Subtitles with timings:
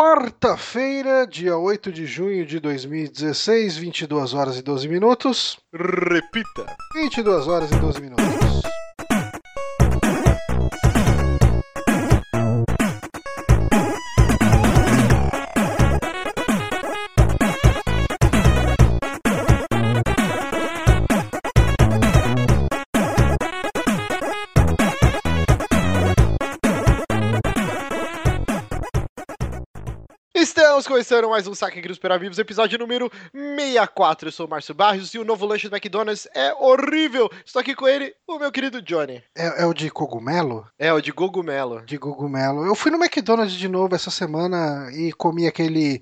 [0.00, 5.58] Quarta-feira, dia 8 de junho de 2016, 22 horas e 12 minutos.
[5.74, 6.74] Repita.
[6.94, 8.39] 22 horas e 12 minutos.
[30.70, 34.28] Estamos começando mais um Saque Gris para Amigos, episódio número 64.
[34.28, 37.28] Eu sou o Márcio Barros e o novo lanche do McDonald's é horrível.
[37.44, 39.20] Estou aqui com ele, o meu querido Johnny.
[39.36, 40.64] É, é o de cogumelo?
[40.78, 41.82] É, o de cogumelo.
[41.84, 42.64] De cogumelo.
[42.64, 46.00] Eu fui no McDonald's de novo essa semana e comi aquele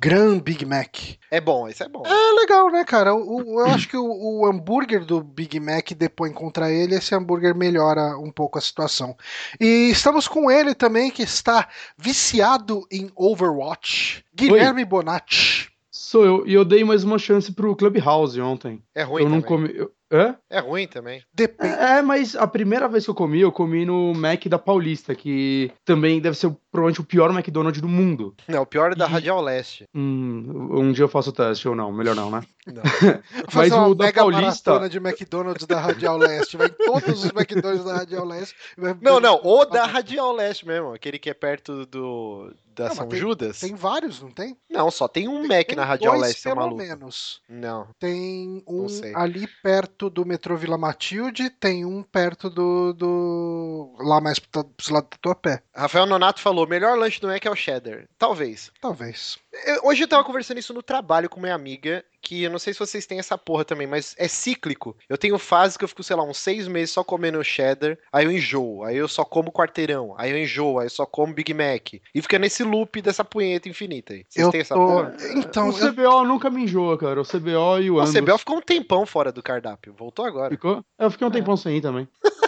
[0.00, 0.96] Gran Big Mac.
[1.30, 2.02] É bom, isso é bom.
[2.06, 3.14] É legal, né, cara?
[3.14, 7.14] O- o- eu acho que o, o hambúrguer do Big Mac, depois contra ele, esse
[7.14, 9.16] hambúrguer melhora um pouco a situação.
[9.60, 14.24] E estamos com ele também, que está viciado em Overwatch.
[14.34, 15.70] Guilherme Bonatti.
[15.90, 18.82] Sou eu, e eu dei mais uma chance pro Clubhouse ontem.
[18.94, 19.68] É ruim eu não também.
[19.68, 19.78] comi.
[19.78, 20.36] eu- Hã?
[20.48, 21.22] É ruim também.
[21.34, 21.74] Depende.
[21.74, 25.70] É, mas a primeira vez que eu comi, eu comi no Mac da Paulista, que
[25.84, 28.34] também deve ser provavelmente o pior McDonald's do mundo.
[28.48, 29.84] Não, o pior é da E- Radial Leste.
[29.94, 32.40] Hum, um dia eu faço o teste ou não, melhor não, né?
[32.66, 32.82] Não.
[33.54, 36.56] Mas uma o da mega Paulista- maratona de McDonald's da Radial Leste.
[36.56, 38.54] Vai em todos os McDonald's da Radial Leste.
[38.76, 42.94] Vai- não, não, o da Radial Leste mesmo, aquele que é perto do da Não,
[42.94, 43.58] São tem- Judas.
[43.58, 44.56] Tem vários, não tem?
[44.78, 46.82] Não, só tem um Tem- Mac tem na Radial dois, Leste, seu pelo maluco.
[46.82, 47.40] menos.
[47.48, 47.88] Não.
[47.98, 49.12] Tem um Não sei.
[49.14, 52.92] ali perto do metrô Vila Matilde, tem um perto do.
[52.92, 55.62] do lá mais pro pro lado do Tatuapé.
[55.74, 58.04] Rafael Nonato falou: melhor lanche do Mac é o cheddar.
[58.18, 58.70] Talvez.
[58.80, 59.38] Talvez.
[59.66, 62.72] Eu- hoje eu tava conversando isso no trabalho com minha amiga, que eu não sei
[62.72, 64.96] se vocês têm essa porra também, mas é cíclico.
[65.08, 68.24] Eu tenho fases que eu fico, sei lá, uns seis meses só comendo cheddar, aí
[68.26, 71.52] eu enjoo, aí eu só como quarteirão, aí eu enjoo, aí eu só como Big
[71.54, 71.94] Mac.
[72.14, 74.24] E fica nesse loop dessa punheta infinita aí.
[74.28, 74.86] Vocês Eu têm essa tô.
[74.86, 75.14] porra?
[75.36, 77.20] Então, o eu- CBO nunca me enjoa, cara.
[77.20, 78.12] O CBO e o O Angus.
[78.14, 80.50] CBO ficou um tempão fora do cardápio, voltou agora.
[80.50, 80.84] Ficou?
[80.98, 82.06] Eu fiquei um tempão sem ir também.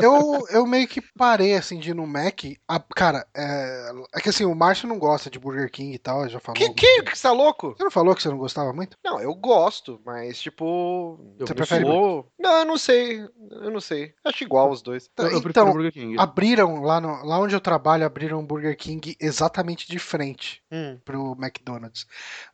[0.00, 2.40] eu, eu meio que parei assim de ir no Mac.
[2.68, 6.28] A- cara, é, é que assim, o Márcio não gosta de Burger King e tal,
[6.28, 6.56] já falou.
[6.56, 7.74] Que, que, que você tá louco?
[7.76, 8.96] Você não falou que você não gostava muito?
[9.04, 11.18] Não, eu gosto, mas tipo.
[11.38, 13.20] Eu Você eu prefere sou- Não, eu não sei.
[13.50, 14.12] Eu não sei.
[14.24, 15.08] Acho igual os dois.
[15.18, 16.16] Eu, eu prefiro Então, o Burger King.
[16.18, 20.62] abriram lá, no, lá onde eu trabalho, abriram um Burger King exatamente de frente.
[20.70, 20.98] Hum.
[21.04, 22.06] pro McDonald's.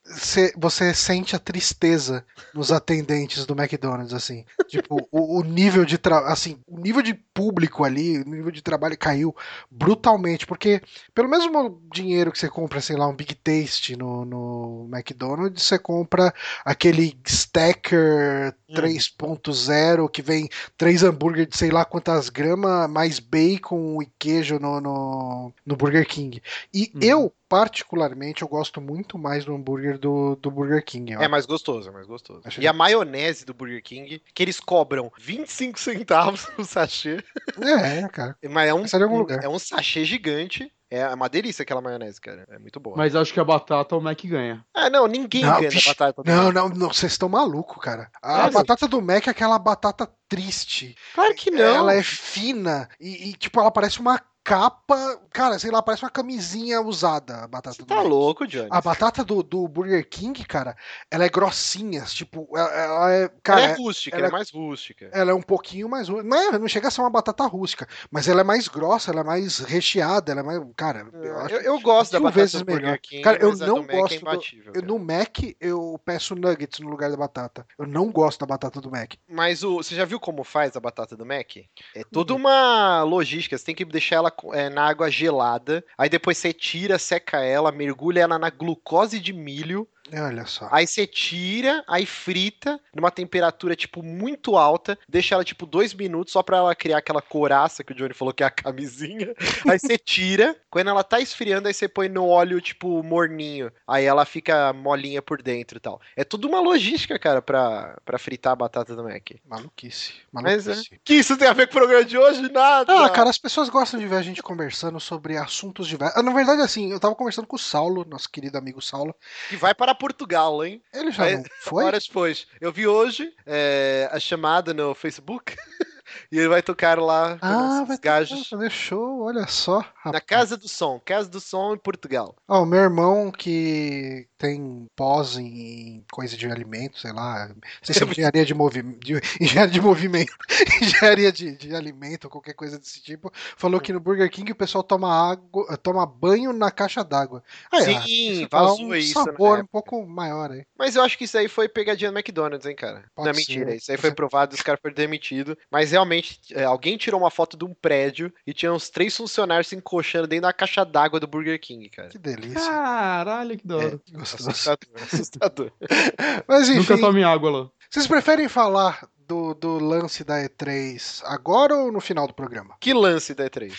[0.05, 2.25] Cê- você sente a tristeza
[2.55, 4.44] nos atendentes do McDonald's, assim.
[4.69, 8.63] Tipo, o, o nível de tra- assim, o nível de público ali, o nível de
[8.63, 9.35] trabalho caiu
[9.71, 10.81] brutalmente, porque
[11.15, 15.79] pelo mesmo dinheiro que você compra, sei lá, um Big Taste no, no McDonald's, você
[15.79, 16.33] compra
[16.65, 18.75] aquele Stacker Hum.
[18.75, 24.81] 3.0 que vem três hambúrguer de sei lá quantas gramas, mais bacon e queijo no,
[24.81, 26.43] no, no Burger King.
[26.73, 27.01] E Uhum.
[27.01, 31.13] eu, particularmente, eu gosto muito mais do hambúrguer do, do Burger King.
[31.13, 32.41] É mais gostoso, é mais gostoso.
[32.47, 37.23] Acho E a maionese do Burger King, que eles cobram 25 centavos no sachê,
[37.61, 38.39] É, cara.
[38.51, 38.75] mas é
[39.05, 39.45] um, lugar.
[39.45, 40.73] é um sachê gigante.
[40.91, 42.47] É uma delícia aquela maionese, cara.
[42.51, 42.97] É muito boa.
[42.97, 44.65] Mas acho que a batata o Mac ganha.
[44.75, 46.23] Ah, não, ninguém Não, ganha da batata.
[46.23, 46.55] do Não, Mac.
[46.55, 48.11] não, não, vocês estão malucos, cara.
[48.23, 48.53] A Sério?
[48.53, 50.95] batata do Mac é aquela batata triste.
[51.15, 51.61] Claro que não.
[51.65, 55.21] Ela é fina e, e, tipo, ela parece uma capa.
[55.31, 58.05] Cara, sei lá, parece uma camisinha usada a batata Você do tá Mac.
[58.07, 58.69] louco, Johnny.
[58.71, 60.77] A batata do, do Burger King, cara,
[61.11, 63.23] ela é grossinha, tipo, ela, ela é.
[63.23, 65.11] ela Cara, é rústica, ela ela é- é mais rústica.
[65.13, 66.09] ela é um pouquinho mais.
[66.09, 69.21] Não, é- não chega a ser uma batata rústica, mas ela é mais grossa, ela
[69.21, 70.61] é mais recheada, ela é mais.
[70.77, 71.55] Cara, eu acho.
[71.55, 72.99] Eu, eu gosto da batata vezes do Burger melhor.
[72.99, 74.67] King, Cara, eu não do gosto é do- imbatível.
[74.67, 74.87] eu- cara.
[74.87, 77.67] no Mac, eu peço nuggets no lugar da batata.
[77.79, 79.15] Eu não gosto da batata do Mac.
[79.29, 81.57] Mas o, você já viu como faz a batata do Mac?
[81.95, 83.57] É toda uma logística.
[83.57, 85.84] Você tem que deixar ela é, na água gelada.
[85.97, 89.88] Aí depois você tira, seca ela, mergulha ela na glucose de milho.
[90.13, 90.69] Olha só.
[90.71, 94.99] Aí você tira, aí frita numa temperatura, tipo, muito alta.
[95.09, 98.35] Deixa ela, tipo, dois minutos só pra ela criar aquela coraça que o Johnny falou
[98.35, 99.33] que é a camisinha.
[99.69, 100.57] Aí você tira.
[100.71, 103.71] Quando ela tá esfriando, aí você põe no óleo, tipo, morninho.
[103.87, 106.00] Aí ela fica molinha por dentro e tal.
[106.17, 109.32] É tudo uma logística, cara, pra, pra fritar a batata do Mac.
[109.47, 110.15] Maluquice.
[110.32, 110.71] Mas é.
[110.71, 111.00] Maluquice.
[111.05, 112.50] Que isso tem a ver com o programa de hoje?
[112.50, 113.05] Nada!
[113.05, 116.17] Ah, cara, as pessoas gostam de ver a gente conversando sobre assuntos diversos.
[116.19, 119.15] Ah, na verdade, assim, eu tava conversando com o Saulo, nosso querido amigo Saulo.
[119.50, 120.83] Que vai para Portugal, hein?
[120.93, 121.85] Ele já não foi?
[121.85, 122.47] Horas depois.
[122.61, 125.56] Eu vi hoje é, a chamada no Facebook
[126.32, 129.81] E ele vai tocar lá com Ah, vai gajos fazer show, olha só.
[129.81, 130.25] na rapaz.
[130.26, 130.99] Casa do Som.
[131.05, 132.34] Casa do Som em Portugal.
[132.49, 137.49] Ó, o meu irmão que tem pós em coisa de alimento, sei lá.
[137.49, 138.99] Não sei se é engenharia de movimento.
[139.40, 140.32] Engenharia de movimento.
[140.81, 143.31] engenharia de, de alimento, qualquer coisa desse tipo.
[143.56, 147.43] Falou que no Burger King o pessoal toma água, toma banho na caixa d'água.
[147.73, 149.69] Ó, Sim, dá vazou um isso na sabor um época.
[149.70, 150.64] pouco maior aí.
[150.78, 153.05] Mas eu acho que isso aí foi pegadinha do McDonald's, hein, cara?
[153.14, 153.70] Pode não, mentira.
[153.73, 153.76] ser.
[153.76, 155.55] Isso aí foi provado, os caras foram demitidos.
[155.70, 156.22] Mas realmente,
[156.53, 160.27] é, alguém tirou uma foto de um prédio e tinha uns três funcionários se encoxando
[160.27, 162.09] dentro da caixa d'água do Burger King, cara.
[162.09, 162.61] Que delícia.
[162.61, 163.99] Caralho, que da hora.
[164.05, 164.51] Que gostoso.
[164.51, 165.73] Assustador, assustador.
[166.47, 167.71] Mas Nunca enfim, tome água lá.
[167.91, 172.77] vocês preferem falar do, do lance da E3 agora ou no final do programa?
[172.81, 173.73] Que lance da E3.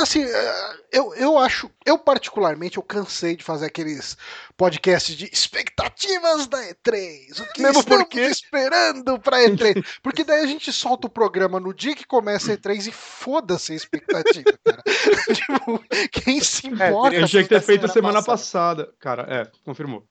[0.00, 4.16] Assim, é, eu, eu acho, eu particularmente, eu cansei de fazer aqueles
[4.56, 7.40] podcasts de expectativas da E3.
[7.40, 9.84] O que Mesmo estamos porque- esperando pra E3?
[10.02, 13.72] Porque daí a gente solta o programa no dia que começa a E3 e foda-se
[13.72, 14.82] a expectativa, cara.
[15.34, 17.10] tipo, quem se importa?
[17.10, 18.40] teria Eu tinha que ter feito semana semana passada.
[18.86, 18.94] passada.
[18.98, 20.06] Cara, é, confirmou.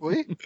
[0.00, 0.26] Oi?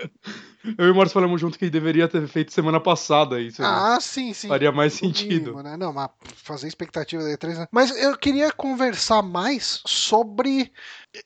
[0.78, 3.62] Eu e o Márcio falamos junto que deveria ter feito semana passada isso.
[3.62, 3.68] né?
[3.68, 4.48] Ah, sim, sim.
[4.48, 5.28] Faria mais sentido.
[5.28, 5.76] mínimo, né?
[5.76, 7.58] Não, mas fazer expectativa da E3.
[7.58, 7.68] né?
[7.70, 10.72] Mas eu queria conversar mais sobre.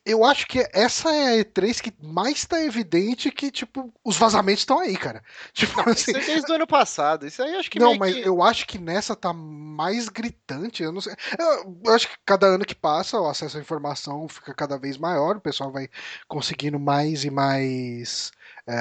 [0.05, 4.61] Eu acho que essa é a E3 que mais tá evidente que, tipo, os vazamentos
[4.61, 5.21] estão aí, cara.
[5.53, 6.11] Tipo assim.
[6.11, 7.27] Isso é desde o ano passado.
[7.27, 8.21] Isso aí acho que Não, mas que...
[8.21, 10.81] eu acho que nessa tá mais gritante.
[10.81, 11.13] Eu não sei.
[11.37, 14.97] Eu, eu acho que cada ano que passa, o acesso à informação fica cada vez
[14.97, 15.89] maior, o pessoal vai
[16.27, 18.31] conseguindo mais e mais.
[18.67, 18.73] É,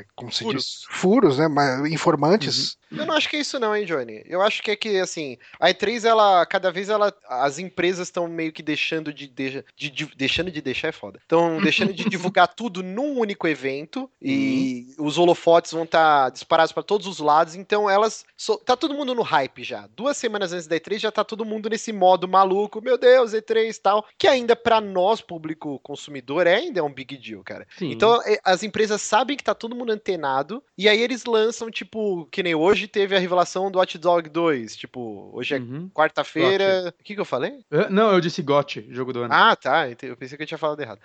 [0.00, 0.64] é, como se Furos.
[0.64, 0.84] diz?
[0.88, 1.46] Furos, né?
[1.90, 2.76] Informantes.
[2.90, 4.22] Eu não acho que é isso não, hein, Johnny.
[4.26, 8.28] Eu acho que é que, assim, a E3, ela, cada vez ela, as empresas estão
[8.28, 11.18] meio que deixando de, de, de- de- deixando de deixar é foda.
[11.22, 16.82] Estão deixando de divulgar tudo num único evento e os holofotes vão estar disparados para
[16.82, 19.88] todos os lados, então elas, so- tá todo mundo no hype já.
[19.96, 23.74] Duas semanas antes da E3 já tá todo mundo nesse modo maluco, meu Deus, E3
[23.74, 27.66] e tal, que ainda pra nós, público consumidor, é ainda é um big deal, cara.
[27.78, 27.90] Sim.
[27.90, 32.42] Então, as empresas sabem que tá todo mundo antenado, e aí eles lançam, tipo, que
[32.42, 34.76] nem hoje teve a revelação do Watch Dog 2.
[34.76, 35.88] Tipo, hoje é Uhum.
[35.94, 36.94] quarta-feira.
[36.98, 37.60] O que, que eu falei?
[37.70, 39.32] É, Não, eu disse GOT, jogo do ano.
[39.34, 39.88] Ah, tá.
[39.88, 41.00] Eu pensei que eu tinha falado errado.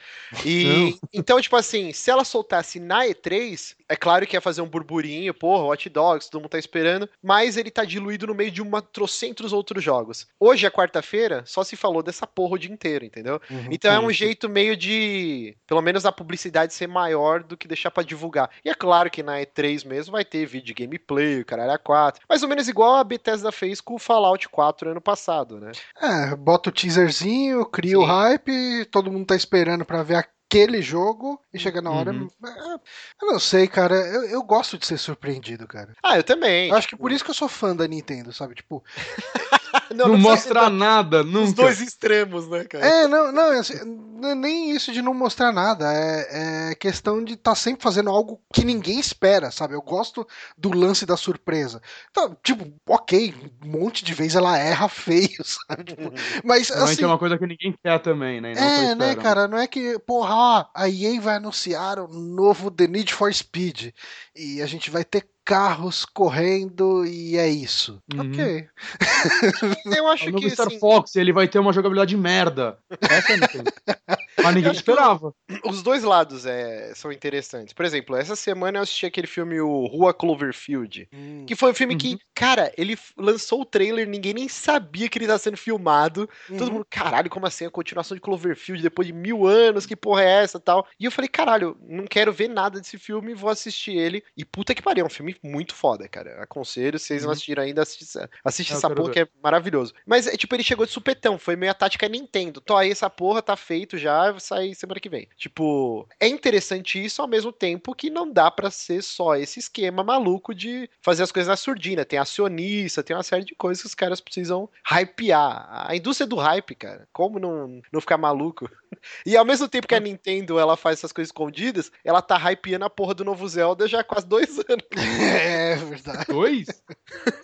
[0.46, 4.68] E então, tipo assim, se ela soltasse na E3, é claro que ia fazer um
[4.68, 8.62] burburinho, porra, Watch Dogs, todo mundo tá esperando, mas ele tá diluído no meio de
[8.62, 10.28] uma trocentos outros jogos.
[10.40, 13.40] Hoje é quarta-feira, só se falou dessa porra o dia inteiro, entendeu?
[13.50, 13.68] Uhum.
[13.72, 14.20] Então é um Isso.
[14.20, 18.50] jeito meio de, pelo menos a publicidade ser maior do que deixar pra divulgar.
[18.66, 21.78] E é claro que na E3 mesmo vai ter vídeo de gameplay, o caralho a
[21.78, 22.22] 4.
[22.28, 25.72] Mais ou menos igual a Bethesda fez com o Fallout 4 ano passado, né?
[26.02, 28.08] É, bota o teaserzinho, cria o Sim.
[28.08, 32.12] hype, todo mundo tá esperando pra ver aquele jogo e chega na hora.
[32.12, 32.30] Uhum.
[32.46, 32.80] é,
[33.22, 33.96] eu não sei, cara.
[33.96, 35.94] Eu, eu gosto de ser surpreendido, cara.
[36.02, 36.70] Ah, eu também.
[36.70, 38.56] Eu acho que por isso que eu sou fã da Nintendo, sabe?
[38.56, 38.84] Tipo,
[39.94, 41.54] Não, precisa mostra nada, Os nunca.
[41.64, 42.86] dois extremos, né, cara?
[42.86, 43.76] é, não, não, é assim,
[44.20, 45.86] não é nem isso de não mostrar nada.
[45.94, 49.74] É, é questão de estar sempre fazendo algo que ninguém espera, sabe?
[49.74, 50.28] Eu gosto
[50.58, 51.82] do lance da surpresa.
[52.12, 53.34] Então, tipo, ok,
[53.64, 55.84] um monte de vezes ela erra feio, sabe?
[55.86, 56.12] Tipo,
[56.44, 57.04] mas Realmente assim.
[57.04, 58.54] é uma coisa que ninguém quer também, né?
[58.54, 59.48] Não É, né, cara?
[59.48, 63.92] Não é que, porra, ó, a EA vai anunciar o novo The Need for Speed
[64.36, 68.04] e a gente vai ter carros correndo e é isso.
[68.14, 68.30] Uhum.
[68.30, 68.68] Ok.
[69.98, 72.78] Eu O acho novo que Star assim, Fox, ele vai ter uma jogabilidade merda.
[73.02, 73.38] Essa é.
[74.44, 75.34] Mas ninguém esperava.
[75.66, 77.74] os dois lados é, são interessantes.
[77.74, 81.08] Por exemplo, essa semana eu assisti aquele filme o Rua Cloverfield.
[81.46, 81.98] Que foi um filme Uhum.
[82.00, 86.30] que, cara, ele lançou o trailer, ninguém nem sabia que ele estava sendo filmado.
[86.48, 86.74] Todo Uhum.
[86.76, 87.66] mundo, caralho, como assim?
[87.66, 90.86] A continuação de Cloverfield depois de mil anos, que porra é essa tal?
[91.00, 94.24] E eu falei, caralho, não quero ver nada desse filme, vou assistir ele.
[94.36, 96.42] E puta que pariu, é um filme muito foda, cara.
[96.44, 97.34] Aconselho, se vocês não Uhum.
[97.34, 98.06] assistiram ainda, assiste,
[98.44, 99.94] assiste Eu essa quero porra que é maravilhoso.
[100.06, 102.62] Mas, é, tipo, ele chegou de supetão, foi meio a tática Nintendo.
[102.62, 105.28] Tô aí, essa porra tá feito já, vai sair semana que vem.
[105.38, 110.04] Tipo, é interessante isso ao mesmo tempo que não dá pra ser só esse esquema
[110.04, 112.06] maluco de fazer as coisas na surdina.
[112.06, 115.68] Tem acionista, tem uma série de coisas que os caras precisam hypear.
[115.90, 117.08] A indústria do hype, cara.
[117.14, 118.70] Como não, não ficar maluco?
[119.26, 122.86] E ao mesmo tempo que a Nintendo ela faz essas coisas escondidas, ela tá hypeando
[122.86, 124.86] a porra do novo Zelda já há quase dois anos.
[124.98, 126.26] É verdade.
[126.28, 126.68] Dois?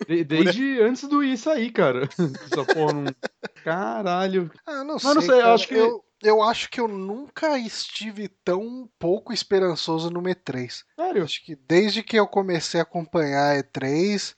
[0.08, 2.08] De- desde antes do isso aí, cara.
[2.08, 3.14] Essa porra não.
[3.62, 4.50] Caralho.
[4.66, 5.30] Ah, não Mas não sei.
[5.30, 5.54] sei, eu cara.
[5.54, 10.84] acho que- eu, eu acho que eu nunca estive tão pouco esperançoso no E3.
[10.98, 11.22] Sério?
[11.24, 14.34] Acho que desde que eu comecei a acompanhar a E3.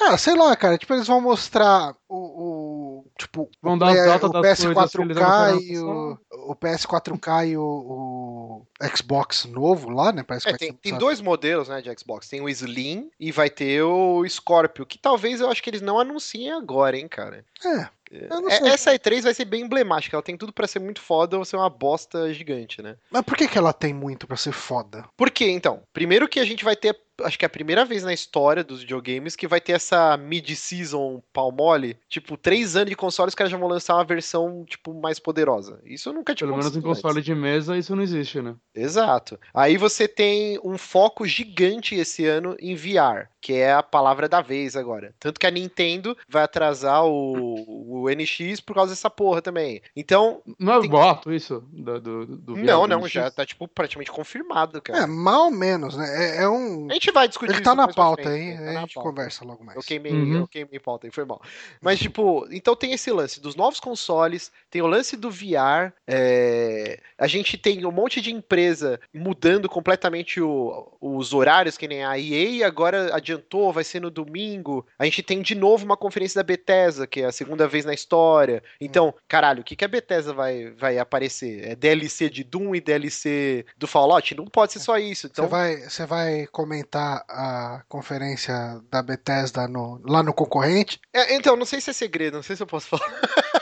[0.00, 0.78] Ah, sei lá, cara.
[0.78, 2.16] Tipo, eles vão mostrar o.
[2.16, 6.18] o- tipo, Vão o, dar datas o das coisas que eles PS4K anunciaram e o,
[6.50, 8.66] o PS4K e o, o
[8.96, 10.22] Xbox novo lá, né?
[10.22, 12.28] Parece É, que vai tem, ser tem dois modelos, né, de Xbox.
[12.28, 15.98] Tem o Slim e vai ter o Scorpio, que talvez eu acho que eles não
[15.98, 17.44] anunciem agora, hein, cara.
[17.64, 18.68] É, É-.
[18.68, 21.56] Essa E3 vai ser bem emblemática, ela tem tudo pra ser muito foda ou ser
[21.56, 22.96] uma bosta gigante, né?
[23.10, 25.04] Mas por que, que ela tem muito pra ser foda?
[25.16, 25.82] Por quê, então?
[25.92, 28.80] Primeiro que a gente vai ter, acho que é a primeira vez na história dos
[28.80, 31.96] videogames que vai ter essa mid-season pau mole.
[32.08, 35.80] Tipo, três anos de console, os caras já vão lançar uma versão, tipo, mais poderosa.
[35.84, 37.24] Isso nunca tinha Pelo menos em console antes.
[37.24, 38.54] de mesa isso não existe, né?
[38.74, 39.38] Exato.
[39.54, 44.40] Aí você tem um foco gigante esse ano em VR, que é a palavra da
[44.40, 45.14] vez agora.
[45.18, 49.80] Tanto que a Nintendo vai atrasar o, o NX por causa dessa porra também.
[49.94, 51.62] Então, Não é Tem- boato isso?
[51.72, 53.10] Do, do, do VR não, não, NX?
[53.12, 55.04] já tá, tipo, praticamente confirmado, cara.
[55.04, 56.36] É, mal ou menos, né?
[56.38, 56.88] É, é um.
[56.90, 58.56] A gente vai discutir Ele tá isso na pauta aí?
[58.56, 59.08] Tá a gente pauta.
[59.10, 59.76] conversa logo mais.
[59.76, 60.32] Eu queimei, Uhum.
[60.40, 61.40] eu queimei pauta aí, foi mal.
[61.80, 67.00] Mas, tipo, então tem esse lance dos novos consoles, tem o lance do VR, é,
[67.18, 72.18] a gente tem um monte de empresa mudando completamente o- os horários, que nem a
[72.18, 74.86] EA agora adiantou, vai ser no domingo.
[74.98, 77.94] A gente tem de novo uma conferência da Bethesda, que é a segunda vez na
[77.94, 78.62] história.
[78.80, 81.66] Então, caralho, o que, que a Bethesda vai, vai aparecer?
[81.68, 84.34] É DLC de Doom e DLC do Fallout?
[84.34, 85.22] Não pode ser só isso.
[85.28, 88.54] Você Então, vai, você vai comentar a conferência
[88.90, 91.00] da Bethesda no- lá no concorrente?
[91.14, 93.06] É, então, não sei se é segredo, não sei se eu posso falar.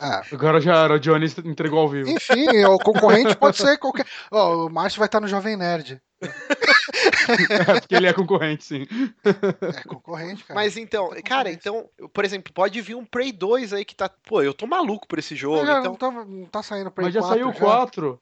[0.00, 2.08] Ah, Agora já era, o Johnny entregou ao vivo.
[2.08, 4.06] enfim, o concorrente pode ser qualquer.
[4.30, 6.00] Ó, o Márcio vai estar no Jovem Nerd.
[7.28, 8.86] É, porque ele é concorrente, sim.
[9.24, 10.58] É concorrente, cara.
[10.58, 14.08] Mas então, cara, então, por exemplo, pode vir um Prey 2 aí que tá.
[14.08, 15.64] Pô, eu tô maluco por esse jogo.
[15.66, 18.20] Já Então, não, tá, não tá saindo pra Mas já saiu o 4.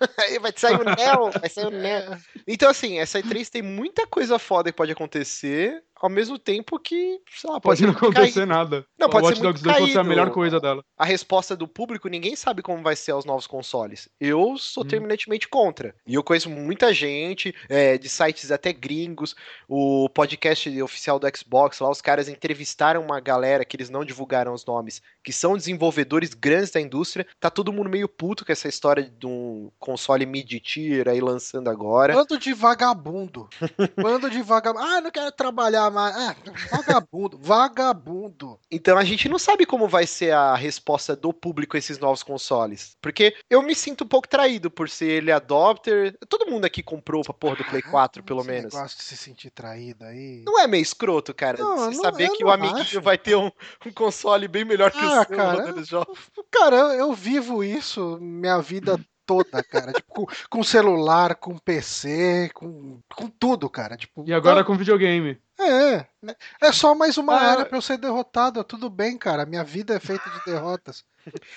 [0.18, 2.16] aí vai sair o Neo, vai sair o Neo.
[2.46, 7.20] Então, assim, essa E3 tem muita coisa foda que pode acontecer, ao mesmo tempo que,
[7.30, 8.46] sei lá, pode, Pode não ser acontecer caído.
[8.46, 8.86] nada.
[8.98, 10.82] Não, pode o ser Watch Dogs muito 2 pode ser a melhor coisa dela.
[10.96, 14.08] A resposta do público, ninguém sabe como vai ser aos novos consoles.
[14.20, 14.88] Eu sou Hum.
[14.88, 15.94] terminantemente contra.
[16.06, 19.34] E eu conheço muita gente, é, de sites até gringos.
[19.68, 24.52] O podcast oficial do Xbox, lá os caras entrevistaram uma galera que eles não divulgaram
[24.52, 27.26] os nomes, que são desenvolvedores grandes da indústria.
[27.40, 32.14] Tá todo mundo meio puto com essa história de um console mid-tier aí lançando agora.
[32.14, 33.48] Bando de vagabundo.
[34.00, 34.84] Bando de vagabundo.
[34.84, 36.14] Ah, não quero trabalhar mais.
[36.16, 36.36] Ah,
[36.70, 37.38] vagabundo.
[37.40, 38.58] Vagabundo.
[38.70, 42.22] Então a gente não sabe como vai ser a resposta do público a esses novos
[42.22, 42.96] consoles.
[43.00, 46.16] Porque eu me sinto um pouco traído por ser ele adopter.
[46.28, 48.74] Todo mundo aqui comprou pra porra do Play 4, pelo Esse menos.
[48.74, 50.42] negócio de se sentir traído aí.
[50.44, 51.58] Não é meio escroto, cara?
[51.58, 53.00] Não, Você não- saber eu que o amiguinho acho.
[53.00, 53.50] vai ter um,
[53.86, 56.18] um console bem melhor que Ah, o seu cara, os jogos.
[56.50, 59.92] Cara, eu, eu vivo isso minha vida toda, cara.
[59.92, 63.96] tipo, com, com celular, com PC, com, com tudo, cara.
[63.96, 65.38] Tipo, E agora com videogame.
[65.58, 66.06] É,
[66.60, 68.62] é só mais uma Ah, área pra eu ser derrotado.
[68.64, 69.46] Tudo bem, cara.
[69.46, 71.04] Minha vida é feita de derrotas.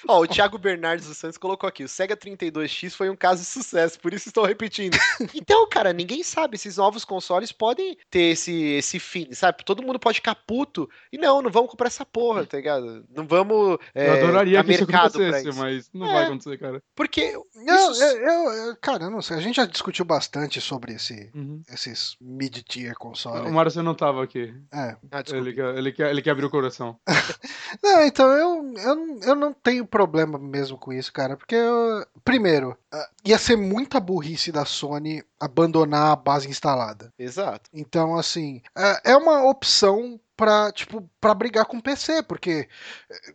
[0.07, 3.47] Ó, o Thiago Bernardes dos Santos colocou aqui: o Sega 32X foi um caso de
[3.47, 4.97] sucesso, por isso estou repetindo.
[5.33, 6.55] então, cara, ninguém sabe.
[6.55, 9.63] Esses novos consoles podem ter esse, esse fim, sabe?
[9.63, 10.89] Todo mundo pode ficar puto.
[11.11, 13.05] E não, não vamos comprar essa porra, tá ligado?
[13.09, 13.77] Não vamos.
[13.93, 15.57] É, eu adoraria que isso acontecesse, isso.
[15.59, 16.13] mas não É.
[16.13, 16.81] vai acontecer, cara.
[16.95, 17.21] Porque.
[17.21, 17.45] Eu,
[17.91, 19.37] Isso- eu, eu- eu- cara, eu não sei.
[19.37, 21.61] A gente já discutiu bastante sobre esse, Uhum.
[21.71, 23.51] esses mid-tier O consoles.
[23.51, 24.53] Márcio não tava aqui.
[24.73, 24.95] É.
[25.11, 25.23] Ah.
[25.31, 26.97] Ele quer, ele, quer, ele quer abrir o coração.
[27.83, 31.37] Não, então eu, eu, eu não tenho problema mesmo com isso, cara.
[31.37, 37.13] Porque, eu- primeiro, ah, ia ser muita burrice da Sony abandonar a base instalada.
[37.17, 37.69] Exato.
[37.73, 42.67] Então, assim, é é uma opção pra, tipo, pra brigar com o PC, porque
[43.09, 43.33] eh,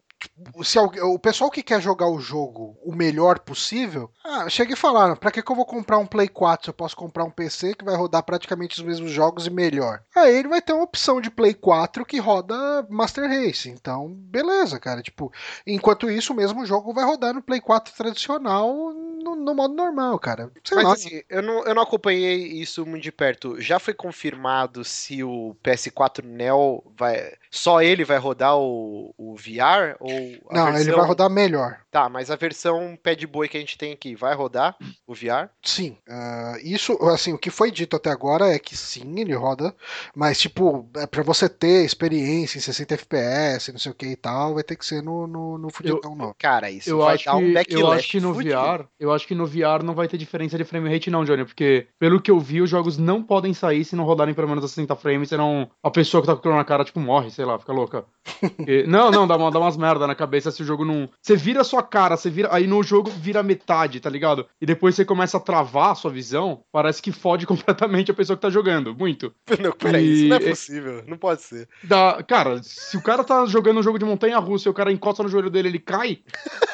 [0.63, 5.17] se o pessoal que quer jogar o jogo o melhor possível, ah, chega e fala,
[5.17, 7.75] pra que, que eu vou comprar um Play 4 se eu posso comprar um PC
[7.75, 10.03] que vai rodar praticamente os mesmos jogos e melhor?
[10.15, 13.69] Aí ele vai ter uma opção de Play 4 que roda Master Race.
[13.69, 15.03] Então, beleza, cara.
[15.03, 15.33] Tipo,
[15.67, 20.19] enquanto isso, o mesmo jogo vai rodar no Play 4 tradicional no, no modo normal,
[20.19, 20.51] cara.
[20.63, 20.93] Sei Mas lá.
[20.93, 23.61] assim, eu não, eu não acompanhei isso muito de perto.
[23.61, 27.33] Já foi confirmado se o PS4 Neo vai.
[27.51, 29.97] Só ele vai rodar o, o VR?
[29.99, 30.14] Ou
[30.51, 31.84] a Não, ele vai rodar melhor.
[31.95, 35.15] Tá, mas a versão pé de boi que a gente tem aqui vai rodar o
[35.15, 35.49] VR?
[35.63, 39.73] Sim, ah, isso, assim, o que foi dito até agora é que sim, ele roda,
[40.13, 44.17] mas, tipo, é pra você ter experiência em 60 FPS, não sei o que e
[44.17, 46.35] tal, vai ter que ser no, no, no fudidão novo.
[46.37, 48.57] Cara, isso Eu vai acho, dar um que, backlash eu acho que no fudido.
[48.61, 51.45] VR, eu acho que no VR não vai ter diferença de frame rate não, Johnny,
[51.45, 54.65] porque pelo que eu vi, os jogos não podem sair se não rodarem pelo menos
[54.65, 57.45] a 60 frames, senão a pessoa que tá com aquilo na cara, tipo, morre, sei
[57.45, 58.05] lá, fica louca.
[58.41, 61.09] Porque- não, não, dá, uma- dá umas merda na cabeça se o jogo não...
[61.23, 62.49] Você vira a sua cara, você vira.
[62.53, 64.47] Aí no jogo vira metade, tá ligado?
[64.61, 68.37] E depois você começa a travar a sua visão, parece que fode completamente a pessoa
[68.37, 68.95] que tá jogando.
[68.95, 69.33] Muito.
[69.61, 71.05] Não, peraí, E- isso não é possível.
[71.07, 71.69] Não pode ser.
[71.83, 74.91] Da, cara, se o cara tá jogando um jogo de montanha russa e o cara
[74.93, 76.19] encosta no joelho dele ele cai.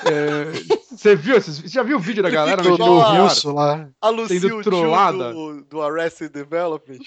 [0.07, 1.41] é, Você viu?
[1.41, 3.89] Você já viu o vídeo da galera no russo lá.
[4.01, 5.33] A Lucille Chu trollada.
[5.33, 6.99] do, do Arrested Development.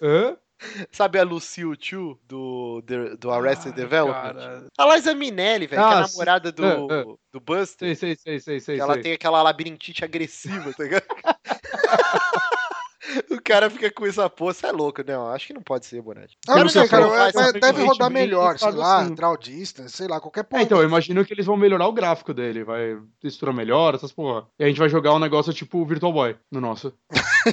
[0.00, 0.36] Hã?
[0.92, 2.82] Sabe a Lucille Chu do,
[3.18, 4.34] do, Arrested Ah, Development?
[4.34, 4.66] cara.
[4.78, 7.04] A Liza Minelli, velho, que é a Ah, namorada do, É, é.
[7.32, 7.96] do Buster.
[7.96, 8.80] Sei, sei, sei, sei, sei.
[8.80, 9.02] ela sei.
[9.02, 11.04] tem aquela labirintite agressiva, tá ligado?
[13.30, 16.00] o cara fica com essa porra, você é louco, não, acho que não pode ser,
[16.00, 16.36] Bonatti.
[16.48, 19.14] Ah, não sei, cara, mas faça deve simplesmente rodar melhor, sei lá, assim.
[19.14, 20.62] draw distance, sei lá, qualquer É, porra.
[20.62, 24.46] então, eu imagino que eles vão melhorar o gráfico dele, vai textura melhor, essas porra.
[24.58, 26.92] E a gente vai jogar um negócio tipo Virtual Boy no nosso.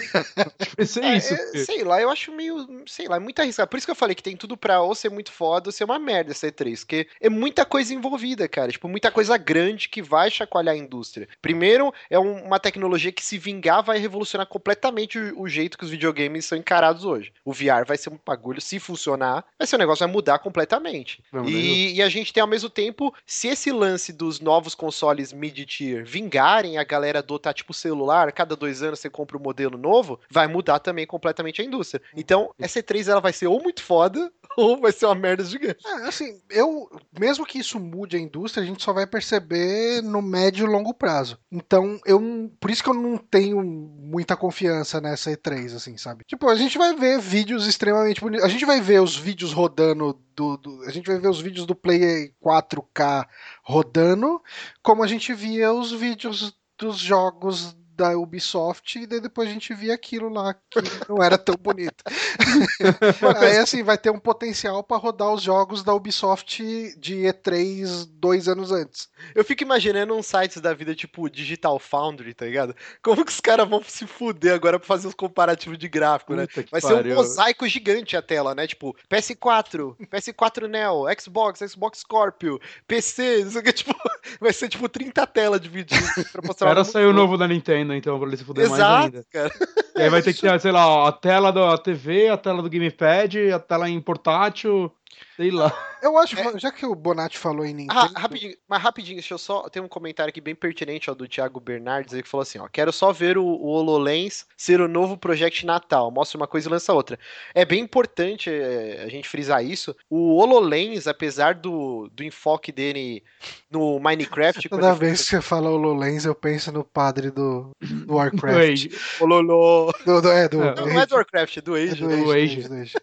[0.78, 1.34] Vai É, isso.
[1.34, 3.70] é, sei lá, eu acho meio, sei lá, é muito arriscado.
[3.70, 5.84] Por isso que eu falei que tem tudo pra ou ser muito foda ou ser
[5.84, 8.72] uma merda essa E3, porque é muita coisa envolvida, cara.
[8.72, 11.28] Tipo, muita coisa grande que vai chacoalhar a indústria.
[11.42, 15.86] Primeiro, é um- uma tecnologia que se vingar vai revolucionar completamente o, o jeito que
[15.86, 17.32] os videogames são encarados hoje.
[17.46, 21.24] O VR vai ser um bagulho, se funcionar, vai ser um negócio vai mudar completamente.
[21.46, 26.06] E, e a gente tem ao mesmo tempo, se esse lance dos novos consoles mid-tier
[26.06, 30.48] vingarem, a galera adotar tipo celular, cada dois anos você compra um modelo novo, vai
[30.48, 32.02] mudar também completamente a indústria.
[32.16, 35.86] Então, essa E3 ela vai ser ou muito foda, ou vai ser uma merda gigante.
[35.86, 40.22] É, assim, eu, mesmo que isso mude a indústria, a gente só vai perceber no
[40.22, 41.38] médio e longo prazo.
[41.52, 46.24] Então, eu, por isso que eu não tenho muita confiança nessa E3, assim, sabe?
[46.26, 48.46] Tipo, a gente vai ver vídeos extremamente bonitos.
[48.46, 51.66] A gente vai ver os vídeos rodando do, do- a gente vai ver os vídeos
[51.66, 53.28] do Play 4K
[53.64, 54.42] rodando,
[54.82, 59.74] como a gente via os vídeos dos jogos da Ubisoft e daí depois a gente
[59.74, 60.80] via aquilo lá que
[61.10, 62.02] não era tão bonito.
[63.38, 66.64] Aí assim, vai ter um potencial pra rodar os jogos da Ubisoft
[66.98, 69.10] de E3 dois anos antes.
[69.36, 72.74] Eu fico imaginando uns sites da vida tipo Digital Foundry, tá ligado?
[73.04, 76.48] Como que os caras vão se fuder agora pra fazer os comparativos de gráfico, né?
[76.48, 77.16] Puta Vai ser um pariu.
[77.16, 78.66] mosaico gigante a tela, né?
[78.66, 83.94] Tipo, PS4, PS4 Neo, Xbox, Xbox Scorpio, PC, não sei o que, tipo,
[84.40, 85.98] vai ser tipo 30 telas de vídeo
[86.32, 89.06] pra mostrar um sair o novo da Nintendo, então, pra ele se fuder mais Exato,
[89.06, 89.26] ainda.
[89.32, 89.52] cara.
[90.00, 92.70] E aí vai ter que ter, sei lá, a tela da TV, a tela do
[92.70, 94.92] Gamepad, a tela em portátil,
[95.36, 95.74] sei lá.
[96.02, 98.00] Eu acho, já que o Bonatti falou em Nintendo.
[98.16, 99.68] Ah, rapidinho, mas rapidinho, deixa eu só.
[99.68, 102.70] Tem um comentário aqui bem pertinente ó, do Thiago Bernardes aí que falou assim: ó,
[102.72, 106.10] quero só ver o, o HoloLens ser o novo Project Natal.
[106.10, 107.20] Mostra uma coisa e lança outra.
[107.54, 109.94] É bem importante é, a gente frisar isso.
[110.10, 113.22] O HoloLens, apesar do, do enfoque dele
[113.70, 114.70] no Minecraft.
[114.70, 118.88] Toda ele foi- vez que você fala HoloLens, eu penso no padre do, do Warcraft.
[119.20, 119.89] Hololô.
[120.06, 121.96] Do, do- é, do, É, do Não é do Warcraft, é do é Age.
[121.96, 122.10] do?
[122.10, 122.60] Age, do do Age.
[122.60, 122.94] Age, do Age.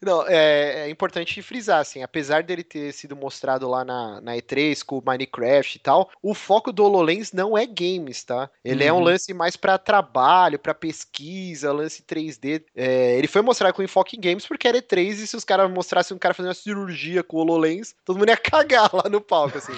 [0.00, 4.82] Não, é, é importante frisar, assim, apesar dele ter sido mostrado lá na, na E3
[4.84, 8.50] com o Minecraft e tal, o foco do HoloLens não é games, tá?
[8.64, 9.02] Ele é um Uhum.
[9.04, 12.64] lance mais pra trabalho, pra pesquisa, lance 3D.
[12.74, 15.70] É, ele foi mostrado com enfoque em games porque era E3 e se os caras
[15.70, 19.20] mostrassem um cara fazendo uma cirurgia com o HoloLens, todo mundo ia cagar lá no
[19.20, 19.72] palco, assim.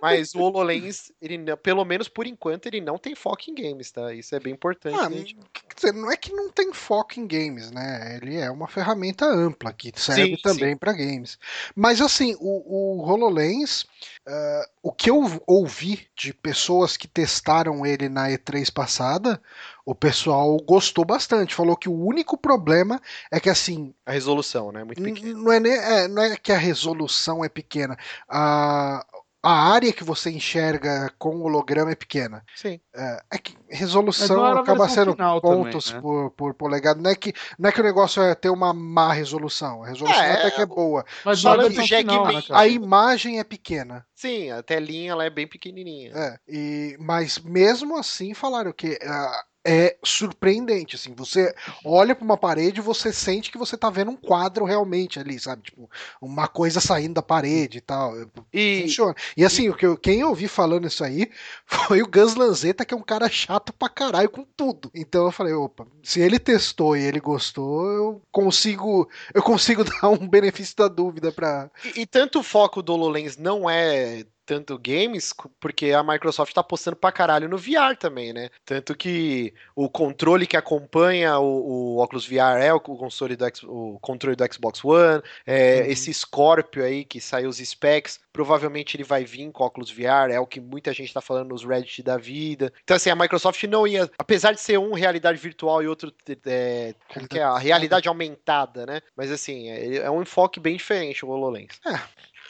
[0.00, 4.12] Mas o HoloLens, ele, pelo menos por enquanto, ele não tem foco em games, tá?
[4.14, 4.98] Isso é bem importante.
[5.00, 8.18] Ah, gente- quer dizer, não é que não tem foco em games, né?
[8.22, 11.38] Ele é uma ferramenta ampla que serve Sim, também para games.
[11.74, 13.86] Mas assim, o, o HoloLens,
[14.26, 19.40] ah, o que eu ouvi de pessoas que testaram ele na E3 passada,
[19.84, 21.54] o pessoal gostou bastante.
[21.54, 24.82] Falou que o único problema é que assim, A resolução, né?
[24.84, 25.34] Muito pequena.
[25.34, 27.96] Não é, nem- é, não é que a resolução é pequena.
[28.28, 29.04] A,
[29.44, 32.42] a área que você enxerga com o holograma é pequena.
[32.56, 32.80] Sim.
[32.94, 36.00] É, é que resolução acaba sendo final também, pontos né?
[36.00, 37.00] por, por polegada.
[37.00, 39.82] Não é, que, não é que o negócio é ter uma má resolução.
[39.84, 41.04] A resolução É, até que é boa.
[41.24, 42.60] Mas Só é a que Jack final, né, cara?
[42.60, 44.06] A imagem é pequena.
[44.14, 46.12] Sim, a telinha ela é bem pequenininha.
[46.14, 52.36] É, e, mas mesmo assim falaram que ah, é surpreendente, assim, você olha para uma
[52.36, 55.62] parede e você sente que você tá vendo um quadro realmente ali, sabe?
[55.62, 55.88] Tipo,
[56.20, 58.12] uma coisa saindo da parede e tal.
[58.52, 59.14] E, Funciona.
[59.36, 61.30] E assim, o que quem eu ouvi falando isso aí
[61.64, 64.90] foi o Gus Lanzetta, que é um cara chato pra caralho com tudo.
[64.94, 70.10] Então eu falei, opa, se ele testou e ele gostou, eu consigo, eu consigo dar
[70.10, 71.70] um benefício da dúvida pra.
[71.84, 76.60] E, e tanto o foco do HoloLens não é tanto games, porque a Microsoft tá
[76.60, 78.50] apostando pra caralho no VR também, né?
[78.64, 83.98] Tanto que o controle que acompanha o, o óculos VR é o console do, o
[84.00, 85.90] controle do Xbox One, é, Uhum.
[85.90, 90.40] esse Scorpio aí que saiu os specs, provavelmente ele vai vir com óculos VR, é
[90.40, 92.72] o que muita gente tá falando nos Reddit da vida.
[92.82, 96.12] Então assim, a Microsoft não ia, apesar de ser um realidade virtual e outro
[96.46, 97.42] é, como que é?
[97.42, 99.00] a realidade aumentada, né?
[99.16, 101.80] Mas assim, é, é um enfoque bem diferente o HoloLens.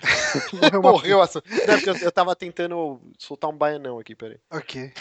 [0.53, 1.29] Morreu uma Morreu a...
[1.67, 4.38] Não, eu, eu tava tentando soltar um baianão aqui, peraí.
[4.51, 4.93] Ok.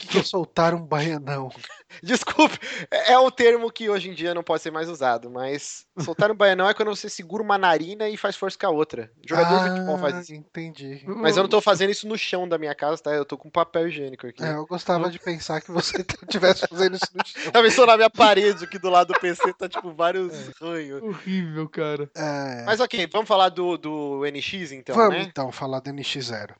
[0.00, 1.50] O que, que é soltar um baianão?
[2.02, 2.58] Desculpe,
[2.90, 6.30] é é um termo que hoje em dia não pode ser mais usado, mas soltar
[6.30, 9.10] um baianão é quando você segura uma narina e faz força com a outra.
[9.28, 10.32] Jogador de futebol faz isso.
[10.32, 11.02] Ah, Entendi.
[11.06, 13.10] Mas eu não tô fazendo isso no chão da minha casa, tá?
[13.10, 14.42] Eu tô com papel higiênico aqui.
[14.42, 17.52] É, eu gostava de pensar que você estivesse fazendo isso no chão.
[17.54, 21.02] Já pensou na minha parede aqui do lado do PC, tá tipo vários ranhos.
[21.02, 22.08] Horrível, cara.
[22.16, 25.26] É, Mas ok, vamos falar do, do NX então, Vamos né?
[25.28, 26.54] então falar do NX0.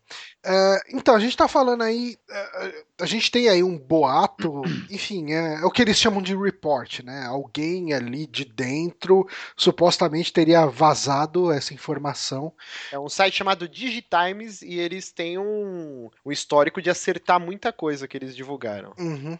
[0.44, 2.16] É, então, a gente tá falando aí.
[2.28, 6.36] é, a gente tem aí um boato, enfim, é, é o que eles chamam de
[6.36, 7.24] report, né?
[7.26, 12.52] Alguém ali de dentro supostamente teria vazado essa informação.
[12.92, 18.08] É um site chamado Digitimes e eles têm um, um histórico de acertar muita coisa
[18.08, 18.92] que eles divulgaram.
[18.98, 19.38] Uhum.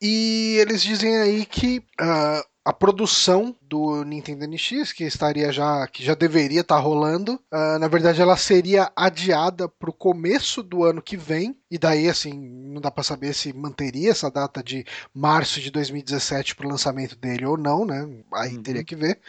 [0.00, 6.04] E eles dizem aí que ah, a produção do Nintendo NX, que estaria já, que
[6.04, 11.00] já deveria estar rolando, ah, na verdade ela seria adiada para o começo do ano
[11.00, 11.56] que vem.
[11.70, 16.56] E daí, assim, não dá para saber se manteria essa data de março de 2017
[16.56, 18.08] para o lançamento dele ou não, né?
[18.34, 18.62] Aí Uhum.
[18.62, 19.20] teria que ver.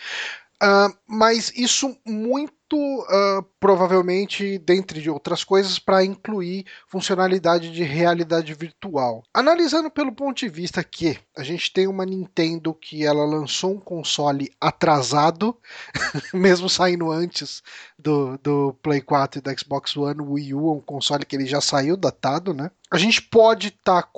[0.62, 2.54] Ah, mas isso muito
[3.10, 9.24] ah, provavelmente, dentre de outras coisas, para incluir funcionalidade de realidade virtual.
[9.34, 13.80] Analisando pelo ponto de vista que a gente tem uma Nintendo que ela lançou um
[13.80, 15.56] console atrasado,
[16.34, 17.64] mesmo saindo antes
[17.98, 21.46] do, do Play 4 e do Xbox One, Wii U é um console que ele
[21.46, 22.72] já saiu datado, né?
[22.90, 24.10] A gente pode estar.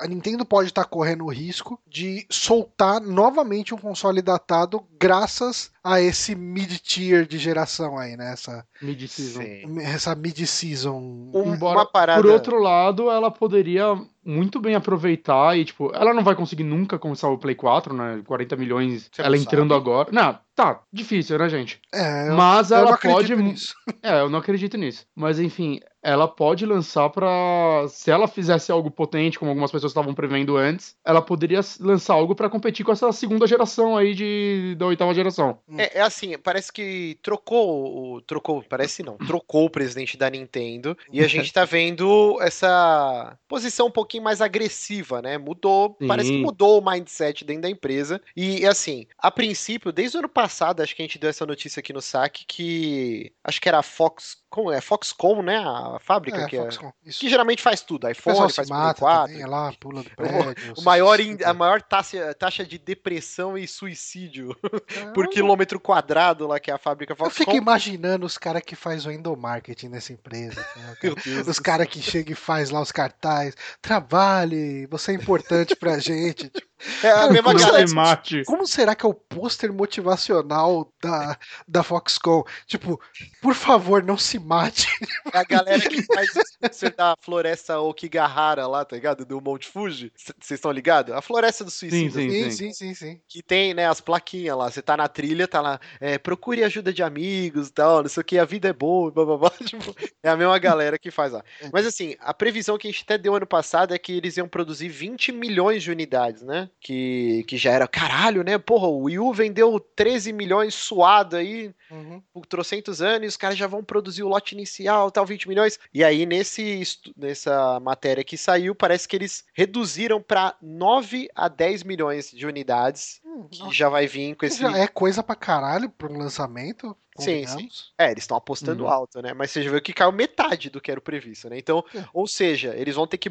[0.00, 6.00] a Nintendo pode estar correndo o risco de soltar novamente um console datado graças a
[6.00, 8.32] esse mid-tier de geração aí, né?
[8.32, 9.42] Essa, Mid-season.
[9.80, 11.30] Essa mid-season.
[11.34, 12.22] Um- Embora, uma parada.
[12.22, 16.98] Por outro lado, ela poderia muito bem aproveitar e, tipo, ela não vai conseguir nunca
[16.98, 18.22] começar o Play 4, né?
[18.26, 19.80] 40 milhões, Você ela não entrando sabe.
[19.80, 20.08] agora.
[20.12, 21.80] Não, tá, difícil, né, gente?
[21.92, 23.42] É, eu, Mas eu não ela acredito pode.
[23.42, 23.74] nisso.
[24.02, 25.06] É, eu não acredito nisso.
[25.14, 27.86] Mas enfim, ela pode lançar pra.
[27.88, 32.34] Se ela fizesse algo potente, como algumas pessoas estavam prevendo antes, ela poderia lançar algo
[32.34, 35.58] pra competir com essa segunda geração aí de da oitava geração.
[35.78, 38.20] É, é assim, parece que trocou o.
[38.22, 40.96] Trocou, parece não, trocou o presidente da Nintendo.
[41.12, 45.38] E a gente tá vendo essa posição um pouquinho mais agressiva, né?
[45.38, 45.96] Mudou.
[46.00, 46.06] Sim.
[46.06, 48.20] Parece que mudou o mindset dentro da empresa.
[48.36, 51.80] E assim, a princípio, desde o ano passado, acho que a gente deu essa notícia
[51.80, 53.32] aqui no saque que.
[53.44, 54.41] Acho que era a Fox.
[54.52, 54.82] Como é?
[54.82, 55.56] Foxconn, né?
[55.58, 56.60] A fábrica É, que é.
[56.62, 57.18] Foxconn, isso.
[57.20, 60.74] Que geralmente faz tudo, O iPhone, faz mata 4, também, é lá, pula do prédio.
[60.76, 64.54] o maior, se- in- a maior taxa, taxa de depressão e suicídio
[65.14, 67.56] por quilômetro quadrado lá que é a fábrica Eu fico Foxconn.
[67.56, 70.60] imaginando os caras que faz o endomarketing nessa empresa.
[70.76, 71.50] né, cara?
[71.50, 73.54] Os caras que chegam e faz lá os cartazes.
[73.80, 76.48] Trabalhe, você é importante pra gente.
[76.50, 76.66] Tipo,
[77.02, 77.86] É a Cara, mesma galera.
[77.86, 78.44] se mate.
[78.44, 82.42] como será que é o pôster motivacional da, da Foxconn?
[82.66, 83.00] Tipo,
[83.40, 84.88] por favor, não se mate.
[85.32, 86.30] É a galera que faz
[86.70, 89.24] isso da floresta Okigahara lá, tá ligado?
[89.24, 90.12] Do Monte Fuji.
[90.16, 91.14] Vocês estão ligados?
[91.14, 92.12] A floresta do suicídio.
[92.12, 93.20] Sim, Sim, sim, sim, sim.
[93.28, 94.70] Que tem, né, as plaquinhas lá.
[94.70, 98.20] Você tá na trilha, tá lá, é, procure ajuda de amigos e tal, não sei
[98.20, 99.50] o que, a vida é boa, blá, blá, blá.
[99.64, 101.42] Tipo, é a mesma galera que faz lá.
[101.72, 104.48] Mas assim, a previsão que a gente até deu ano passado é que eles iam
[104.48, 106.68] produzir 20 milhões de unidades, né?
[106.80, 108.58] Que, que já era, caralho, né?
[108.58, 112.22] Porra, o Wii U vendeu 13 milhões suado aí, Uhum.
[112.32, 115.78] por trocentos anos, os caras já vão produzir o lote inicial, tal, 20 milhões.
[115.92, 116.82] E aí, nesse,
[117.16, 123.20] nessa matéria que saiu, parece que eles reduziram para 9 a 10 milhões de unidades,
[123.24, 124.60] Hum, que já vai vir com esse.
[124.60, 126.96] Já é coisa pra caralho pra um lançamento.
[127.18, 127.94] Sim, convenhamos.
[127.98, 128.88] É, eles estão apostando Uhum.
[128.88, 129.32] alto, né?
[129.34, 131.58] Mas você já viu que caiu metade do que era o previsto, né?
[131.58, 132.08] Então, É.
[132.12, 133.30] ou seja, eles vão ter que.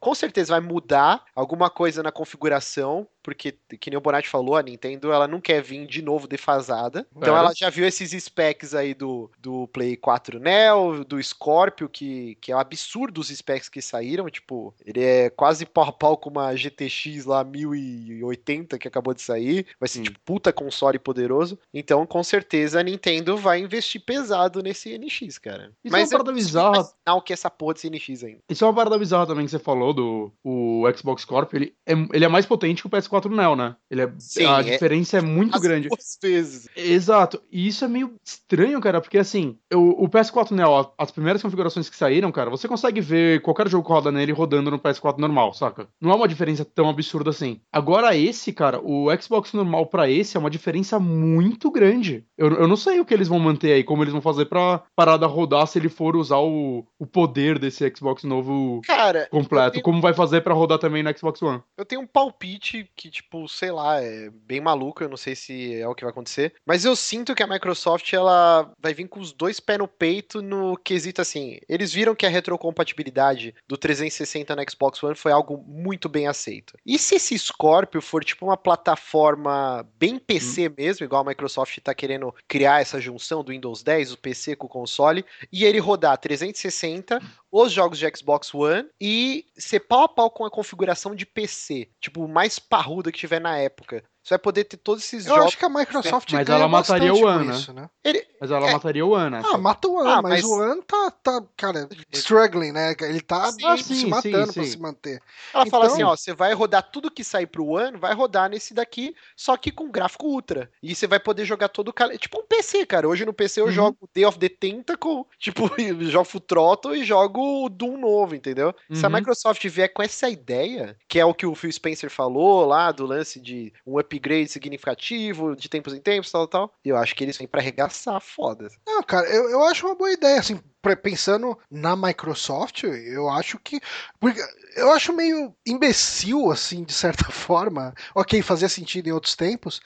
[0.00, 4.62] Com certeza vai mudar alguma coisa na configuração, porque, que nem o Bonatti falou, a
[4.62, 7.06] Nintendo ela não quer vir de novo defasada.
[7.16, 7.38] Então É.
[7.38, 12.52] ela já viu esses specs aí do, do Play 4 Neo, do Scorpio, que, que
[12.52, 14.28] é um absurdo os specs que saíram.
[14.30, 19.22] Tipo, ele é quase pau a pau com uma GTX lá 1080 que acabou de
[19.22, 19.66] sair.
[19.78, 20.04] Vai ser Sim.
[20.04, 21.58] tipo puta console poderoso.
[21.72, 25.72] Então, com certeza, a Nintendo vai investir pesado nesse NX, cara.
[25.84, 26.74] Isso é uma parada não bizarra.
[26.76, 28.38] imaginar o que essa porra desse NX ainda.
[28.48, 31.52] Isso é uma parada bizarra também que você falou do o Xbox Corp.
[31.54, 33.76] Ele é, ele é mais potente que o PS4 Neo, né?
[33.90, 35.88] Ele é, Sim, a é- diferença é muito grande.
[35.88, 36.68] duas vezes.
[36.76, 37.40] Exato.
[37.50, 41.88] E isso é meio estranho, cara, porque assim, o, o PS4 Neo, as primeiras configurações
[41.90, 45.52] que saíram, cara, você consegue ver qualquer jogo que roda nele rodando no PS4 normal,
[45.54, 45.88] saca?
[46.00, 47.60] Não é uma diferença tão absurda assim.
[47.72, 52.24] Agora esse, cara, o Xbox normal pra esse é uma diferença muito grande.
[52.36, 54.82] Eu, eu não sei o que eles vão manter aí, como eles vão fazer pra
[54.94, 59.72] parada rodar se ele for usar o, o poder desse Xbox novo Cara, completo.
[59.72, 61.62] tenho- Como vai fazer pra rodar também no Xbox One?
[61.76, 65.74] eu tenho um palpite que, tipo, sei lá, é bem maluco, eu não sei se
[65.74, 66.52] é o que vai acontecer.
[66.66, 70.42] Mas eu sinto que a Microsoft, ela vai vir com os dois pés no peito
[70.42, 71.58] no quesito assim.
[71.66, 76.76] Eles viram que a retrocompatibilidade do 360 no Xbox One foi algo muito bem aceito.
[76.84, 80.74] E se esse Scorpio for, tipo, uma plataforma bem PC hum.
[80.76, 84.66] mesmo, igual a Microsoft tá querendo criar essa junção do Windows 10, o PC com
[84.66, 87.18] o console, e ele rodar 360,
[87.50, 91.90] os jogos de Xbox One e ser pau a pau com a configuração de PC,
[92.00, 94.04] tipo, mais parruda que tiver na época.
[94.30, 95.40] Você vai poder ter todos esses eu jogos.
[95.40, 97.54] Eu acho que a Microsoft Mas ela mataria o One, né?
[97.54, 97.90] Isso, né?
[98.04, 98.24] Ele...
[98.40, 98.72] Mas ela é...
[98.72, 99.42] mataria o One, né?
[99.44, 100.30] Ah, mata o One, ah, mas...
[100.30, 100.44] mas...
[100.44, 102.94] o One tá, tá, cara, struggling, né?
[103.00, 105.20] Ele tá sim, se sim, matando sim, pra se manter.
[105.52, 105.70] Ela então...
[105.80, 109.16] fala assim, ó, você vai rodar tudo que sair pro One, vai rodar nesse daqui,
[109.34, 110.70] só que com gráfico ultra.
[110.80, 112.18] E você vai poder jogar todo o...
[112.18, 113.08] Tipo um PC, cara.
[113.08, 113.72] Hoje no PC eu uhum.
[113.72, 115.68] jogo Day of the Tentacle, tipo,
[116.02, 118.72] jogo Full Throttle e jogo o Doom novo, entendeu?
[118.88, 118.94] Uhum.
[118.94, 119.16] Se a uhum.
[119.16, 123.04] Microsoft vier com essa ideia, que é o que o Phil Spencer falou lá, do
[123.04, 126.74] lance de um upgrade significativo de tempos em tempos, tal, tal.
[126.84, 128.68] E eu acho que eles vêm para arregaçar foda.
[128.86, 130.60] Não, cara, eu, eu acho uma boa ideia, assim,
[131.02, 133.80] pensando na Microsoft, eu acho que.
[134.18, 134.40] Porque
[134.76, 137.94] eu acho meio imbecil, assim, de certa forma.
[138.14, 139.80] Ok, fazia sentido em outros tempos,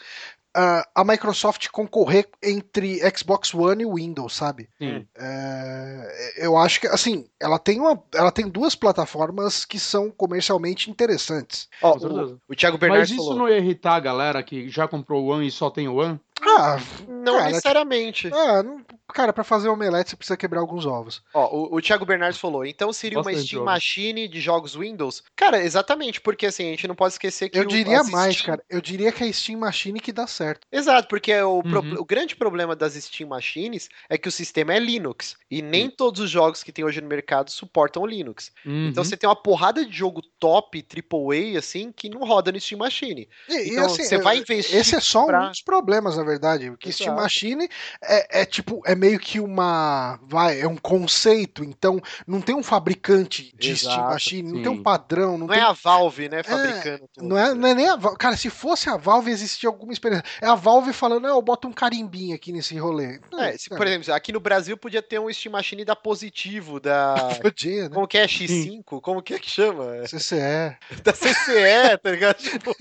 [0.56, 4.68] uh, a Microsoft concorrer entre Xbox One e Windows, sabe?
[4.78, 5.06] Sim.
[5.16, 10.90] É, eu acho que, assim, ela tem, uma, ela tem duas plataformas que são comercialmente
[10.90, 11.68] interessantes.
[11.82, 13.38] Oh, o, o Thiago Bernardes Mas isso falou.
[13.38, 16.20] não ia irritar a galera que já comprou o One e só tem o One?
[16.46, 16.78] Ah,
[17.09, 18.22] não cara, necessariamente.
[18.22, 21.22] Tipo, ah, não, cara, para fazer omelete você precisa quebrar alguns ovos.
[21.33, 23.64] Ó, o, o Thiago Bernardes falou, então seria Bastante uma Steam jogo.
[23.64, 25.22] Machine de jogos Windows?
[25.37, 27.59] Cara, exatamente, porque assim, a gente não pode esquecer que.
[27.59, 28.46] Eu diria mais, Steam...
[28.46, 28.64] cara.
[28.68, 30.66] Eu diria que é a Steam Machine que dá certo.
[30.70, 31.62] Exato, porque o, uhum.
[31.62, 35.37] pro, o grande problema das Steam Machines é que o sistema é Linux.
[35.50, 35.94] E nem uhum.
[35.96, 38.52] todos os jogos que tem hoje no mercado suportam Linux.
[38.66, 38.88] Uhum.
[38.88, 42.78] Então você tem uma porrada de jogo top, AAA, assim, que não roda no Steam
[42.78, 43.28] Machine.
[43.48, 44.76] E, então e assim, você vai investir.
[44.76, 45.46] Esse é só pra...
[45.46, 46.33] um dos problemas, na verdade.
[46.70, 47.68] Porque Steam Steam Machine
[48.02, 50.18] é, é, tipo, é meio que uma.
[50.22, 54.54] Vai, é um conceito, então não tem um fabricante de Exato, Steam Machine, sim.
[54.54, 55.32] não tem um padrão.
[55.32, 55.58] Não, não tem...
[55.58, 57.28] é a Valve, né, fabricando é, tudo.
[57.28, 58.18] Não é, não é nem a Valve.
[58.18, 60.24] Cara, se fosse a Valve, existia alguma experiência.
[60.40, 63.20] É a Valve falando, eu boto um carimbinho aqui nesse rolê.
[63.38, 67.14] É, se, por exemplo, aqui no Brasil podia ter um Steam Machine da Positivo, da.
[67.42, 67.94] podia, né?
[67.94, 68.26] Como que é?
[68.26, 68.48] X5?
[68.48, 68.82] Sim.
[68.82, 70.02] Como que é que chama?
[70.08, 70.76] CCE.
[71.02, 72.36] Da CCE, tá ligado?
[72.36, 72.74] Tipo,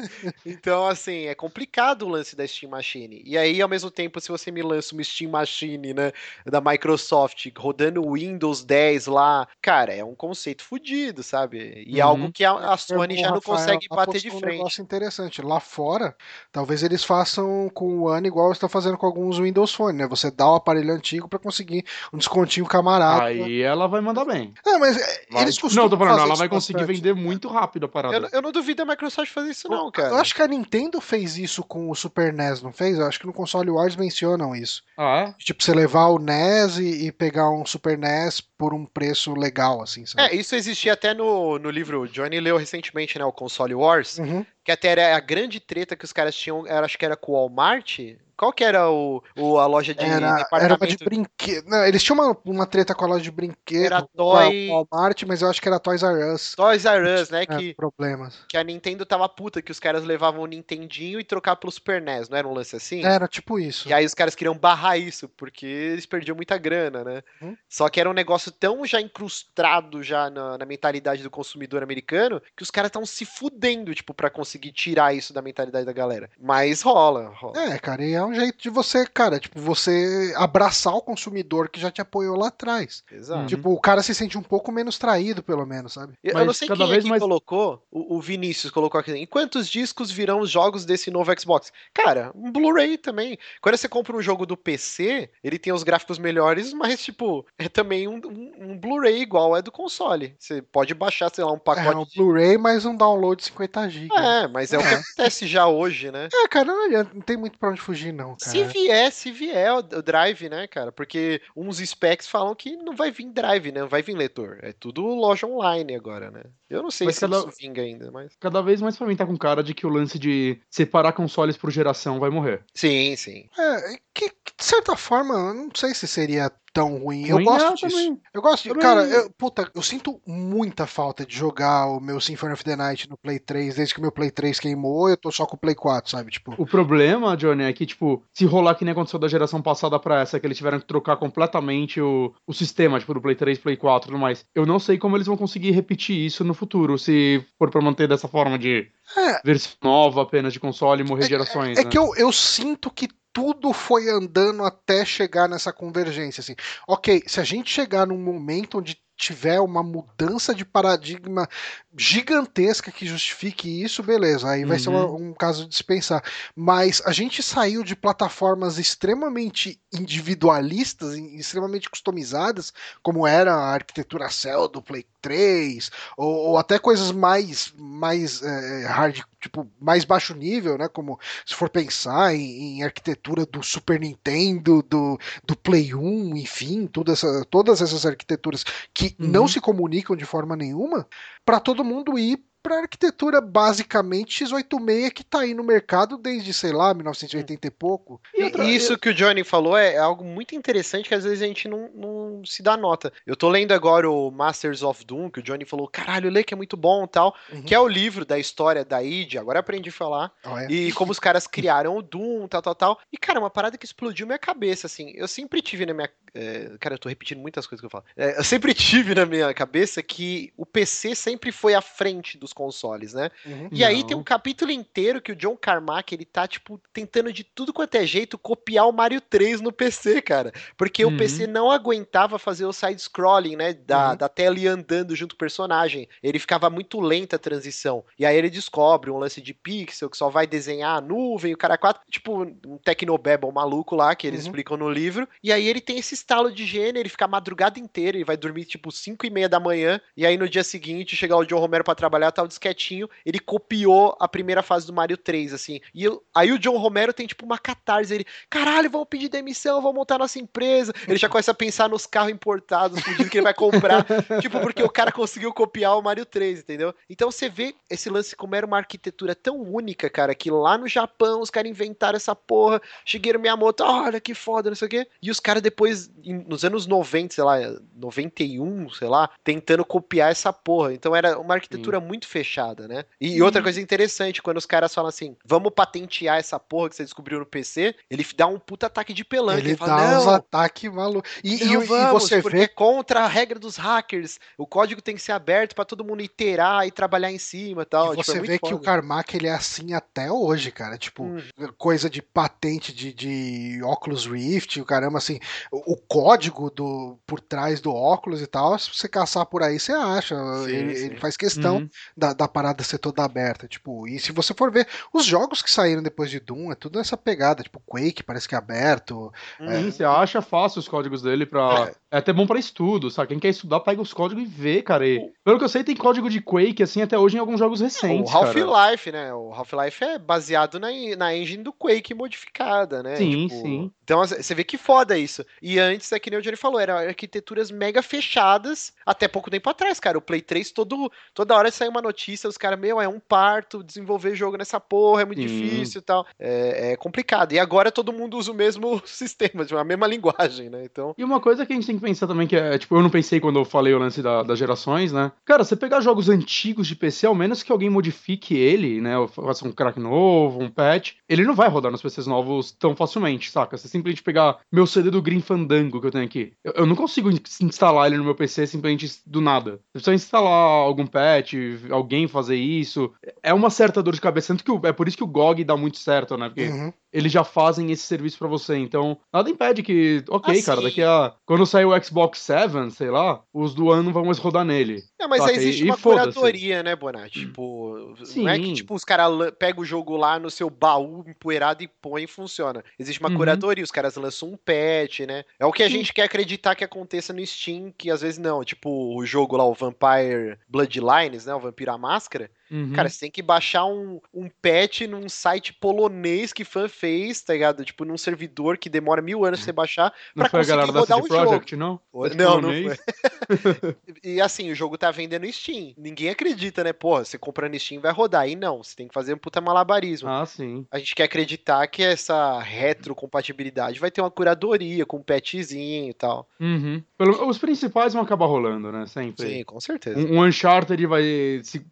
[0.45, 3.21] então, assim, é complicado o lance da Steam Machine.
[3.25, 6.12] E aí, ao mesmo tempo, se você me lança uma Steam Machine, né,
[6.45, 11.84] da Microsoft, rodando Windows 10 lá, cara, é um conceito fodido, sabe?
[11.86, 12.08] E uhum.
[12.08, 14.45] algo que a, a Sony já não Rafael, consegue bater de frente.
[14.45, 15.41] Um negócio interessante.
[15.41, 16.15] Lá fora,
[16.51, 20.08] talvez eles façam com o One igual estão fazendo com alguns Windows Phone, né?
[20.08, 23.25] Você dá o aparelho antigo para conseguir um descontinho camarada.
[23.25, 24.53] Aí ela vai mandar bem.
[24.65, 24.97] É, mas
[25.29, 25.43] vai.
[25.43, 28.27] eles costumam Não, tô falando, ela vai conseguir vender muito rápido a parada.
[28.27, 30.10] Eu, eu, não duvido a Microsoft fazer isso, não, cara.
[30.10, 32.97] Eu acho que a Nintendo fez isso com o Super NES, não fez?
[32.97, 34.83] Eu acho que no console Wars mencionam isso.
[34.97, 35.43] Ah, é?
[35.43, 39.81] Tipo, você levar o NES e, e, pegar um Super NES por um preço legal,
[39.81, 40.33] assim, sabe?
[40.33, 44.45] É, isso existia até no, no livro, Johnny leu recentemente, né, o Console Wars, uhum.
[44.63, 47.31] que até era a grande treta que os caras tinham, era, acho que era com
[47.31, 47.99] o Walmart,
[48.38, 50.65] qual que era o, o a loja de era, departamento?
[50.65, 51.67] Era uma de brinquedo.
[51.67, 53.86] Não, eles tinham uma, uma treta com a loja de brinquedo.
[53.86, 54.69] Era Toy...
[54.69, 56.56] Walmart, mas eu acho que era Toys R Us.
[56.56, 57.43] Toys R Us, né?
[57.43, 58.39] É, que, problemas.
[58.48, 62.02] Que a Nintendo tava puta, que os caras levavam o Nintendinho e trocavam pelo Super
[62.02, 63.04] NES, não era um lance assim?
[63.04, 63.88] Era tipo isso.
[63.88, 67.22] E aí os caras queriam barrar isso, porque eles perdiam muita grana, né?
[67.41, 67.56] Hum?
[67.67, 72.41] Só que era um negócio tão já incrustado já na, na mentalidade do consumidor americano,
[72.56, 76.30] que os caras estão se fudendo, tipo, para conseguir tirar isso da mentalidade da galera.
[76.39, 77.60] Mas rola, rola.
[77.60, 81.79] É, cara, e é um jeito de você cara, tipo, você abraçar o consumidor que
[81.79, 83.03] já te apoiou lá atrás.
[83.12, 83.47] Exato.
[83.47, 86.13] Tipo, o cara se sente um pouco menos traído, pelo menos, sabe?
[86.23, 87.21] Eu, eu não sei cada quem vez mais...
[87.21, 91.71] colocou, o, o, Vinícius colocou aqui, em quantos discos virão os jogos desse novo Xbox?
[91.93, 93.38] Cara, um Blu-ray também.
[93.62, 97.67] Quando você compra um jogo do PC, ele tem os gráficos melhores, mas, tipo, é
[97.67, 100.36] também um, um, um Blu-ray igual é do console.
[100.39, 101.88] Você pode baixar, sei lá, um pacote.
[101.88, 104.09] É um Blu-ray, mas um download de 50 GB.
[104.15, 106.29] É, mas é, é, o que acontece já hoje, né?
[106.33, 108.52] É, cara, não, não tem muito pra onde fugir, não, cara.
[108.52, 110.91] Se vier se vier o, drive, né, cara?
[110.91, 113.82] Porque uns specs falam que não vai vir drive, né?
[113.82, 114.60] Não vai vir leitor.
[114.62, 116.43] É tudo loja online agora, né?
[116.69, 118.36] Eu não sei mas se cada, isso vinga ainda, mas.
[118.39, 121.58] Cada vez mais pra mim tá com cara de que o lance de separar consoles
[121.58, 122.63] por geração vai morrer.
[122.73, 123.49] Sim, sim.
[123.58, 127.27] É, que, de certa forma, eu não sei se seria tão ruim.
[127.27, 127.89] Eu Ruim gosto é, disso.
[127.89, 128.21] também.
[128.33, 128.79] Eu gosto de.
[128.79, 133.07] Cara, eu, puta, eu sinto muita falta de jogar o meu Symphony of the Night
[133.09, 133.75] no Play 3.
[133.75, 136.31] Desde que o meu Play 3 queimou, eu tô só com o Play 4, sabe?
[136.31, 136.53] Tipo.
[136.57, 140.21] O problema, Johnny, é que, tipo, se rolar que nem aconteceu da geração passada pra
[140.21, 143.77] essa, que eles tiveram que trocar completamente o, o sistema, tipo, do Play 3, Play
[143.77, 146.97] 4 e tudo mais, eu não sei como eles vão conseguir repetir isso no futuro,
[146.97, 149.41] se for pra manter dessa forma de É.
[149.45, 151.89] versão nova apenas de console e morrer É- gerações, É né?
[151.89, 156.41] que eu, eu sinto que tudo foi andando até chegar nessa convergência.
[156.41, 156.56] Assim.
[156.88, 161.48] Ok, se a gente chegar num momento onde tiver uma mudança de paradigma
[161.97, 165.29] gigantesca que justifique isso, beleza, aí vai ser uma- Uhum.
[165.29, 166.23] um caso de dispensar.
[166.56, 174.29] Mas a gente saiu de plataformas extremamente individualistas, e extremamente customizadas, como era a arquitetura
[174.29, 180.34] Cell do Play 3, ou, ou até coisas mais, mais eh, hard, tipo, mais baixo
[180.34, 180.88] nível, né?
[180.88, 186.88] Como se for pensar em, em arquitetura do Super Nintendo, do, do Play 1, enfim,
[186.88, 189.27] toda essa, todas essas arquiteturas que Uhum.
[189.27, 191.08] não se comunicam de forma nenhuma,
[191.45, 196.71] para todo mundo ir para arquitetura basicamente x86 que tá aí no mercado desde, sei
[196.71, 198.21] lá, 1980 e pouco.
[198.34, 201.45] E outra- isso que o Johnny falou é algo muito interessante que às vezes a
[201.45, 203.12] gente não, não se dá nota.
[203.28, 206.54] Eu tô lendo agora o Masters of Doom, que o Johnny falou, caralho, lê que
[206.54, 207.63] é muito bom e tal, Uhum.
[207.63, 210.67] que é o livro da história da id, agora eu aprendi a falar, Ó, é.
[210.71, 212.99] e como os caras criaram o Doom, tal, tal, tal.
[213.12, 215.12] E, cara, uma parada que explodiu minha cabeça, assim.
[215.15, 216.10] Eu sempre tive na minha.
[216.34, 218.06] é, cara, eu tô repetindo muitas coisas que eu falo.
[218.15, 222.52] É, eu sempre tive na minha cabeça que o PC sempre foi à frente dos
[222.53, 223.29] consoles, né?
[223.45, 223.69] Uhum.
[223.71, 224.03] E aí Não.
[224.07, 227.95] tem um capítulo inteiro que o John Carmack, ele tá, tipo, tentando de tudo quanto
[227.95, 230.51] é jeito copiar o Mario 3 no PC, cara.
[230.77, 231.13] Porque Uhum.
[231.13, 233.73] o PC não aguentava fazer o side-scrolling, né?
[233.73, 234.17] Da, Uhum.
[234.17, 236.07] da tela ir andando junto com o personagem.
[236.21, 238.03] Ele ficava muito lenta a transição.
[238.17, 241.57] E aí ele descobre um lance de pixel que só vai desenhar a nuvem, o
[241.57, 242.01] cara quatro.
[242.09, 244.47] Tipo, um Tecnobabble maluco lá, que eles Uhum.
[244.47, 245.27] explicam no livro.
[245.43, 248.37] E aí ele tem esse estalo de gênio, ele fica a madrugada inteira, ele vai
[248.37, 249.99] dormir tipo 5 e meia da manhã.
[250.15, 253.39] E aí no dia seguinte, chegar o John Romero pra trabalhar, tá o disquetinho, ele
[253.39, 255.79] copiou a primeira fase do Mario 3, assim.
[255.93, 259.82] E eu- aí o John Romero tem tipo uma catarse, ele, caralho, vamos pedir demissão,
[259.82, 260.93] vamos montar nossa empresa.
[261.08, 264.06] Ele já começa a pensar nos carros importados, fudidos que ele vai comprar,
[264.41, 266.93] tipo, porque o cara conseguiu copiar o Mario 3, entendeu?
[267.10, 270.88] Então você vê esse lance como era uma arquitetura tão única, cara, que lá no
[270.88, 275.08] Japão os caras inventaram essa porra, Shigeru Miyamoto, olha que foda, não sei o quê.
[275.21, 276.12] E os caras depois,
[276.47, 277.58] nos anos 90, sei lá,
[277.95, 280.93] 91, sei lá, tentando copiar essa porra.
[280.93, 283.06] Então era uma arquitetura muito fechada, né?
[283.22, 286.96] E, e outra coisa interessante, quando os caras falam assim, vamos patentear essa porra que
[286.96, 289.60] você descobriu no PC, ele dá um puta ataque de pelanca.
[289.60, 291.32] Ele Ele, fala, dá uns ataques malucos.
[291.43, 294.39] E, e- e vamos, você vê é contra a regra dos hackers.
[294.58, 297.86] O código tem que ser aberto pra todo mundo iterar e trabalhar em cima e
[297.86, 298.08] tal.
[298.08, 298.86] E Tipo, você é muito vê que o foda.
[298.86, 300.98] Carmack ele é assim até hoje, cara.
[300.98, 301.41] Tipo, Hum.
[301.78, 305.39] coisa de patente de, de óculos Rift, o caramba, assim,
[305.72, 309.80] o, o código do por trás do óculos e tal, se você caçar por aí,
[309.80, 310.36] você acha.
[310.65, 311.06] Sim, ele, sim.
[311.08, 311.89] ele faz questão Uhum.
[312.23, 313.67] Da, da parada ser toda aberta.
[313.67, 316.97] Tipo, e se você for ver, os jogos que saíram depois de Doom é tudo
[316.97, 317.62] nessa pegada.
[317.63, 319.33] Tipo, Quake parece que é aberto.
[319.57, 321.91] Sim, você acha fácil os códigos dele pra.
[322.12, 323.29] É, até bom pra estudo, sabe?
[323.29, 325.05] Quem quer estudar, pega os códigos e vê, cara.
[325.05, 327.81] E, pelo que eu sei, tem código de Quake, assim, até hoje em alguns jogos
[327.81, 328.31] O recentes.
[328.31, 328.45] cara.
[328.45, 329.33] Half-Life, né?
[329.33, 333.15] O Half-Life é baseado na, na engine do Quake modificada, né?
[333.15, 333.91] Sim, sim.
[334.03, 335.45] Então você vê que foda isso.
[335.62, 339.69] E antes, é que nem o Johnny falou, eram arquiteturas mega fechadas até pouco tempo
[339.69, 340.17] atrás, cara.
[340.17, 343.83] O Play 3, todo, toda hora sai uma notícia, os caras, meu, é um parto
[343.83, 346.25] desenvolver jogo nessa porra, é muito difícil e tal.
[346.37, 347.53] É, é complicado.
[347.53, 350.83] E agora todo mundo usa o mesmo sistema, tipo, a mesma linguagem, né?
[350.85, 351.15] Então.
[351.17, 353.09] E uma coisa que a gente tem que pensar também, que é, tipo, eu não
[353.09, 355.31] pensei quando eu falei o lance da- das gerações, né?
[355.45, 359.17] Cara, você pegar jogos antigos de PC, ao menos que alguém modifique ele, né?
[359.17, 362.95] Ou faça um crack novo, um patch, ele não vai rodar nos PCs novos tão
[362.95, 363.77] facilmente, saca?
[363.77, 366.53] Você simplesmente pegar meu CD do Green Fandango que eu tenho aqui.
[366.63, 369.71] Eu, eu não consigo in- instalar ele no meu PC simplesmente do nada.
[369.71, 371.53] Eu preciso instalar algum patch,
[371.93, 373.12] alguém fazer isso.
[373.41, 374.47] É uma certa dor de cabeça.
[374.53, 376.49] Tanto que o- é por isso que o GOG dá muito certo, né?
[376.49, 376.91] Porque Uhum.
[377.12, 378.77] eles já fazem esse serviço pra você.
[378.77, 381.34] Então, nada impede que, ok, Assim- cara, daqui a.
[381.45, 385.01] Quando sair o Xbox 7, sei lá, os do ano não vão mais rodar nele.
[385.23, 387.39] Não, mas aí existe uma curadoria, né, Bonatti?
[387.47, 388.73] Tipo, não é que Sim.
[388.73, 392.83] tipo, os caras pegam o jogo lá no seu baú empoeirado e põe e funciona.
[392.99, 393.38] Existe uma Uhum.
[393.38, 395.43] curadoria, os caras lançam um patch, né?
[395.57, 395.93] É o que a Sim.
[395.93, 398.63] gente quer acreditar que aconteça no Steam, que às vezes não.
[398.65, 401.55] Tipo, o jogo lá, o Vampire Bloodlines, né?
[401.55, 402.51] O Vampiro à Máscara.
[402.73, 402.91] Uhum.
[402.93, 407.53] Cara, você tem que baixar um, um patch num site polonês que fã fez, tá
[407.53, 407.86] ligado?
[407.86, 410.77] Tipo, num servidor que demora mil anos pra você baixar não pra foi a conseguir
[410.77, 411.47] galera da rodar CD um jogo.
[411.49, 411.99] Projekt, não?
[412.36, 412.97] Não, não foi.
[414.23, 415.93] E assim, o jogo tá vendendo Steam.
[415.97, 416.93] Ninguém acredita, né?
[416.93, 418.41] Porra, você compra no Steam vai rodar.
[418.41, 420.27] Aí não, você tem que fazer um puta malabarismo.
[420.29, 420.86] Ah, sim.
[420.89, 426.13] A gente quer acreditar que essa retrocompatibilidade vai ter uma curadoria com um patchzinho e
[426.13, 426.47] tal.
[426.59, 427.03] Uhum.
[427.17, 429.05] Pelo- os principais vão acabar rolando, né?
[429.05, 429.47] Sempre.
[429.47, 430.19] Sim, com certeza.
[430.19, 431.23] Um, um Uncharted vai.
[431.63, 431.86] Se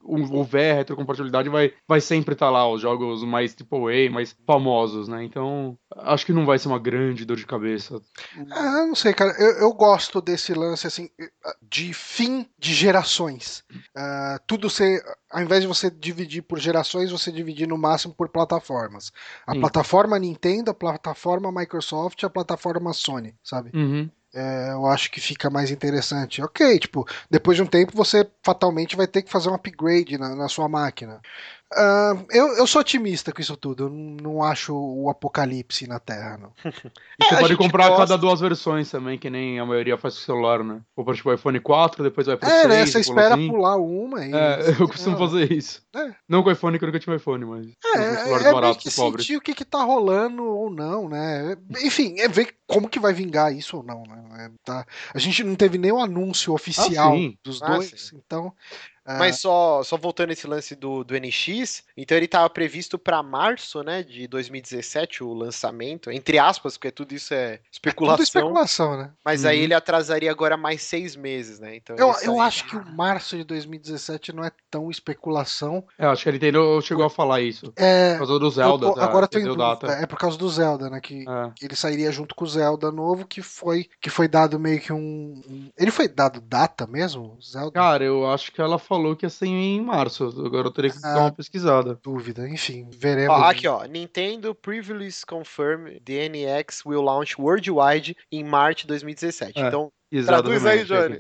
[0.72, 5.24] houver retrocompatibilidade, vai, vai sempre estar lá, os jogos mais AAA, mais famosos, né?
[5.24, 8.02] Então, acho que não vai ser uma grande dor de cabeça.
[8.52, 9.34] Ah, não sei, cara.
[9.38, 11.10] Eu, eu gosto desse lance, assim,
[11.62, 13.64] de fim de gerações.
[13.96, 15.04] Ah, tudo ser.
[15.30, 19.12] Ao invés de você dividir por gerações, você dividir no máximo por plataformas.
[19.46, 19.62] A Sim.
[19.62, 23.72] plataforma Nintendo, a plataforma Microsoft e a plataforma Sony, sabe?
[23.74, 24.10] Uhum.
[24.34, 26.42] É, eu acho que fica mais interessante.
[26.42, 30.36] Ok, tipo, depois de um tempo você fatalmente vai ter que fazer um upgrade na,
[30.36, 31.22] na sua máquina.
[31.74, 33.86] Ah, eu, eu sou otimista com isso tudo.
[33.86, 36.52] Eu não, acho o apocalipse na Terra, não.
[37.22, 39.98] E É, você a pode comprar gosta- cada duas versões também, que nem a maioria
[39.98, 40.82] faz com o celular, né?
[40.96, 42.86] Compra tipo iPhone 4, depois vai pro É, 6, né?
[42.88, 43.48] Você espera assim.
[43.48, 44.34] pular uma e.
[44.34, 45.82] É, eu costumo fazer isso.
[45.96, 46.14] É.
[46.28, 47.68] Não com iPhone, que eu nunca tive iPhone, mas.
[47.96, 51.56] É, é, é que sentir o que, que tá rolando ou não, né?
[51.84, 54.46] Enfim, é ver como que vai vingar isso ou não, né?
[54.46, 57.38] É, tá- A gente não teve nenhum anúncio oficial sim.
[57.44, 58.20] dos Ah, dois, sim.
[58.26, 58.52] então.
[59.06, 63.24] Ah, Mas só, só voltando esse lance do, do NX, então ele tava previsto pra
[63.24, 68.98] março, né, de 2017, o lançamento, entre aspas, porque tudo isso é tudo especulação, especulação,
[68.98, 69.12] né?
[69.26, 69.64] mas aí Uhum.
[69.64, 71.76] ele atrasaria agora mais seis meses, né?
[71.76, 75.84] Então Eu, ele eu acho que o março de 2017 não é tão especulação.
[75.98, 77.72] É, acho que Nintendo chegou a falar isso.
[77.76, 78.94] É, Por causa do Zelda.
[78.94, 79.04] tá?
[79.04, 79.88] agora eu tô Que em deu dúvida.
[79.88, 80.04] data.
[80.04, 81.00] É por causa do Zelda, né?
[81.02, 81.52] Que É.
[81.66, 85.42] ele sairia junto com o Zelda novo, que foi que foi dado meio que um.
[85.48, 87.38] um- Ele foi dado data mesmo?
[87.42, 87.72] Zelda?
[87.72, 90.26] Cara, eu acho que ela falou que ia ser em março.
[90.46, 91.14] Agora eu teria que Ah.
[91.14, 91.98] dar uma pesquisada.
[92.04, 93.38] Dúvida, enfim, veremos.
[93.38, 93.86] Ó, aqui, ó.
[93.86, 99.58] Nintendo Previously Confirm the NX will launch worldwide em March 2017.
[99.58, 100.60] É, Então, Exatamente.
[100.62, 101.20] traduz aí, Johnny.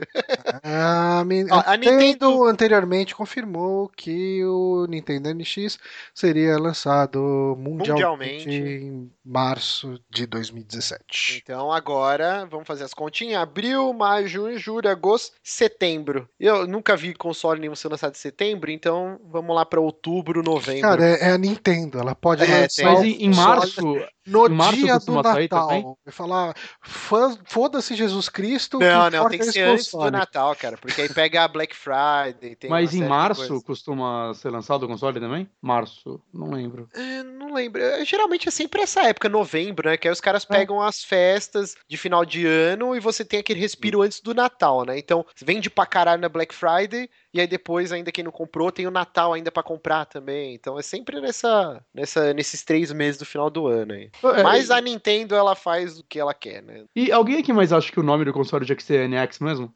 [0.63, 5.79] A, Mi- Ó, a a Nintendo, anteriormente confirmou que o Nintendo NX
[6.13, 8.49] seria lançado mundialmente, Mundialmente.
[8.49, 11.41] em março de 2017.
[11.43, 13.41] Então agora vamos fazer as continhas.
[13.41, 16.27] Abril, maio, junho, julho, agosto, setembro.
[16.39, 20.81] Eu nunca vi console nenhum ser lançado em setembro, então vamos lá pra outubro, novembro.
[20.81, 23.81] Cara, é, é a Nintendo, ela pode É, lançar Mas em, em março.
[24.25, 25.97] no em março dia do Natal.
[26.05, 28.80] Vai falar, "Fã- foda-se Jesus Cristo.
[28.81, 31.47] Não, não, tem que é ser antes do console." Natal, cara, porque aí pega a
[31.47, 32.55] Black Friday.
[32.55, 35.49] Tem Mas em março costuma ser lançado o console também?
[35.61, 36.87] Março, não lembro.
[36.93, 37.81] É, não lembro.
[37.81, 39.97] É, Geralmente é sempre essa época, novembro, né?
[39.97, 40.53] Que aí os caras É.
[40.53, 44.83] pegam as festas de final de ano e você tem aquele respiro antes do Natal,
[44.85, 44.97] né?
[44.97, 48.87] Então, vende pra caralho na Black Friday e aí depois, ainda quem não comprou, tem
[48.87, 50.53] o Natal ainda pra comprar também.
[50.53, 54.09] Então é sempre nessa, nessa, nesses três meses do final do ano aí.
[54.37, 56.83] É, Mas a Nintendo, ela faz o que ela quer, né?
[56.95, 59.75] E alguém aqui mais acha que o nome do console tinha que ser NX mesmo?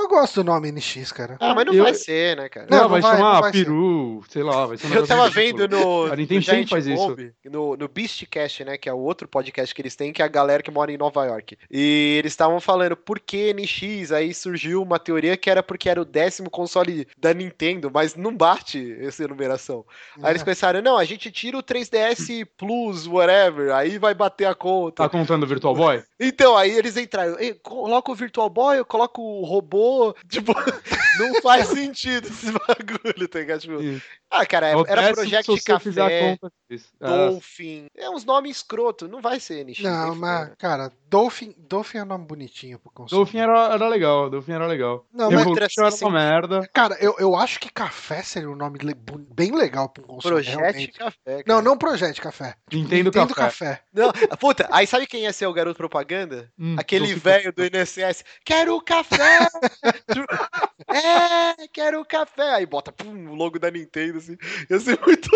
[0.00, 1.36] Eu gosto do nome NX, cara.
[1.38, 2.66] Ah, mas não eu- vai ser, né, cara?
[2.70, 3.64] Não, Não, não vai, vai- não chamar vai ser.
[3.64, 7.16] Peru, sei lá, vai ser um Eu tava vendo no, A Nintendo sempre faz isso.
[7.44, 10.28] No, no Beastcast, né, que é o outro podcast que eles têm, que é a
[10.28, 11.56] galera que mora em Nova York.
[11.70, 16.00] E eles estavam falando por que NX, aí surgiu uma teoria que era porque era
[16.00, 19.84] o décimo console da Nintendo, mas não bate essa numeração.
[20.22, 20.44] Aí eles É.
[20.44, 25.02] pensaram, não, a gente tira o 3DS Plus, whatever, aí vai bater a conta.
[25.02, 26.02] Tá contando o Virtual Boy?
[26.18, 29.89] Então, aí eles entraram, "Ei, coloca o Virtual Boy, eu coloco o robô,
[30.28, 30.52] tipo,
[31.18, 33.60] não faz sentido esse bagulho, tá ligado?
[33.60, 34.04] Tipo, Isso.
[34.30, 36.38] ah, cara, era Project a Café.
[36.70, 36.78] É.
[37.00, 39.80] Dolphin, é uns nomes escroto, não vai ser NX.
[39.80, 40.56] Não, mas, fora.
[40.58, 43.18] cara, Dolphin, Dolphin é um nome bonitinho pro console.
[43.24, 45.04] Dolphin era, era legal, Dolphin era legal.
[45.12, 46.70] Não, mas, Revolution era assim, uma merda.
[46.72, 50.40] cara, eu, eu acho que Café seria um nome le- bem legal um console.
[50.40, 50.92] Realmente.
[50.92, 51.44] Café, cara.
[51.46, 52.54] Não, não Project Café.
[52.72, 53.66] Nintendo, Nintendo Café.
[53.74, 53.82] Café.
[53.92, 56.48] Não, puta, aí sabe quem ia ser o garoto propaganda?
[56.56, 59.48] Hum, Aquele velho do INSS, quero café!
[60.88, 62.54] é, quero café!
[62.54, 64.36] Aí bota pum, o logo da Nintendo, assim.
[64.70, 65.28] Ia ser muito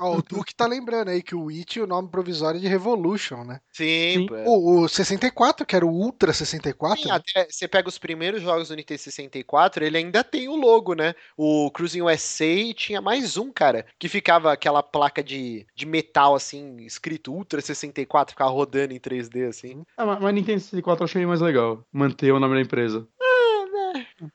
[0.00, 3.44] Ó, o Duke tá lembrando aí que o Witch é o nome provisório de Revolution,
[3.44, 3.60] né?
[3.72, 4.26] Sim, Sim.
[4.26, 4.34] pô.
[4.46, 7.14] O, o 64, que era o Ultra 64, Sim, né?
[7.14, 11.14] até você pega os primeiros jogos do Nintendo 64, ele ainda tem o logo, né?
[11.36, 16.78] O Cruising USA tinha mais um, cara, que ficava aquela placa de, de metal, assim,
[16.78, 19.84] escrito Ultra 64, ficava rodando em 3D, assim.
[19.96, 21.84] Ah, mas, mas Nintendo 64 eu achei mais legal.
[21.92, 23.06] Manter o nome da empresa.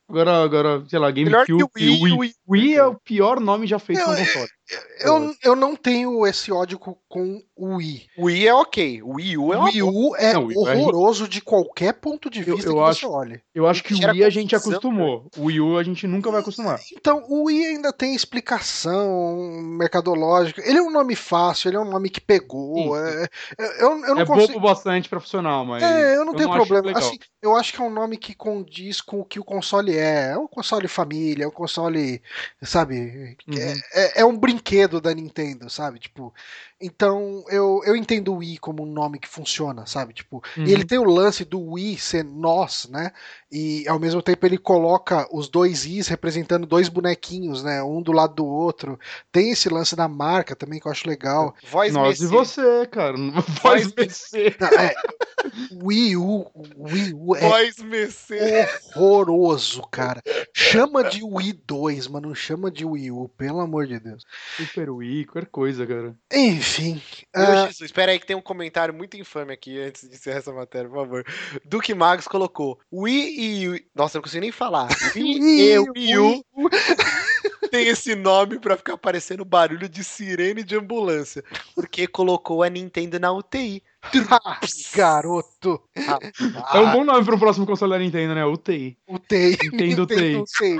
[0.09, 2.17] Agora, agora sei lá, Melhor que GameCube o e Wii, Wii.
[2.19, 2.33] Wii.
[2.47, 4.47] Wii é o pior nome já feito Eu- no console.
[5.01, 6.95] Eu, eu não tenho esse ódio com,
[7.57, 8.05] o Wii.
[8.17, 9.01] O Wii é ok.
[9.03, 11.27] O Wii U é O uma Wii U é Não, o Wii U é- horroroso
[11.27, 13.41] de qualquer ponto de Eu- vista eu que acho- você olhe.
[13.53, 15.27] Eu acho que o Wii a gente acostumou.
[15.37, 16.79] O Wii U a gente nunca vai acostumar.
[16.95, 20.61] Então, o Wii ainda tem explicação mercadológica.
[20.65, 22.95] Ele é um nome fácil, ele é um nome que pegou.
[22.97, 23.27] É-
[23.59, 24.53] é- eu, eu não é consigo.
[24.53, 25.83] bobo bastante pra funcionar, mas.
[25.83, 26.97] É, eu não tenho acho problema.
[26.97, 30.31] Assim, eu acho que é um nome que condiz com o que o console é.
[30.31, 32.21] É um console família, é um console,
[32.61, 33.37] sabe?
[33.47, 33.55] Uhum.
[33.93, 35.99] É, é um brinquedo da Nintendo, sabe?
[35.99, 36.33] Tipo,
[36.81, 40.13] então eu, eu entendo o Wii como um nome que funciona, sabe?
[40.13, 40.65] Tipo, Uhum.
[40.65, 43.11] e ele tem o lance do Wii ser nós, né?
[43.51, 47.83] E ao mesmo tempo ele coloca os dois Is representando dois bonequinhos, né?
[47.83, 48.99] Um do lado do outro.
[49.31, 51.53] Tem esse lance da marca também que eu acho legal.
[51.69, 53.15] voz Nós e você, cara.
[53.61, 53.93] Voz.
[54.59, 54.93] Não, é,
[55.83, 56.45] Wii U,
[56.77, 58.35] Wii U é Voz Messi.
[58.95, 60.21] horroroso, cara.
[60.53, 64.23] Chama de Wii 2, mas não chama de Wii U, pelo amor de Deus.
[64.57, 66.15] Super Wii, qualquer coisa, cara.
[66.33, 66.70] Enfim.
[67.35, 70.37] Meu ah, Jesus, espera aí que tem um comentário muito infame aqui antes de encerrar
[70.37, 71.25] essa matéria, por favor.
[71.65, 73.79] Duque Magos colocou Wii e U.
[73.95, 74.87] Nossa, não consigo nem falar.
[75.15, 76.43] Wii e Wii U
[77.71, 81.43] tem esse nome pra ficar parecendo barulho de sirene de ambulância.
[81.73, 83.81] Porque colocou a Nintendo na UTI.
[84.29, 84.59] ah,
[84.93, 85.81] garoto.
[86.73, 88.45] É um bom nome pro próximo console da Nintendo, né?
[88.45, 88.97] UTI.
[89.07, 89.57] UTI.
[89.63, 90.35] Nintendo UTI.
[90.35, 90.79] UTI.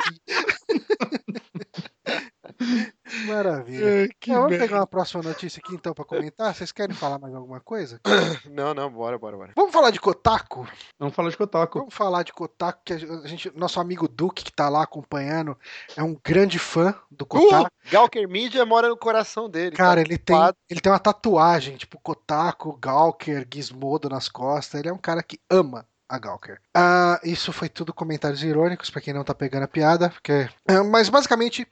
[3.26, 4.10] Maravilha.
[4.20, 6.54] Que É, vamos pegar uma próxima notícia aqui então pra comentar.
[6.54, 8.00] Vocês querem falar mais alguma coisa?
[8.50, 9.52] Não, não, bora, bora, bora.
[9.56, 10.68] Vamos falar de Kotaku?
[11.00, 11.80] Vamos falar de Kotaku.
[11.80, 15.58] Vamos falar de Kotaku, que a gente, nosso amigo Duque, que tá lá acompanhando,
[15.96, 17.66] é um grande fã do Kotaku.
[17.66, 19.76] Uh, Galker Media mora no coração dele.
[19.76, 20.36] Cara, tá ele tem,
[20.70, 24.80] ele tem uma tatuagem, tipo Kotaku, Gawker, Gizmodo nas costas.
[24.80, 26.60] Ele é um cara que ama a Gawker.
[26.76, 30.10] Ah, isso foi tudo comentários irônicos, pra quem não tá pegando a piada.
[30.10, 30.50] Porque...
[30.68, 31.66] Ah, mas basicamente,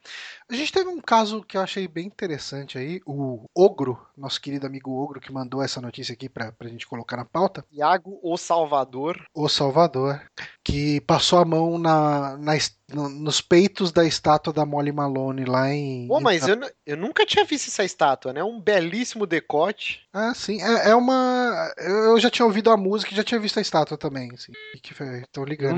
[0.50, 3.00] a gente teve um caso que eu achei bem interessante aí.
[3.06, 7.16] O Ogro, nosso querido amigo Ogro, que mandou essa notícia aqui pra, pra gente colocar
[7.16, 7.64] na pauta.
[7.72, 9.24] Iago, o Salvador.
[9.34, 10.20] O Salvador,
[10.64, 12.52] que passou a mão na, na
[12.92, 16.06] no- nos peitos da estátua da Molly Malone lá em.
[16.08, 18.42] Pô, mas em- eu, eu nunca tinha visto essa estátua, né?
[18.42, 20.00] Um belíssimo decote.
[20.12, 20.60] Ah, sim.
[20.60, 21.72] É, é uma.
[21.78, 24.30] Eu já tinha ouvido a música e já tinha visto a estátua também.
[24.34, 24.52] Assim.
[24.82, 25.22] Que foi.
[25.32, 25.74] Tô ligando.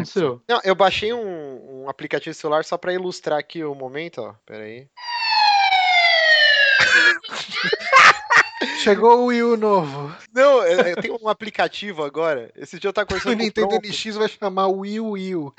[0.48, 4.34] Não, eu baixei um, um aplicativo celular só pra ilustrar aqui o momento, ó.
[4.46, 4.86] Pera aí.
[8.82, 10.14] Chegou o Wii U novo.
[10.34, 12.50] Não, eu, eu tenho um aplicativo agora.
[12.56, 13.76] Esse dia eu tava O conversando com o Nintendo.
[13.76, 15.54] NX vai chamar Wii U Wii U.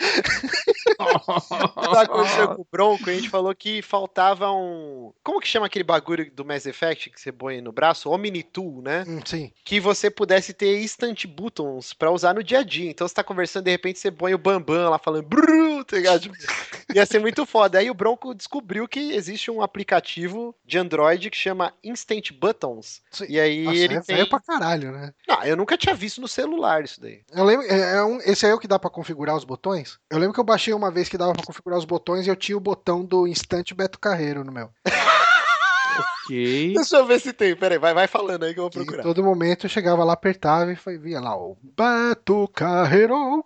[0.96, 5.12] Tava conversando com o Bronco e a gente falou que faltava um.
[5.24, 8.10] Como que chama aquele bagulho do Mass Effect que você põe no braço?
[8.10, 9.04] Omni Tool, né?
[9.08, 9.52] Hum, sim.
[9.64, 12.90] que você pudesse ter instant buttons pra usar no dia a dia.
[12.90, 16.22] Então você tá conversando, de repente você põe o Bambam lá falando brrr, tá ligado?
[16.22, 16.36] Tipo,
[16.94, 17.80] Ia ser muito foda.
[17.80, 23.02] Aí o Bronco descobriu que existe um aplicativo de Android que chama Instant Buttons.
[23.12, 23.26] Sim.
[23.30, 24.26] E aí Nossa, ele é tem.
[24.30, 25.14] pra caralho, né?
[25.28, 27.22] Não, eu nunca tinha visto no celular isso daí.
[27.32, 30.00] Eu lembro, é, é um, esse aí é o que dá pra configurar os botões?
[30.10, 32.36] Eu lembro que eu baixei uma vez que dava pra configurar os botões e eu
[32.36, 34.70] tinha o botão do Instant Beto Carreiro no meu.
[34.86, 36.74] ok.
[36.76, 37.56] Deixa eu ver se tem.
[37.56, 39.04] Peraí, vai, vai falando aí que eu vou E em procurar.
[39.04, 43.44] todo momento eu chegava lá, apertava e foi, via lá o Beto Carreiro.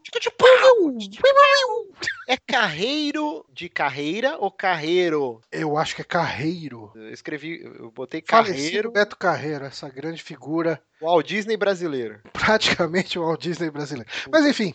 [2.28, 5.42] É carreiro de carreira ou carreiro?
[5.52, 6.92] Eu acho que é Carreiro.
[6.94, 12.20] Eu escrevi, eu botei Falecido carreiro, Beto Carreiro, essa grande figura, o Walt Disney brasileiro.
[12.34, 14.10] praticamente o Walt Disney brasileiro.
[14.30, 14.74] Mas enfim,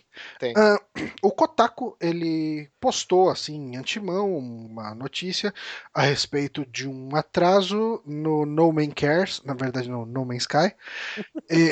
[0.57, 0.77] ah,
[1.21, 5.53] o Kotaku ele postou assim em antemão uma notícia
[5.93, 10.73] a respeito de um atraso no No Man's Cares, na verdade no No Man's Sky.
[11.51, 11.71] E-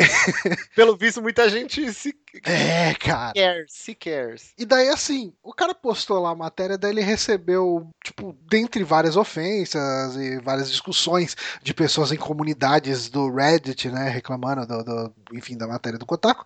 [0.76, 2.14] Pelo visto, muita gente se
[2.44, 3.34] é, cara.
[3.34, 4.54] cares, se cares.
[4.58, 9.16] E daí, assim, o cara postou lá a matéria, daí ele recebeu, tipo, dentre várias
[9.18, 15.58] ofensas e várias discussões de pessoas em comunidades do Reddit, né, reclamando do, do- enfim,
[15.58, 16.46] da matéria do Kotaku,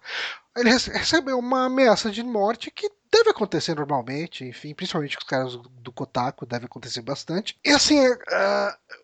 [0.58, 5.28] ele rece- recebeu uma ameaça de morte que deve acontecer normalmente, enfim, principalmente com os
[5.30, 7.58] caras do Kotaku, deve acontecer bastante.
[7.64, 8.00] E assim,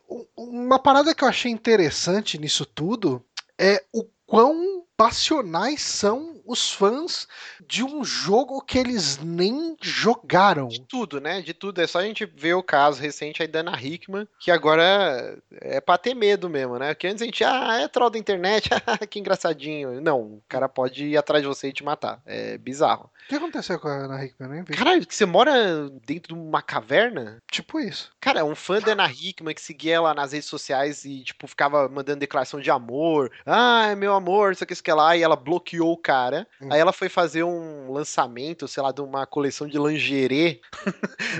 [0.10, 3.24] um- uma parada que eu achei interessante nisso tudo
[3.58, 7.28] é o quão passionais são os fãs
[7.68, 10.68] de um jogo que eles nem jogaram.
[10.68, 11.42] De tudo, né?
[11.42, 11.82] De tudo.
[11.82, 15.82] É só a gente ver o caso recente aí da Ana Hickman, que agora é
[15.82, 16.94] pra ter medo mesmo, né?
[16.94, 20.00] Porque antes a gente, ah, é troll da internet, ah, que engraçadinho.
[20.02, 22.22] Não, o cara pode ir atrás de você e te matar.
[22.24, 23.10] É bizarro.
[23.26, 24.50] O que aconteceu com a Ana Hickman?
[24.52, 24.74] Nem vi.
[24.74, 27.38] Caralho, que você mora dentro de uma caverna?
[27.50, 28.12] Tipo isso.
[28.20, 31.90] Cara, um fã da Ana Hickman que seguia ela nas redes sociais e, tipo, ficava
[31.90, 33.32] mandando declaração de amor.
[33.46, 34.91] Ah, é meu amor, isso aqui, isso aqui.
[34.92, 36.46] Que lá, e ela bloqueou o cara.
[36.62, 36.68] Hum.
[36.72, 40.60] Aí ela foi fazer um lançamento, sei lá, de uma coleção de lingerie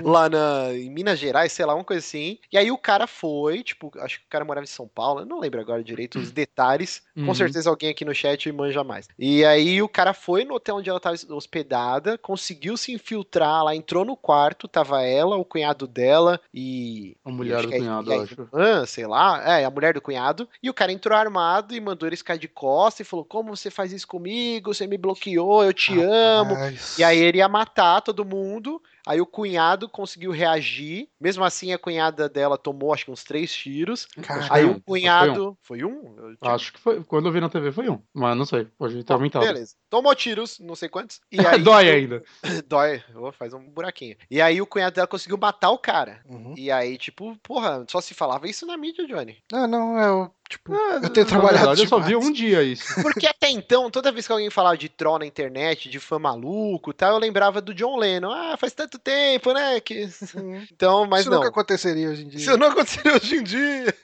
[0.02, 2.38] lá na, em Minas Gerais, sei lá, uma coisa assim.
[2.50, 5.26] E aí o cara foi, tipo, acho que o cara morava em São Paulo, eu
[5.26, 7.02] não lembro agora direito os detalhes.
[7.14, 7.34] Com Uhum.
[7.34, 9.06] certeza alguém aqui no chat manja mais.
[9.18, 13.74] E aí o cara foi no hotel onde ela tava hospedada, conseguiu se infiltrar lá,
[13.76, 17.16] entrou no quarto, tava ela, o cunhado dela e.
[17.24, 18.40] A mulher do que é- cunhado, eu acho.
[18.40, 20.48] irmã, sei lá, é, a mulher do cunhado.
[20.62, 23.72] E o cara entrou armado e mandou eles ficar de costa e falou: Como você
[23.72, 24.72] faz isso comigo?
[24.72, 26.54] Você me bloqueou, eu te amo.
[26.54, 28.80] Mas- E aí ele ia matar todo mundo.
[29.06, 31.08] Aí o cunhado conseguiu reagir.
[31.20, 34.06] Mesmo assim, a cunhada dela tomou acho que uns três tiros.
[34.22, 35.56] Cara, Aí um, o cunhado.
[35.62, 36.14] Foi um?
[36.18, 37.02] Eu tinha- Acho que foi.
[37.04, 38.00] Quando eu vi na TV foi um.
[38.14, 38.64] Mas não sei.
[38.64, 39.44] Ter Bom, aumentado.
[39.46, 39.74] Beleza.
[39.90, 41.20] Tomou tiros, não sei quantos.
[41.30, 42.22] E aí, Dói ainda.
[42.66, 43.02] Dói.
[43.14, 44.16] Ô, faz um buraquinho.
[44.30, 46.20] E aí o cunhado dela conseguiu matar o cara.
[46.26, 46.54] Uhum.
[46.56, 49.38] E aí, tipo, porra, só se falava isso na mídia, Johnny.
[49.50, 50.30] Não, não, é o.
[50.48, 51.58] Tipo, Ah, eu tenho trabalhado.
[51.58, 52.84] verdade, eu só vi um dia isso.
[53.00, 56.90] Porque até então, toda vez que alguém falava de troll na internet, de fã maluco
[56.90, 58.30] e tal, eu lembrava do John Lennon.
[58.30, 59.80] Ah, faz tanto tempo, né?
[59.80, 60.08] Que...
[60.72, 61.38] Então, mas Isso não.
[61.38, 62.38] nunca aconteceria hoje em dia.
[62.40, 63.94] Isso não aconteceria hoje em dia.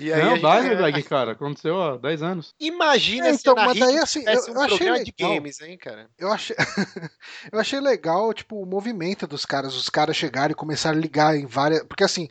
[0.00, 1.32] E aí, não, gente- dá, Lag, cara.
[1.32, 2.54] Aconteceu há 10 anos.
[2.58, 5.34] Imagina É, então, mas daí assim, eu, um eu achei programa de legal.
[5.34, 6.08] games, hein, cara?
[6.18, 6.56] Eu achei,
[7.52, 11.36] eu achei legal, tipo, o movimento dos caras, os caras chegarem e começarem a ligar
[11.36, 11.82] em várias.
[11.84, 12.28] Porque assim,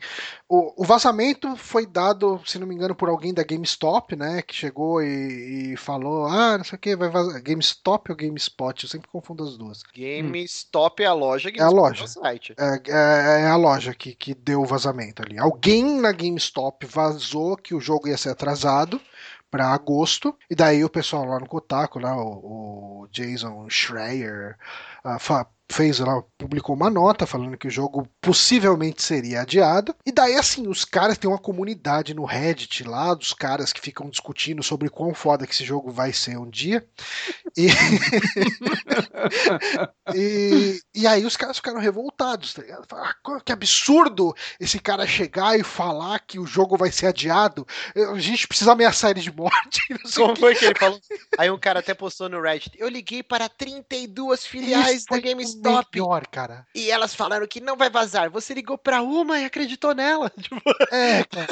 [0.48, 4.42] o, o vazamento foi dado, se não me engano, por alguém da GameStop, né?
[4.42, 7.40] Que chegou e, e falou: ah, não sei o que, vai vazar.
[7.40, 8.82] GameStop ou GameSpot?
[8.84, 9.82] Eu sempre confundo as duas.
[9.94, 12.02] GameStop é a loja, É a loja.
[12.02, 12.54] é o site.
[12.58, 15.38] É, é- é a loja que, que deu o vazamento ali.
[15.38, 19.00] Alguém na GameStop vazou que o jogo ia ser atrasado
[19.50, 24.56] para agosto, e daí o pessoal lá no Kotaku, lá, o, o Jason Schreier,
[25.18, 29.94] fa- fez lá, publicou uma nota falando que o jogo possivelmente seria adiado.
[30.04, 34.10] E daí, assim, os caras têm uma comunidade no Reddit lá, dos caras que ficam
[34.10, 36.86] discutindo sobre quão foda que esse jogo vai ser um dia.
[37.56, 37.68] E,
[40.14, 42.86] e, e aí os caras ficaram revoltados, tá ligado?
[42.88, 47.66] Falaram, "Ah, que absurdo esse cara chegar e falar que o jogo vai ser adiado.
[48.12, 49.80] A gente precisa ameaçar ele de morte.
[50.14, 51.00] Como quê." foi que ele falou?
[51.38, 52.72] Aí um cara até postou no Reddit.
[52.78, 55.22] Eu liguei para 32 filiais Isso da foi
[55.62, 56.66] GameStop melhor, cara.
[56.74, 58.30] e elas falaram que não vai vazar.
[58.30, 60.30] Você ligou para uma e acreditou nela.
[60.40, 61.46] Tipo, É, cara.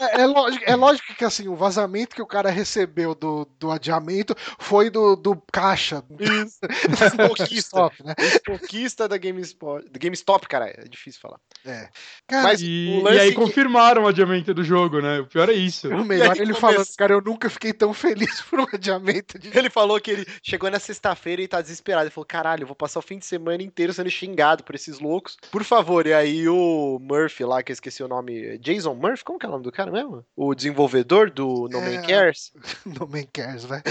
[0.00, 3.70] É, é lógico, é lógico que assim, o vazamento que o cara recebeu do, do
[3.70, 6.04] adiamento foi do, do caixa.
[6.20, 6.58] Isso.
[7.38, 8.14] GameStop, né?
[8.46, 9.84] Conquista da GameSpot.
[9.98, 10.66] GameStop, cara.
[10.68, 11.38] É difícil falar.
[11.64, 11.88] É.
[12.26, 15.20] Cara, Mas E, e aí que- confirmaram o adiamento do jogo, né?
[15.20, 15.88] O pior é isso.
[15.88, 19.56] o melhor ele começa- falando, cara, eu nunca fiquei tão feliz por um adiamento de
[19.56, 22.04] Ele falou que ele chegou na sexta-feira e tá desesperado.
[22.04, 24.98] Ele falou: caralho, eu vou passar o fim de semana inteiro sendo xingado por esses
[25.00, 25.36] loucos.
[25.50, 26.06] Por favor.
[26.06, 28.58] E aí o Murphy lá, que eu esqueci o nome.
[28.58, 29.24] Jason Murphy?
[29.24, 30.24] Como que é o nome do cara mesmo?
[30.36, 31.96] O desenvolvedor do No É.
[31.96, 32.52] Man Cares?
[32.86, 33.82] No Man Cares, né?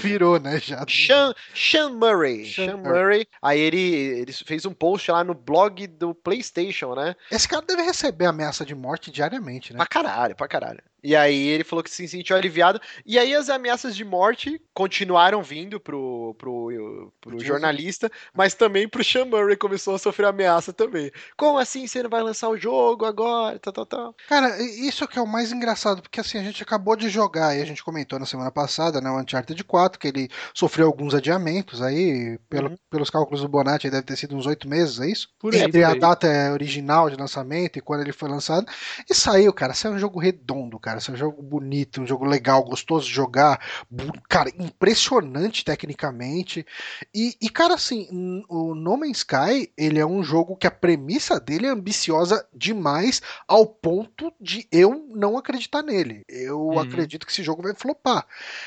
[0.00, 0.58] Virou, né?
[0.60, 0.84] Já.
[0.88, 2.46] Sean, Sean Murray.
[2.46, 3.26] Sean Sean Murray.
[3.42, 7.14] Aí ele, ele fez um post lá no blog do PlayStation, né?
[7.30, 9.76] Esse cara deve receber ameaça de morte diariamente, né?
[9.78, 10.82] Pra caralho, pra caralho.
[11.02, 12.78] E aí ele falou que se sentiu aliviado.
[13.06, 17.46] E aí as ameaças de morte continuaram vindo pro, pro, pro Jason.
[17.46, 21.10] jornalista, mas também pro Sean Murray começou a sofrer ameaça também.
[21.36, 23.58] Como assim você não vai lançar o jogo agora?
[23.58, 24.16] Tal, tal, tal.
[24.28, 27.60] Cara, isso que é o mais engraçado, porque assim, a gente acabou de jogar, e
[27.60, 31.82] a gente comentou na semana passada, né, o Uncharted 4, que ele sofreu alguns adiamentos
[31.82, 32.76] aí, pelo- Uhum.
[32.88, 35.28] pelos cálculos do Bonatti, deve ter sido uns oito meses, é isso?
[35.36, 38.66] Por aí, Entre por a data original de lançamento e quando ele foi lançado.
[39.08, 42.62] E saiu, cara, saiu um jogo redondo, cara, saiu um jogo bonito, um jogo legal,
[42.62, 43.58] gostoso de jogar,
[44.28, 46.64] cara, impressionante tecnicamente.
[47.12, 51.38] E, e, cara, assim, o No Man's Sky, ele é um jogo que a premissa
[51.38, 56.24] dele é ambiciosa demais ao ponto de eu não acreditar nele.
[56.28, 56.78] Eu Uhum.
[56.78, 58.26] acredito que esse jogo vai flopar.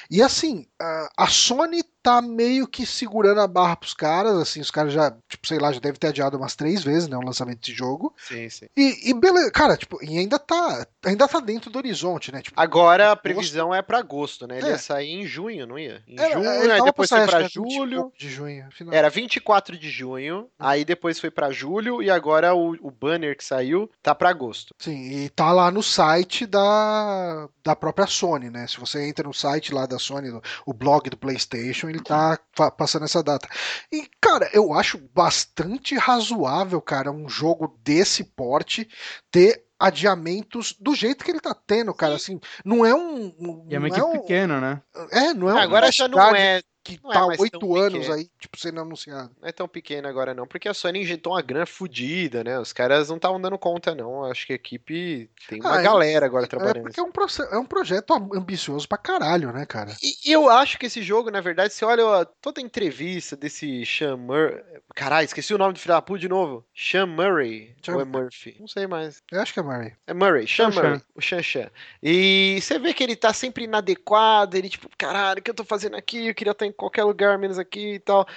[0.09, 4.69] E assim, a- a Sony tá meio que segurando a barra pros caras, assim, os
[4.69, 7.59] caras já, tipo, sei lá, já deve ter adiado umas três vezes, né, o lançamento
[7.61, 8.13] desse jogo.
[8.27, 8.65] Sim, sim.
[8.75, 12.41] E, e beleza, cara, tipo, e ainda tá, ainda tá dentro do horizonte, né?
[12.41, 13.21] Tipo, Agora a Agosto.
[13.23, 14.57] previsão é pra agosto, né?
[14.57, 14.71] Ele É.
[14.71, 16.03] ia sair em junho, não ia?
[16.07, 18.11] Em era- junho, ele aí depois foi pra acho que é 20 julho.
[18.19, 18.67] de junho.
[18.71, 18.93] Final.
[18.93, 23.45] Era 24 de junho, aí depois foi pra julho e agora o, o banner que
[23.45, 24.73] saiu tá pra agosto.
[24.77, 28.67] Sim, e tá lá no site da, da própria Sony, né?
[28.67, 30.29] Se você entra no site lá da Sony,
[30.65, 32.37] o blog do PlayStation, ele tá
[32.77, 33.47] passando essa data.
[33.91, 38.87] E, cara, eu acho bastante razoável, cara, um jogo desse porte
[39.31, 43.25] ter adiamentos do jeito que ele tá tendo, cara, assim, não é um...
[43.37, 44.81] um- E é uma não equipe um- pequena, né?
[45.11, 48.13] É, não é um agora já não é que Não é tá oito anos pequeno.
[48.15, 49.31] aí, tipo, sendo anunciado.
[49.41, 52.59] Não é tão pequeno agora, não, porque a Sony injetou uma grana fodida, né?
[52.59, 54.25] Os caras não estavam dando conta, não.
[54.25, 56.83] Acho que a equipe tem uma Ah, é- galera agora É trabalhando.
[56.83, 57.11] porque é um,
[57.51, 59.95] é um projeto am- ambicioso pra caralho, né, cara?
[60.03, 63.85] E eu acho que esse jogo, na verdade, você olha ó, toda a entrevista desse
[63.85, 64.61] Sean Murray.
[64.95, 66.65] Caralho, esqueci o nome do filho da puta de novo.
[66.75, 67.75] Sean Murray.
[67.83, 68.57] Sean- Ou é Murphy?
[68.59, 69.21] Não sei mais.
[69.31, 69.93] Eu acho que é Murray.
[70.05, 71.01] É Murray, Sean Sean Murray.
[71.15, 71.71] O Sean Sean.
[72.01, 74.55] E você vê que ele tá sempre inadequado.
[74.57, 76.27] Ele, tipo, caralho, o que eu tô fazendo aqui?
[76.27, 78.27] Eu queria estar em qualquer lugar, menos aqui e tal.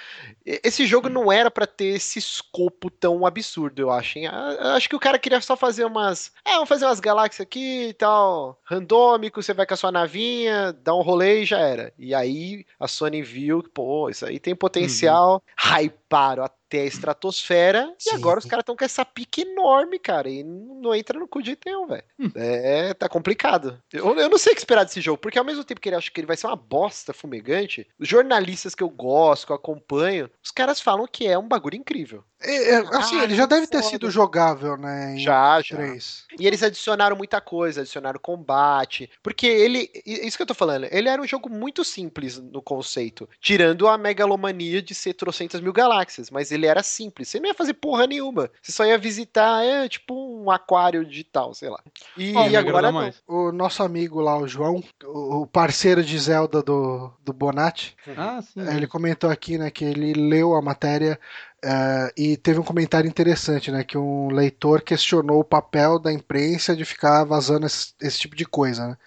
[0.45, 4.19] Esse jogo não era pra ter esse escopo tão absurdo, eu acho.
[4.19, 4.27] hein?
[4.27, 6.31] Acho que o cara queria só fazer umas.
[6.45, 8.59] É, vamos fazer umas galáxias aqui e tal.
[8.63, 11.93] Randômico, você vai com a sua navinha, dá um rolê e já era.
[11.97, 15.43] E aí a Sony viu que, pô, isso aí tem potencial.
[15.57, 17.93] Hyparam até a estratosfera.
[17.99, 18.15] E Sim.
[18.15, 20.29] agora os caras estão com essa pique enorme, cara.
[20.29, 22.03] E não entra no cu de nenhum, velho.
[22.35, 23.81] É, tá complicado.
[23.91, 25.95] Eu, eu não sei o que esperar desse jogo, porque ao mesmo tempo que ele
[25.95, 29.55] acha que ele vai ser uma bosta fumegante, os jornalistas que eu gosto, que eu
[29.55, 32.23] acompanho, os caras falam que é um bagulho incrível.
[32.41, 33.89] É, é, assim, Ah, ele já deve ter foda.
[33.89, 35.15] sido jogável, né?
[35.15, 35.75] Em Já, já.
[35.75, 36.25] 3.
[36.39, 39.09] E eles adicionaram muita coisa, adicionaram combate.
[39.23, 39.89] Porque ele.
[40.05, 43.27] Isso que eu tô falando, ele era um jogo muito simples no conceito.
[43.41, 46.29] Tirando a megalomania de ser trocentas mil galáxias.
[46.29, 47.27] Mas ele era simples.
[47.29, 48.51] Você não ia fazer porra nenhuma.
[48.61, 50.13] Você só ia visitar, é, tipo
[50.43, 51.79] um aquário digital, sei lá.
[52.15, 52.99] E Ó, me agora não.
[53.01, 53.21] mais.
[53.27, 58.41] O nosso amigo lá, o João, o o parceiro de Zelda do, do Bonatti, Ah,
[58.41, 58.61] sim.
[58.67, 61.19] É, Ele comentou aqui, né, que ele leu a matéria
[61.63, 66.75] eh, e teve um comentário interessante, né, que um leitor questionou o papel da imprensa
[66.75, 68.97] de ficar vazando esse, esse tipo de coisa, né?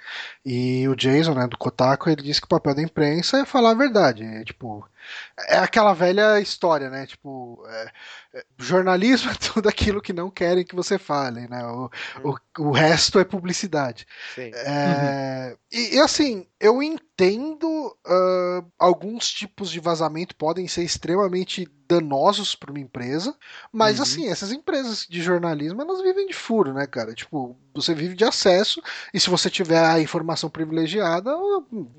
[0.45, 3.71] E o Jason, né, do Kotaku, ele disse que o papel da imprensa é falar
[3.71, 4.87] a verdade, é, tipo,
[5.49, 7.93] é aquela velha história, né, tipo, é,
[8.35, 11.65] é, jornalismo é tudo aquilo que não querem que você fale, né?
[11.67, 11.91] O,
[12.23, 14.07] o, o resto é publicidade.
[14.35, 14.55] Sim.
[14.55, 22.55] É, e, e, assim, eu entendo ah, alguns tipos de vazamento podem ser extremamente danosos
[22.55, 23.37] para uma empresa,
[23.73, 24.03] mas Uhum.
[24.03, 27.15] assim, essas empresas de jornalismo, elas vivem de furo, né, cara?
[27.15, 31.31] Tipo, você vive de acesso e se você tiver a informação privilegiada,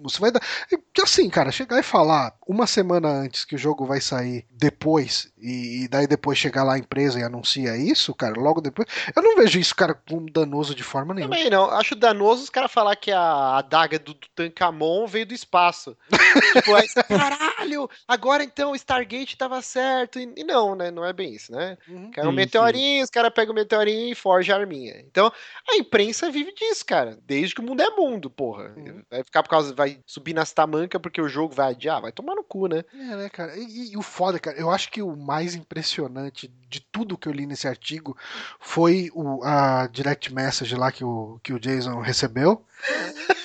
[0.02, 0.42] você vai dar.
[0.72, 5.32] E, assim, cara, chegar e falar uma semana antes que o jogo vai sair depois
[5.42, 9.24] e, e daí depois chegar lá a empresa e anuncia isso, cara, logo depois, eu
[9.24, 11.36] não vejo isso, cara, como danoso de forma nenhuma.
[11.36, 11.72] Também não.
[11.72, 15.98] Acho danoso os caras falar que a adaga do Tutankhamon veio do espaço.
[16.54, 20.20] tipo, aí, caralho, agora então o Stargate tava certo.
[20.20, 20.92] E, e não, né?
[20.92, 21.78] Não é bem isso, né?
[21.88, 22.12] Uhum.
[22.12, 25.04] Cai um Sim, meteorinho, os caras pegam o meteorinho e forjam a arminha.
[25.08, 25.32] Então,
[25.72, 27.18] a imprensa vive disso, cara.
[27.26, 28.74] Desde que o mundo é mundo, porra.
[28.76, 29.04] Uhum.
[29.10, 29.74] Vai ficar por causa.
[29.74, 32.02] Vai subir nas tamancas porque o jogo vai adiar.
[32.02, 32.84] Vai tomar no cu, né?
[32.94, 33.58] É, né, cara?
[33.58, 37.34] E, e- o foda, cara, eu acho que o mais impressionante de tudo que eu
[37.34, 38.18] li nesse artigo
[38.60, 42.66] foi o, a direct message lá que o, que o Jason recebeu.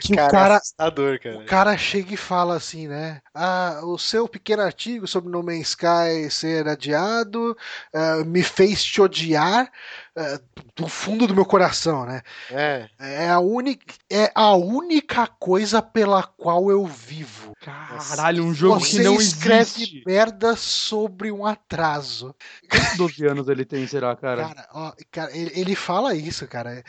[0.00, 1.38] Que cara, o cara, assustador, cara.
[1.38, 3.20] o cara chega e fala assim, né?
[3.34, 7.56] Ah, o seu pequeno artigo sobre No Man's Sky ser adiado
[7.92, 9.70] ah, me fez te odiar
[10.18, 10.40] ah,
[10.74, 12.22] do fundo do meu coração, né?
[12.50, 12.88] É.
[12.98, 17.54] É a, única, é a única coisa pela qual eu vivo.
[17.60, 20.02] Caralho, um jogo Você que não escreve existe.
[20.06, 22.34] merda sobre um atraso.
[22.70, 24.48] Quantos 12 anos ele tem, será, cara?
[24.48, 26.82] Cara, ó, cara, ele, ele fala isso, cara.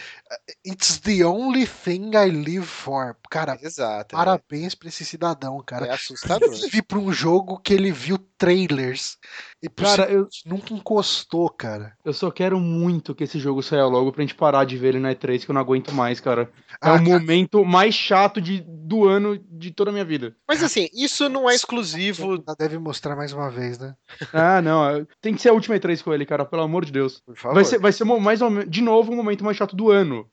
[0.66, 3.16] It's the only thing I live for.
[3.30, 4.16] Cara, Exato.
[4.16, 5.86] parabéns pra esse cidadão, É, cara.
[5.88, 6.50] é assustador.
[6.50, 9.18] Vive pra um jogo que ele viu trailers
[9.62, 11.94] e Cara, eu, nunca encostou, cara.
[12.06, 15.00] eu só quero muito que esse jogo saia logo pra gente parar de ver ele
[15.00, 16.50] na E3, que eu não aguento mais, cara.
[16.82, 20.36] É Ah, o cara, momento mais chato de, do ano de toda a minha vida.
[20.48, 22.34] Mas assim, isso não é exclusivo.
[22.34, 23.96] ainda deve mostrar mais uma vez, né?
[24.34, 24.90] Ah, não.
[24.90, 27.20] é- Tem que ser a última E3 com ele, cara, pelo amor de Deus.
[27.26, 27.56] Por favor.
[27.56, 30.26] Vai ser, vai ser mais ou menos, de novo, o momento mais chato do ano.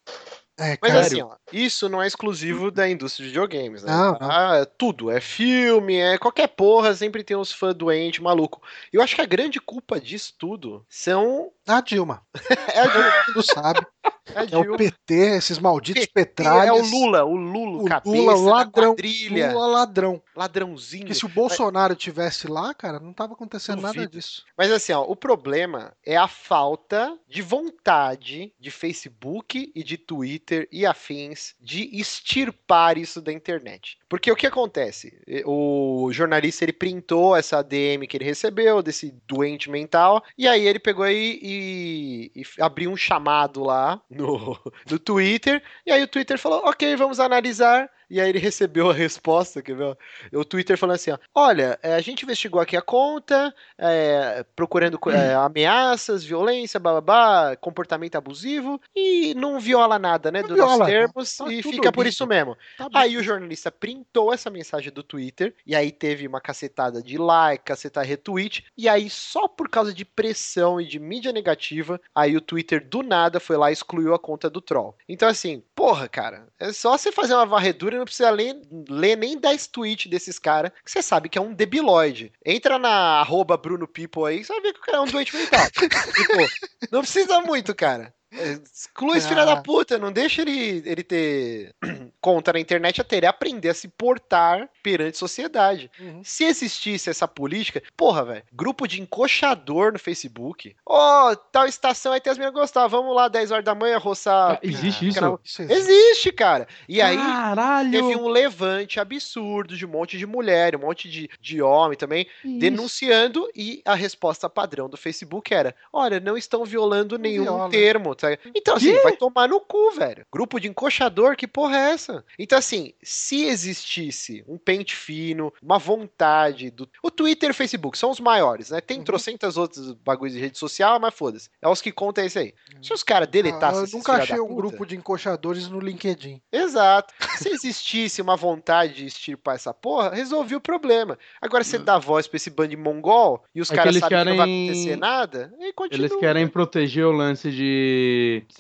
[0.59, 3.93] É, Mas assim, ó, isso não é exclusivo da indústria de videogames, né?
[3.93, 4.31] Não, não.
[4.31, 8.63] Ah, é tudo, é filme, é qualquer porra, sempre tem uns fãs doentes, maluco.
[8.91, 11.53] Eu acho que a grande culpa disso tudo são.
[11.75, 12.23] A Dilma.
[12.77, 13.87] É a Dilma, Todo sabe.
[14.35, 14.77] é a É o.
[14.77, 16.67] PT, esses malditos PT, petralhas.
[16.69, 18.95] É o Lula, o Lula, O cabeça, Lula, ladrão,
[19.31, 20.23] Lula ladrão.
[20.35, 21.03] ladrãozinho.
[21.05, 24.11] Porque se o Bolsonaro tivesse lá, cara, não tava acontecendo nada Duvido.
[24.12, 24.45] disso.
[24.59, 30.69] Mas assim, ó, o problema é a falta de vontade de Facebook e de Twitter
[30.71, 33.99] e afins de extirpar isso da internet.
[34.09, 35.19] Porque o que acontece?
[35.45, 40.79] O jornalista ele printou essa DM que ele recebeu desse doente mental e aí ele
[40.79, 44.59] pegou aí e, e abriu um chamado lá no,
[44.91, 48.95] no Twitter e aí o Twitter falou: "OK, vamos analisar E aí ele recebeu a
[48.95, 49.97] resposta, quer ver?
[50.33, 54.99] O Twitter falando assim, ó, olha, é, a gente investigou aqui a conta, é, procurando
[55.11, 61.37] é, ameaças, violência, babá, comportamento abusivo, e não viola nada, né, Não dos viola, termos,
[61.37, 62.09] tá e fica por limpo.
[62.09, 62.57] isso mesmo.
[62.77, 62.89] Tá.
[62.95, 67.65] Aí o jornalista printou essa mensagem do Twitter, e aí teve uma cacetada de like,
[67.65, 72.41] cacetada retweet, e aí só por causa de pressão e de mídia negativa, aí o
[72.41, 74.97] Twitter do nada foi lá e excluiu a conta do troll.
[75.09, 79.38] Então assim, porra, cara, é só você fazer uma varredura não precisa ler, ler nem
[79.38, 82.32] 10 tweets desses caras, que você sabe que é um debilóide.
[82.44, 85.36] Entra na arroba Bruno People aí, você vai ver que o cara é um doente
[85.36, 85.66] mental.
[85.70, 88.14] tipo, não precisa muito, cara.
[88.33, 89.62] Exclui esse filho da Ah.
[89.62, 91.74] puta, não deixa ele, ele ter
[92.20, 95.91] conta na internet até ele aprender a se portar perante a sociedade.
[95.99, 96.20] Uhum.
[96.24, 100.74] Se existisse essa política, porra, velho, grupo de encoxador no Facebook.
[100.85, 104.55] Ó, tal estação aí tem as meninas gostar, vamos lá 10 horas da manhã roçar.
[104.55, 105.20] Ah, existe isso?
[105.20, 105.77] Cara, Isso existe.
[105.93, 106.66] Existe, cara.
[106.89, 107.91] E aí Caralho!
[107.91, 112.27] teve um levante absurdo de um monte de mulher, um monte de, de homem também,
[112.45, 112.59] Isso.
[112.59, 117.70] denunciando e a resposta padrão do Facebook era: olha, não estão violando nenhum viola.
[117.70, 118.16] termo.
[118.17, 118.37] Tá?
[118.55, 119.01] Então, assim, Quê?
[119.03, 120.25] vai tomar no cu, velho.
[120.33, 122.25] Grupo de encoxador, que porra é essa?
[122.39, 126.89] Então, assim, se existisse um pente fino, uma vontade do.
[127.03, 128.81] O Twitter e o Facebook são os maiores, né?
[128.81, 129.05] Tem Uhum.
[129.05, 131.49] trocentas outros bagulhos de rede social, mas foda-se.
[131.62, 132.55] É os que contam esse aí.
[132.83, 136.41] Se os caras deletassem Ah, eu nunca achei um puta- grupo de encoxadores no LinkedIn.
[136.53, 137.12] Exato.
[137.39, 141.19] Se existisse uma vontade de extirpar essa porra, resolvia o problema.
[141.41, 144.19] Agora você dá voz pra esse bando de mongol e os É que caras sabem
[144.19, 146.07] que não vai querem- acontecer nada, e continua.
[146.07, 148.06] Eles querem proteger o lance de.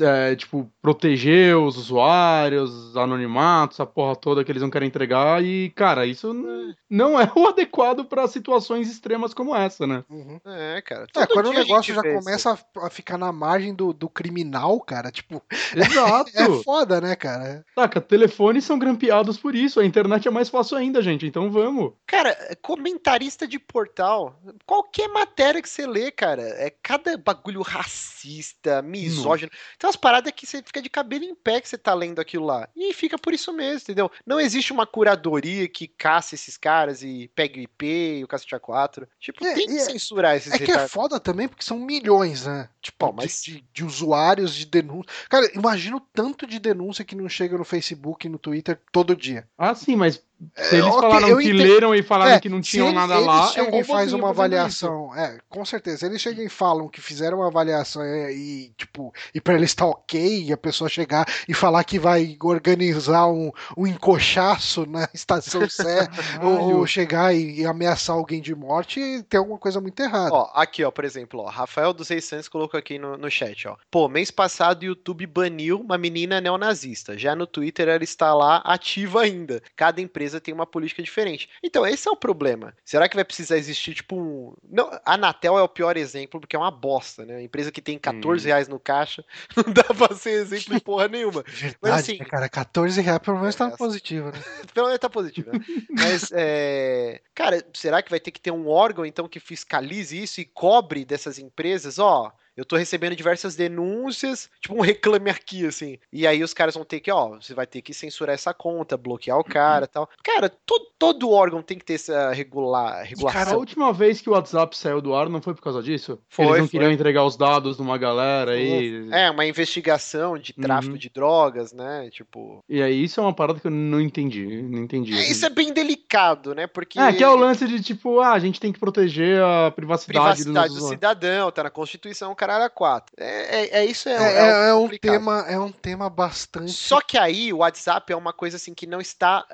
[0.00, 5.42] É, tipo, proteger os usuários, anonimatos, a porra toda que eles não querem entregar.
[5.42, 10.04] E, cara, isso n- não é o adequado pra situações extremas como essa, né?
[10.08, 10.40] Uhum.
[10.44, 11.06] É, cara.
[11.16, 15.10] É, quando o negócio já começa a, a ficar na margem do, do criminal, cara,
[15.10, 15.42] tipo,
[15.74, 16.30] Exato.
[16.34, 17.64] é foda, né, cara?
[17.74, 19.80] Saca, telefones são grampeados por isso.
[19.80, 21.26] A internet é mais fácil ainda, gente.
[21.26, 21.92] Então vamos.
[22.06, 29.35] Cara, comentarista de portal, qualquer matéria que você lê, cara, é cada bagulho racista, misógino.
[29.40, 32.44] Tem umas paradas que você fica de cabelo em pé que você tá lendo aquilo
[32.46, 32.68] lá.
[32.76, 34.10] E fica por isso mesmo, entendeu?
[34.26, 37.86] Não existe uma curadoria que caça esses caras e pega o IP
[38.20, 39.06] e o cacete A4.
[39.20, 41.78] Tipo, É, tem que e é- censurar esses É que é foda também, porque são
[41.78, 42.68] milhões, né?
[42.80, 45.10] Tipo, Pô, de- mas- de, de usuários, de denúncia.
[45.28, 49.14] Cara, imagina o tanto de denúncia que não chega no Facebook e no Twitter todo
[49.16, 49.48] dia.
[49.58, 52.60] Ah, sim, mas É, se eles ok, falaram que leram e falaram É, que não
[52.60, 55.14] tinham eles- nada eles lá, é um chegam e faz uma avaliação.
[55.16, 55.98] É, com certeza.
[55.98, 58.32] Se eles chegam e falam que fizeram uma avaliação e,
[58.66, 62.36] e, tipo, e pra eles estar ok, e a pessoa chegar e falar que vai
[62.42, 66.06] organizar um, um encoxaço na estação Sé,
[66.42, 70.34] ou, ou chegar e, e ameaçar alguém de morte, tem alguma coisa muito errada.
[70.34, 73.66] Ó, aqui, ó, por exemplo, ó, Rafael dos Reis Santos colocou aqui no, no chat,
[73.68, 73.76] ó.
[73.90, 77.16] Pô, mês passado o YouTube baniu uma menina neonazista.
[77.16, 79.62] Já no Twitter ela está lá ativa ainda.
[79.74, 81.48] Cada empresa tem uma política diferente.
[81.62, 82.74] Então, esse é o problema.
[82.84, 84.54] Será que vai precisar existir, tipo, um.
[84.68, 87.42] Não, a Anatel é o pior exemplo, porque é uma bosta, né?
[87.42, 88.48] Empresa que tem 14 Hum.
[88.48, 89.24] reais no caixa,
[89.56, 91.42] não dá pra ser exemplo de porra nenhuma.
[91.82, 92.48] Verdade, assim- né, cara?
[92.48, 94.42] 14 reais pelo menos tá É, positivo, né?
[94.74, 95.60] Pelo menos tá positivo, né?
[95.90, 97.20] Mas, é...
[97.34, 101.04] cara, será que vai ter que ter um órgão, então, que fiscalize isso e cobre
[101.04, 101.98] dessas empresas?
[101.98, 105.98] Ó, eu tô recebendo diversas denúncias, tipo um reclame aqui, assim.
[106.12, 108.96] E aí os caras vão ter que, ó, você vai ter que censurar essa conta,
[108.96, 110.08] bloquear o cara e tal.
[110.22, 113.58] Cara, todo, todo órgão tem que ter essa regular, A regulação.
[113.58, 116.18] última vez que o WhatsApp saiu do ar não foi por causa disso?
[116.28, 116.70] Foi, Eles não foi.
[116.70, 119.08] queriam entregar os dados de uma galera aí.
[119.12, 120.98] É, uma investigação de tráfico Uhum.
[120.98, 122.08] de drogas, né?
[122.10, 122.62] Tipo.
[122.68, 124.62] E aí isso é uma parada que eu não entendi.
[124.62, 125.12] Não entendi.
[125.14, 126.66] É, Isso é bem delicado, né?
[126.66, 126.98] Porque.
[126.98, 130.18] É, que é o lance de tipo, ah, a gente tem que proteger a privacidade,
[130.18, 133.14] privacidade do nossos cidadão, tá na Constituição, caralho, a quatro.
[133.18, 136.72] É, é, é isso, é, É, é é- é um tema, é um tema bastante.
[136.72, 139.44] Só que aí o WhatsApp é uma coisa assim que não está.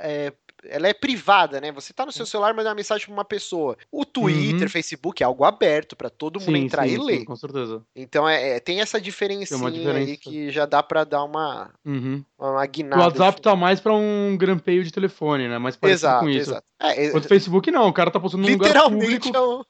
[0.64, 1.70] É, ela é privada, né?
[1.72, 3.76] Você tá no seu celular, manda uma mensagem pra uma pessoa.
[3.90, 4.68] O Twitter, Uhum.
[4.68, 7.24] Facebook é algo aberto pra todo mundo Sim, entrar sim, e sim, ler.
[7.24, 7.82] com certeza.
[7.94, 10.16] Então é, é, tem essa diferencinha aí diferença.
[10.20, 12.24] que já dá pra dar uma, Uhum.
[12.38, 13.02] uma O guinada.
[13.02, 15.58] WhatsApp tá mais pra um grampeio de telefone, né?
[15.58, 16.50] Mais parecido Exato, com isso.
[16.50, 16.66] exato.
[16.80, 19.36] É, é, O Facebook não, o cara tá postando num lugar literalmente público.
[19.36, 19.62] é um,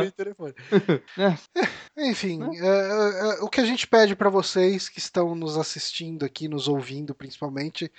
[0.00, 0.54] um de telefone.
[1.96, 2.56] Enfim, Né?
[2.58, 6.48] é, é, é, o que a gente pede pra vocês que estão nos assistindo aqui,
[6.48, 7.90] nos ouvindo principalmente,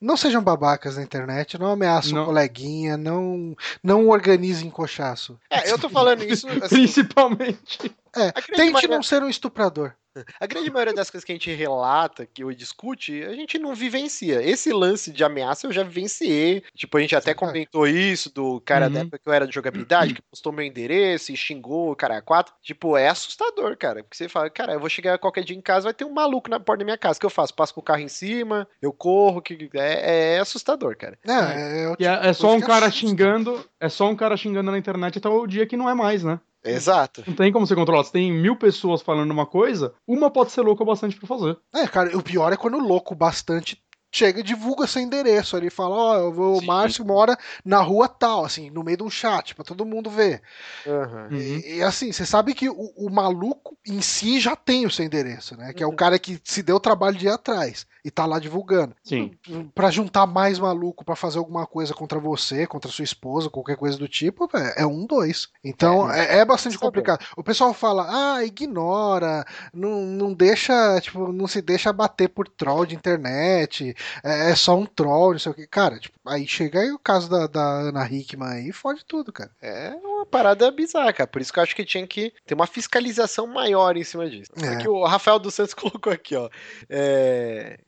[0.00, 2.24] não sejam babacas na internet, não ameaçem o Não.
[2.24, 5.38] coleguinha, não, não organizem encoxaço.
[5.50, 7.94] É, eu tô falando isso assim, Principalmente.
[8.16, 9.92] É, tente maioria- não ser um estuprador.
[10.40, 13.76] A grande maioria das coisas que a gente relata, que eu discute, a gente não
[13.76, 14.42] vivencia.
[14.42, 16.64] Esse lance de ameaça eu já vivenciei.
[16.74, 18.92] Tipo, a gente até comentou isso do cara Uhum.
[18.92, 22.20] da época que eu era de jogabilidade, que postou meu endereço e xingou o cara
[22.20, 22.52] quatro.
[22.60, 24.02] Tipo, é assustador, cara.
[24.02, 26.50] Porque você fala, cara, eu vou chegar qualquer dia em casa, vai ter um maluco
[26.50, 27.16] na porta da minha casa.
[27.16, 27.54] O que eu faço?
[27.54, 31.16] Passo com o carro em cima, eu corro, que é, é assustador, cara.
[31.24, 33.64] É, é, é é, tipo é só um cara xingando.
[33.78, 36.40] É só um cara xingando na internet até o dia que não é mais, né?
[36.64, 37.22] Exato.
[37.26, 38.04] Não tem como você controlar.
[38.04, 41.56] Se tem mil pessoas falando uma coisa, uma pode ser louca bastante pra fazer.
[41.74, 43.82] É, cara, o pior é quando o louco bastante
[44.12, 45.56] chega e divulga seu endereço.
[45.56, 46.66] Ele fala, ó, eu vou- o Sim.
[46.66, 50.42] Márcio mora na rua tal, assim, no meio de um chat, pra todo mundo ver.
[50.86, 51.36] Uhum.
[51.36, 55.04] E, e, assim, você sabe que o, o maluco em si já tem o seu
[55.04, 55.72] endereço, né?
[55.72, 55.96] Que é o Uhum.
[55.96, 58.94] cara que se deu o trabalho de ir atrás e tá lá divulgando.
[59.04, 59.32] Sim.
[59.74, 63.98] Pra juntar mais maluco pra fazer alguma coisa contra você, contra sua esposa, qualquer coisa
[63.98, 65.48] do tipo, véio, é um, dois.
[65.62, 66.82] Então é, é bastante Sabe?
[66.84, 67.24] complicado.
[67.36, 68.06] O pessoal fala,
[68.36, 74.50] ah, ignora, não, não deixa, tipo, não se deixa bater por troll de internet, é,
[74.50, 75.66] é só um troll, não sei o que.
[75.66, 79.50] Cara, tipo, aí chega aí o caso da, da Ana Hickman aí, fode tudo, cara.
[79.60, 81.26] É uma parada bizarra, cara.
[81.26, 84.50] Por isso que eu acho que tinha que ter uma fiscalização maior em cima disso.
[84.62, 84.68] É.
[84.68, 86.48] Aqui o Rafael dos Santos colocou aqui, ó.
[86.88, 87.78] É,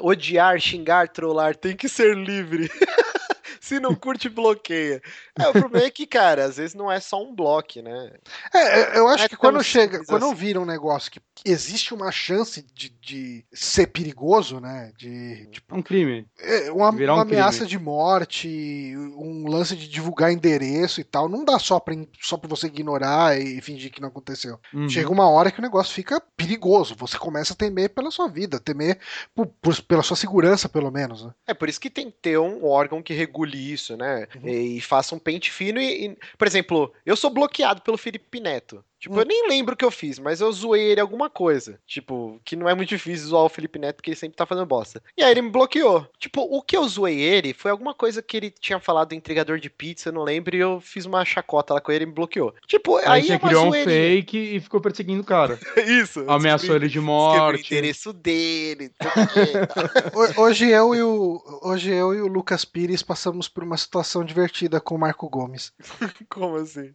[0.00, 2.70] Odiar, xingar, trollar tem que ser livre.
[3.64, 5.00] Se não curte, bloqueia.
[5.38, 8.12] É, o problema é que, cara, às vezes não é só um bloco, né?
[8.54, 10.34] É, eu acho é que quando chega, quando assim.
[10.34, 14.92] vira um negócio que existe uma chance de, de ser perigoso, né?
[14.98, 16.26] De, tipo, É um crime.
[16.38, 17.70] é, uma, Virar um uma ameaça crime.
[17.70, 22.48] de morte, um lance de divulgar endereço e tal, não dá só pra, só pra
[22.48, 24.58] você ignorar e fingir que não aconteceu.
[24.74, 24.88] Uhum.
[24.90, 26.94] Chega uma hora que o negócio fica perigoso.
[26.98, 28.98] Você começa a temer pela sua vida, temer
[29.34, 31.24] por- por- pela sua segurança, pelo menos.
[31.24, 31.32] Né?
[31.46, 34.26] É por isso que tem que ter um órgão que regule isso, né?
[34.36, 34.48] Uhum.
[34.48, 38.40] E, e faça um pente fino e, e- Por exemplo, eu sou bloqueado pelo Felipe
[38.40, 38.84] Neto.
[39.04, 39.18] Tipo, Hum.
[39.20, 41.78] eu nem lembro o que eu fiz, mas eu zoei ele alguma coisa.
[41.86, 44.64] Tipo, que não é muito difícil zoar o Felipe Neto, porque ele sempre tá fazendo
[44.64, 45.02] bosta.
[45.14, 46.06] E aí ele me bloqueou.
[46.18, 49.58] Tipo, o que eu zoei ele foi alguma coisa que ele tinha falado do entregador
[49.58, 52.14] de pizza, eu não lembro, e eu fiz uma chacota lá com ele e me
[52.14, 52.54] bloqueou.
[52.66, 53.84] Tipo, aí, Aí você é criou um zoeirinha.
[54.16, 55.58] fake e ficou perseguindo o cara.
[55.86, 56.24] Isso.
[56.26, 57.66] Ameaçou ele de Escrevi o morte.
[57.74, 58.90] endereço dele.
[60.38, 64.24] Ho- Hoje eu, e o, hoje eu e o Lucas Pires passamos por uma situação
[64.24, 65.72] divertida com o Marco Gomes.
[66.28, 66.92] Como assim?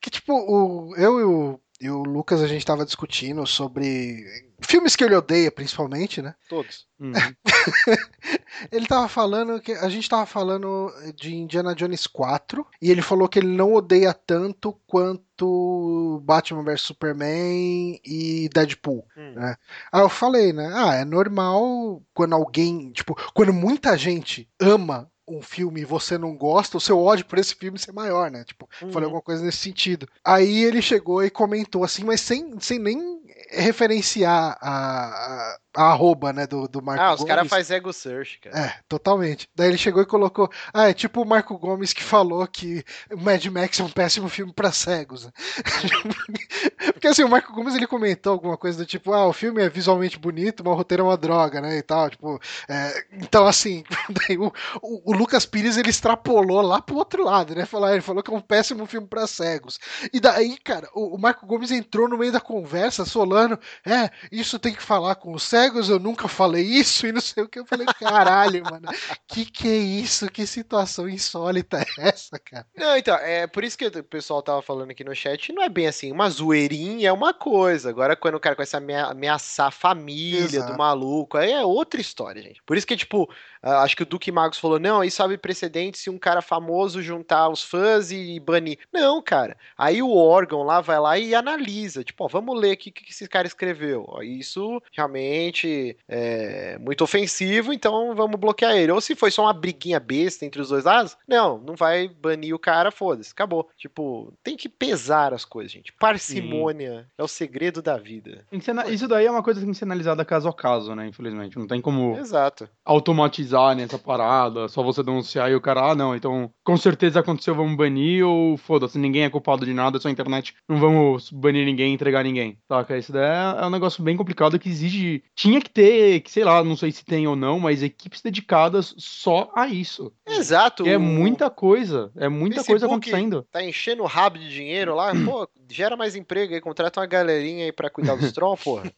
[0.00, 4.24] que tipo, o, eu e o, e o Lucas a gente tava discutindo sobre
[4.60, 6.34] filmes que ele odeia, principalmente, né?
[6.48, 6.86] Todos.
[6.98, 7.12] Uhum.
[8.72, 13.28] Ele tava falando que a gente tava falando de Indiana Jones 4 e ele falou
[13.28, 19.06] que ele não odeia tanto quanto Batman vs Superman e Deadpool.
[19.16, 19.34] Hum.
[19.38, 19.56] É.
[19.92, 20.72] Aí eu falei, né?
[20.74, 26.34] Ah, é normal quando alguém, tipo, quando muita gente ama um filme e você não
[26.36, 28.44] gosta, o seu ódio por esse filme ser maior, né?
[28.44, 28.92] Tipo, Uhum.
[28.92, 30.08] falei alguma coisa nesse sentido.
[30.24, 33.18] Aí ele chegou e comentou assim, mas sem, sem nem
[33.50, 37.28] referenciar a, a, a arroba, né, do, do Marco Ah, os Gomes.
[37.34, 38.58] caras fazem ego search, cara.
[38.58, 39.48] É, totalmente.
[39.54, 40.50] Daí ele chegou e colocou.
[40.72, 44.28] Ah, é tipo o Marco Gomes que falou que o Mad Max é um péssimo
[44.28, 45.28] filme pra cegos.
[46.98, 49.68] Porque assim, o Marco Gomes ele comentou alguma coisa do tipo, ah, o filme é
[49.68, 51.78] visualmente bonito, mas o roteiro é uma droga, né?
[51.78, 52.10] E tal.
[52.10, 53.84] Tipo, é, então assim,
[54.36, 54.46] o,
[54.82, 57.64] o, o Lucas Pires ele extrapolou lá pro outro lado, né?
[57.64, 59.78] Falar, ele falou que é um péssimo filme pra cegos.
[60.12, 64.58] E daí, cara, o, o Marco Gomes entrou no meio da conversa, solando, é, isso
[64.58, 67.60] tem que falar com os cegos, eu nunca falei isso, e não sei o que.
[67.60, 68.88] Eu falei, caralho, mano,
[69.28, 70.28] que que é isso?
[70.28, 72.66] Que situação insólita é essa, cara?
[72.76, 75.68] Não, então, é por isso que o pessoal tava falando aqui no chat, não é
[75.68, 79.66] bem assim, uma zoeirinha é uma coisa, agora quando o cara começa a amea- ameaçar
[79.68, 80.72] a família Exato.
[80.72, 82.62] do maluco, aí é outra história, gente.
[82.64, 83.28] Por isso que, tipo,
[83.62, 87.02] ah, acho que o Duque Magos falou, não, isso abre precedente se um cara famoso
[87.02, 88.78] juntar os fãs e banir.
[88.92, 92.90] Não, cara, aí o órgão lá vai lá e analisa, tipo, ó, vamos ler aqui
[92.90, 98.76] o que que esse cara escreveu, Ó, isso realmente é muito ofensivo, então vamos bloquear
[98.76, 98.92] ele.
[98.92, 102.54] Ou se foi só uma briguinha besta entre os dois lados, não, não vai banir
[102.54, 103.68] o cara, foda-se, acabou.
[103.76, 105.92] Tipo, tem que pesar as coisas, gente.
[105.92, 108.44] Parcimônia é o segredo da vida.
[108.88, 111.06] Isso daí é uma coisa que tem que ser analisada caso a caso, né?
[111.06, 111.58] Infelizmente.
[111.58, 112.68] Não tem como Exato.
[112.84, 117.54] automatizar nessa parada, só você denunciar e o cara, ah, não, então com certeza aconteceu,
[117.54, 121.30] vamos banir, ou foda-se, ninguém é culpado de nada, é só a internet, não vamos
[121.30, 122.96] banir ninguém, entregar ninguém, saca?
[122.96, 125.22] Isso daí é, é um negócio bem complicado que exige.
[125.34, 128.94] Tinha que ter, que sei lá, não sei se tem ou não, mas equipes dedicadas
[128.98, 130.12] só a isso.
[130.26, 130.84] Exato.
[130.84, 133.46] Que é muita coisa, é muita coisa Facebook acontecendo.
[133.50, 137.64] Tá enchendo o rabo de dinheiro lá, pô, gera mais emprego aí, contrata uma galerinha
[137.64, 138.92] aí pra cuidar dos troll, porra.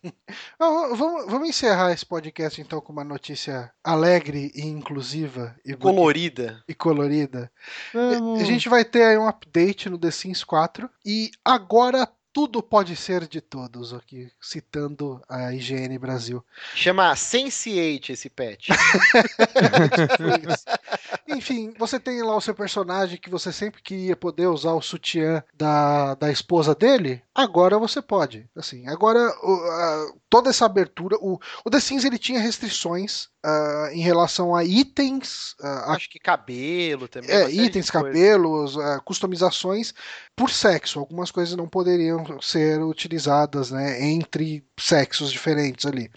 [0.59, 6.63] Ah, vamos, vamos encerrar esse podcast então com uma notícia alegre e inclusiva e, Colorida.
[6.67, 7.51] e colorida.
[7.95, 8.41] Vamos.
[8.41, 12.95] A gente vai ter aí um update no The Sims 4 e agora tudo pode
[12.95, 16.45] ser de todos, aqui, citando a IGN Brasil.
[16.75, 18.71] Chama Sense8 esse pet.
[21.29, 25.43] Enfim, você tem lá o seu personagem que você sempre queria poder usar o sutiã
[25.55, 27.23] da, da esposa dele.
[27.35, 28.49] Agora você pode.
[28.57, 31.17] Assim, agora o, a, toda essa abertura.
[31.21, 35.55] O, o The Sims ele tinha restrições uh, em relação a itens.
[35.61, 37.31] Uh, Acho que cabelo também.
[37.31, 39.95] É, itens, cabelos, uh, customizações
[40.35, 40.99] por sexo.
[40.99, 46.11] Algumas coisas não poderiam ser utilizadas né, entre sexos diferentes ali.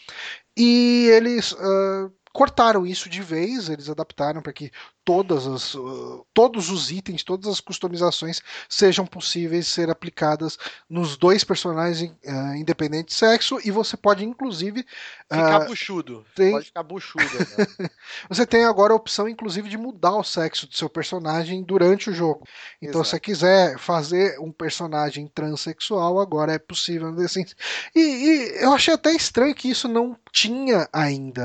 [0.55, 1.55] E eles
[2.33, 4.71] cortaram isso de vez, eles adaptaram para que
[5.05, 10.57] todas as, uh, todos os itens, todas as customizações sejam possíveis ser aplicadas
[10.89, 14.85] nos dois personagens uh, independente de sexo e você pode inclusive
[15.29, 16.25] ficar uh, buchudo.
[16.35, 16.51] Tem...
[16.51, 17.23] Pode ficar buchudo.
[17.23, 17.89] Né?
[18.29, 22.13] você tem agora a opção inclusive de mudar o sexo do seu personagem durante o
[22.13, 22.47] jogo.
[22.81, 23.05] Então Exato.
[23.05, 27.45] se você quiser fazer um personagem transexual agora é possível assim.
[27.93, 31.43] E, e eu achei até estranho que isso não tinha ainda.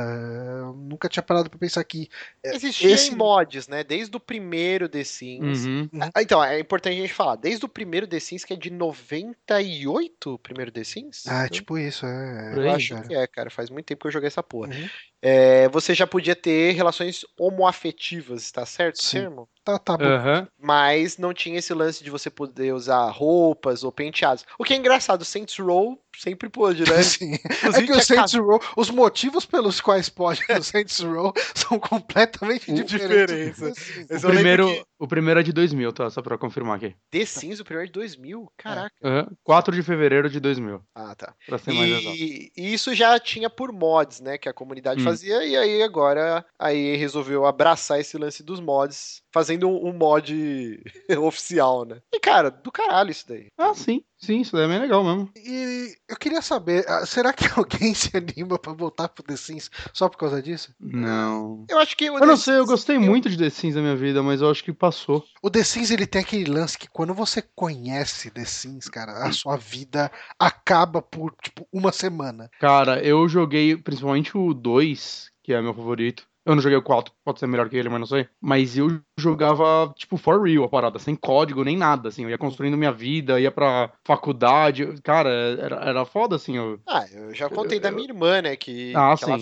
[0.78, 2.08] Nunca tinha parado para pensar que
[2.44, 3.12] existia esse...
[3.12, 3.82] em mod mods, né?
[3.82, 5.64] Desde o primeiro The Sims.
[5.64, 5.88] Uhum.
[6.14, 7.36] Ah, então, é importante a gente falar.
[7.36, 11.26] Desde o primeiro The Sims, que é de 98, o primeiro The Sims?
[11.26, 12.54] Ah, é tipo isso, é.
[12.56, 13.06] Eu acho cara.
[13.06, 13.50] que é, cara.
[13.50, 14.72] Faz muito tempo que eu joguei essa porra.
[14.72, 14.88] Uhum.
[15.20, 19.20] É, você já podia ter relações homoafetivas, tá certo Sim.
[19.20, 19.48] termo?
[19.64, 20.04] Tá, tá bom.
[20.04, 20.46] Uhum.
[20.58, 24.44] Mas não tinha esse lance de você poder usar roupas ou penteados.
[24.58, 27.02] O que é engraçado, Saints Row sempre pôde, né?
[27.02, 27.34] Sim.
[27.34, 32.72] é que o Saints Row, os motivos pelos quais pode o Saints Row são completamente
[32.72, 33.56] diferentes.
[33.56, 34.24] diferentes.
[34.24, 34.84] O, primeiro, que...
[34.98, 36.10] o primeiro é de 2000, tá?
[36.10, 36.94] Só pra confirmar aqui.
[37.10, 38.52] The Sims, o primeiro é de 2000?
[38.56, 38.94] Caraca.
[39.02, 39.36] Uhum.
[39.44, 40.82] 4 de fevereiro de 2000.
[40.94, 41.34] Ah, tá.
[41.46, 41.74] Pra ser e...
[41.74, 42.16] mais exato.
[42.16, 44.36] E isso já tinha por mods, né?
[44.36, 45.04] Que a comunidade hum.
[45.04, 50.82] fazia, e aí agora aí resolveu abraçar esse lance dos mods, fazendo um, um mod
[51.22, 52.00] oficial, né?
[52.12, 53.46] E cara, do caralho isso daí.
[53.56, 54.02] Ah, sim.
[54.18, 55.30] Sim, isso daí é bem legal mesmo.
[55.36, 59.70] E eu queria saber, ah, será que alguém se anima pra voltar pro The Sims
[59.92, 60.74] só por causa disso?
[60.80, 61.64] Não.
[61.68, 62.06] Eu acho que.
[62.06, 63.00] Eu não sei, eu gostei eu...
[63.00, 65.24] muito de The Sims na minha vida, mas eu acho que passou.
[65.40, 69.32] O The Sims, ele tem aquele lance que quando você conhece The Sims, cara, a
[69.32, 72.50] sua vida acaba por, tipo, uma semana.
[72.60, 76.26] Cara, eu joguei principalmente o 2, que é meu favorito.
[76.48, 78.26] Eu não joguei o 4, pode ser melhor que ele, mas não sei.
[78.40, 82.22] Mas eu jogava, tipo, for real a parada, sem código nem nada, assim.
[82.22, 84.94] Eu ia construindo minha vida, ia pra faculdade.
[85.02, 86.56] Cara, era, era foda, assim.
[86.56, 86.80] Eu...
[86.88, 88.56] Ah, eu já contei eu, da minha irmã, né?
[88.56, 89.38] Que, ah, que ela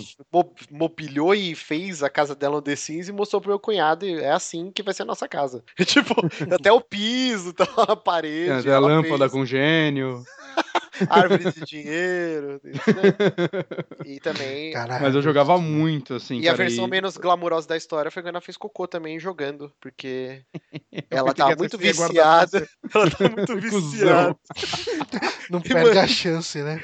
[0.69, 4.05] mobiliou e fez a casa dela no The Sims e mostrou pro meu cunhado.
[4.05, 5.63] E é assim que vai ser a nossa casa.
[5.85, 6.13] tipo,
[6.53, 8.51] até o piso, tá, a parede.
[8.51, 9.31] Até a lâmpada fez.
[9.31, 10.25] com gênio.
[11.09, 12.61] árvores de dinheiro.
[12.63, 12.73] Né?
[14.05, 14.73] E também.
[14.73, 16.39] Caralho, Mas eu jogava muito, assim.
[16.39, 16.89] E cara, a versão e...
[16.89, 20.43] menos glamurosa da história foi quando ela fez cocô também jogando, porque
[21.09, 22.67] ela tá muito viciada.
[22.93, 24.37] Ela tá muito viciada.
[25.49, 26.81] Não perde mano, a chance, né?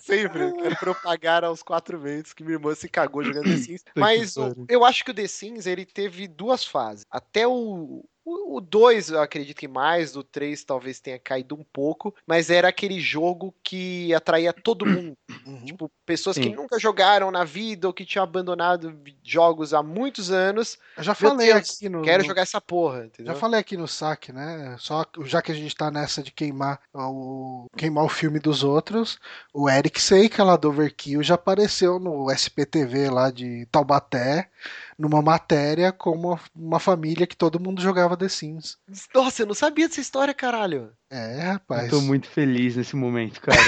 [0.00, 0.52] Sempre.
[0.52, 3.84] Quero propagar aos quatro ventos que minha irmã se cagou jogando The Sims.
[3.94, 7.04] Mas o, eu acho que o The Sims ele teve duas fases.
[7.10, 12.14] Até o o 2, eu acredito que mais, o 3 talvez tenha caído um pouco,
[12.26, 15.16] mas era aquele jogo que atraía todo mundo.
[15.46, 15.64] Uhum.
[15.64, 16.42] Tipo, pessoas Sim.
[16.42, 20.78] que nunca jogaram na vida ou que tinham abandonado jogos há muitos anos.
[20.96, 22.02] Eu já falei Deus, aqui no.
[22.02, 22.28] Quero no...
[22.28, 23.32] jogar essa porra, entendeu?
[23.32, 24.76] Já falei aqui no saque, né?
[24.78, 29.18] Só já que a gente tá nessa de queimar o, queimar o filme dos outros,
[29.52, 34.50] o Eric Seika lá do Overkill já apareceu no SPTV lá de Taubaté
[34.98, 38.76] numa matéria como uma família que todo mundo jogava The Sims.
[39.14, 40.92] Nossa, eu não sabia dessa história, caralho.
[41.08, 41.84] É, rapaz.
[41.84, 43.60] Eu tô muito feliz nesse momento, cara.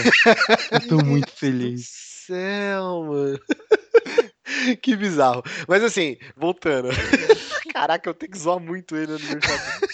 [0.73, 1.89] eu tô muito feliz.
[2.27, 3.41] Céu, mano.
[4.83, 5.43] que bizarro.
[5.69, 6.89] Mas assim, voltando.
[7.73, 9.89] Caraca, eu tenho que zoar muito ele no aniversário.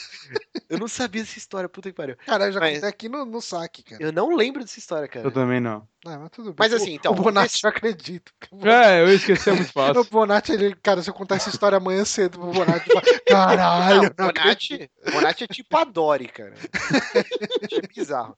[0.69, 2.17] Eu não sabia dessa história, puta que pariu.
[2.27, 2.75] Cara, eu já mas...
[2.75, 4.03] contei aqui no, no saque, cara.
[4.03, 5.27] Eu não lembro dessa história, cara.
[5.27, 5.87] Eu também não.
[6.07, 6.57] Ah, mas tudo bem.
[6.59, 7.13] Mas assim, então.
[7.13, 7.65] O Bonatti esse...
[7.65, 8.33] eu acredito.
[8.63, 10.01] É, eu esqueci, é muito fácil.
[10.03, 12.89] o Bonatti, ele, cara, se eu contar essa história amanhã cedo pro Bonatti,
[13.27, 14.13] caralho.
[14.17, 16.55] Não, o Bonatti, Bonatti é tipo a Dory, cara.
[17.73, 18.37] é bizarro.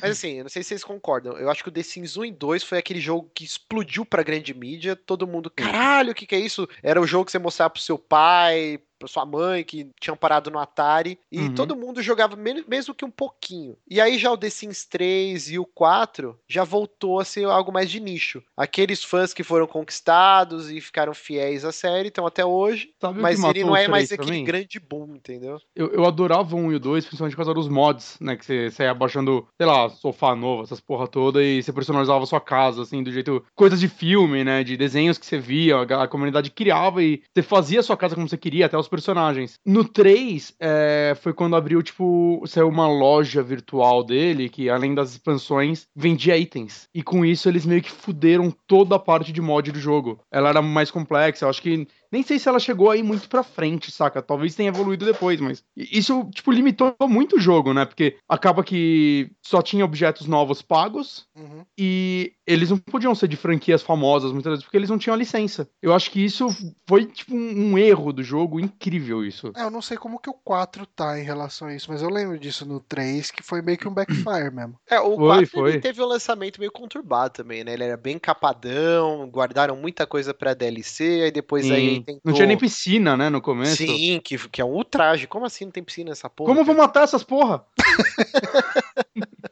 [0.00, 1.36] Mas assim, eu não sei se vocês concordam.
[1.36, 4.22] Eu acho que o The Sims 1 e 2 foi aquele jogo que explodiu pra
[4.22, 4.96] grande mídia.
[4.96, 6.66] Todo mundo, caralho, o que, que é isso?
[6.82, 10.50] Era o jogo que você mostrava pro seu pai, pra sua mãe, que tinham parado
[10.50, 11.54] no Atari, e uhum.
[11.54, 13.76] todo mundo jogava mesmo que um pouquinho.
[13.88, 17.72] E aí já o The Sims 3 e o 4 já voltou a ser algo
[17.72, 18.42] mais de nicho.
[18.56, 23.42] Aqueles fãs que foram conquistados e ficaram fiéis à série estão até hoje, Sabe mas
[23.42, 24.44] ele não é mais aquele mim?
[24.44, 25.60] grande boom, entendeu?
[25.74, 28.36] Eu, eu adorava o 1 e o 2, principalmente por causa dos mods, né?
[28.36, 32.22] Que você, você ia baixando, sei lá, sofá novo, essas porra toda, e você personalizava
[32.22, 33.44] a sua casa, assim, do jeito.
[33.54, 34.62] Coisas de filme, né?
[34.62, 38.14] De desenhos que você via, a, a comunidade criava e você fazia a sua casa
[38.14, 39.54] como você queria, até os personagens.
[39.64, 45.12] No 3, é, foi quando abriu, tipo, saiu uma loja virtual dele, que além das
[45.12, 46.86] expansões, vendia itens.
[46.94, 50.20] E com isso eles meio que fuderam toda a parte de mod do jogo.
[50.30, 53.42] Ela era mais complexa, eu acho que nem sei se ela chegou aí muito pra
[53.42, 54.20] frente, saca?
[54.20, 57.86] Talvez tenha evoluído depois, mas isso, tipo, limitou muito o jogo, né?
[57.86, 61.64] Porque acaba que só tinha objetos novos pagos Uhum.
[61.78, 65.18] e eles não podiam ser de franquias famosas muitas vezes porque eles não tinham a
[65.18, 65.66] licença.
[65.80, 66.48] Eu acho que isso
[66.86, 69.52] foi, tipo, um, um erro do jogo incrível isso.
[69.54, 72.08] É, eu não sei como que o 4 tá em relação a isso, mas eu
[72.08, 74.74] lembro disso no 3, que foi meio que um backfire mesmo.
[74.90, 75.70] É, o Foi, 4 foi.
[75.70, 77.72] ele teve um lançamento meio conturbado também, né?
[77.72, 82.02] Ele era bem capadão, guardaram muita coisa pra DLC, aí depois aí Sim.
[82.02, 82.22] tentou...
[82.24, 83.76] Não tinha nem piscina, né, no começo.
[83.76, 85.26] Sim, que, que é um ultraje.
[85.26, 86.48] Como assim não tem piscina nessa porra?
[86.48, 87.64] Como eu vou matar essas porra?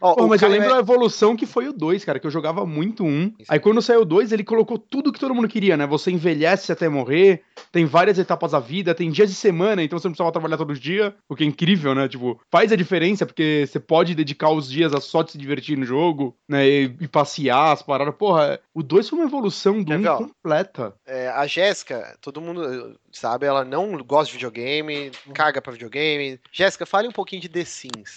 [0.00, 2.30] Ó, Pô, mas eu lembro é- a evolução que foi o 2, cara, que eu
[2.30, 3.32] jogava muito um.
[3.48, 5.86] Aí quando saiu o 2, ele colocou tudo que todo mundo queria, né?
[5.86, 10.08] Você envelhece até morrer, tem várias etapas da vida, tem dias de semana, então você
[10.08, 12.08] não precisava trabalhar todos os dias, o que é incrível, né?
[12.08, 15.76] Tipo, faz a diferença, porque você pode dedicar os dias a só de se divertir
[15.76, 16.66] no jogo, né?
[16.66, 18.14] E, e passear, as paradas.
[18.14, 20.16] Porra, o 2 foi uma evolução do Quer 1 ver, ó?
[20.18, 20.94] completa.
[21.06, 26.38] é, a Jéssica, todo mundo eh, sabe, ela não gosta de videogame, caga pra videogame.
[26.52, 28.16] Jéssica, fale um pouquinho de The Sims.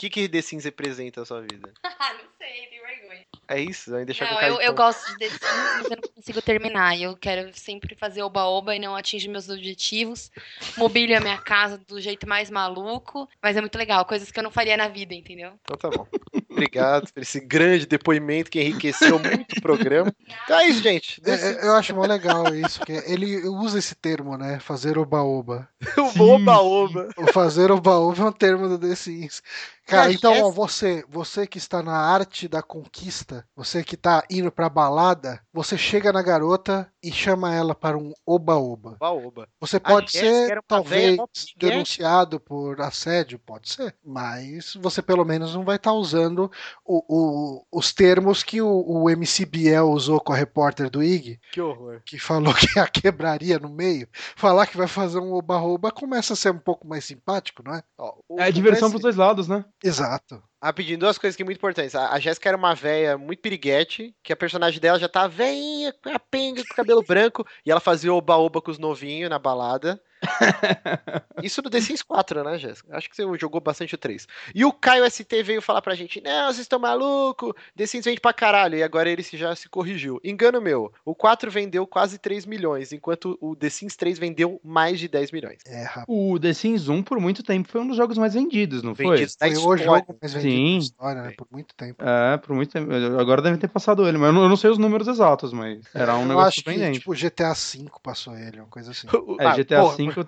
[0.00, 1.74] O que, que The Sims representa na sua vida?
[2.02, 3.26] Ah, não sei, tenho vergonha.
[3.46, 3.90] É isso?
[3.90, 6.40] Vai deixar com Não, cara eu, eu gosto de The Sims, mas eu não consigo
[6.40, 6.98] terminar.
[6.98, 10.30] Eu quero sempre fazer oba-oba e não atingir meus objetivos.
[10.78, 13.28] Mobilio a minha casa do jeito mais maluco.
[13.42, 15.52] Mas é muito legal, coisas que eu não faria na vida, entendeu?
[15.62, 16.06] Então tá bom.
[16.50, 20.12] Obrigado por esse grande depoimento que enriqueceu muito o programa.
[20.44, 21.22] Então é isso, gente.
[21.24, 24.58] É, é, eu acho mó legal isso, que ele usa esse termo, né?
[24.58, 25.68] Fazer oba-oba.
[26.18, 27.08] O oba-oba.
[27.16, 29.42] O fazer oba-oba é um termo do The Sims.
[29.86, 34.50] Cara, então, ó, você, você que está na arte da conquista, você que tá indo
[34.52, 38.96] pra balada, você chega na garota e chama ela para um oba-oba.
[39.00, 39.48] Oba-oba.
[39.60, 41.18] Você pode Jéssica era ser, talvez,
[41.56, 46.50] denunciado por assédio, pode ser, mas você pelo menos não vai estar usando
[46.84, 51.40] o- o- os termos que o, o MC Biel usou com a repórter do IG,
[51.52, 52.00] Que horror.
[52.04, 54.08] que falou que a quebraria no meio.
[54.36, 57.82] Falar que vai fazer um oba-oba começa a ser um pouco mais simpático, não é?
[57.98, 59.64] Ó, É diversão o pros dois lados, né?
[59.82, 60.42] Exato.
[60.62, 61.94] Rapidinho, duas coisas que são muito importantes.
[61.94, 66.10] A, Jéssica era uma véia muito piriguete, que a personagem dela já tá veinha, com
[66.10, 70.00] a penga, com o cabelo branco, e ela fazia oba-oba com os novinhos na balada.
[71.42, 72.96] Isso no The Sims 4, né, Jéssica?
[72.96, 74.26] Acho que você jogou bastante o 3.
[74.54, 78.20] E o Caio ST veio falar pra gente: Não, vocês estão maluco, The Sims vende
[78.20, 78.76] pra caralho.
[78.76, 80.20] E agora ele se- já se corrigiu.
[80.24, 84.98] Engano meu, o 4 vendeu quase 3 milhões, enquanto o The Sims 3 vendeu mais
[85.00, 85.58] de 10 milhões.
[85.66, 86.04] É, rapaz.
[86.08, 89.06] O The Sims 1, por muito tempo, foi um dos jogos mais vendidos, não foi?
[89.06, 90.72] Vendidos da Foi o jogo mais vendido Sim.
[90.78, 91.34] da história, né?
[91.36, 92.04] Por muito tempo.
[92.04, 92.92] É, por muito tempo.
[93.18, 95.80] Agora devem ter passado ele, mas eu não, eu não sei os números exatos, mas
[95.94, 96.98] era um Eu negócio acho que, surpreendente.
[97.00, 99.06] tipo, GTA V passou ele, uma coisa assim.
[99.40, 100.26] É, Ah, GTA porra, V.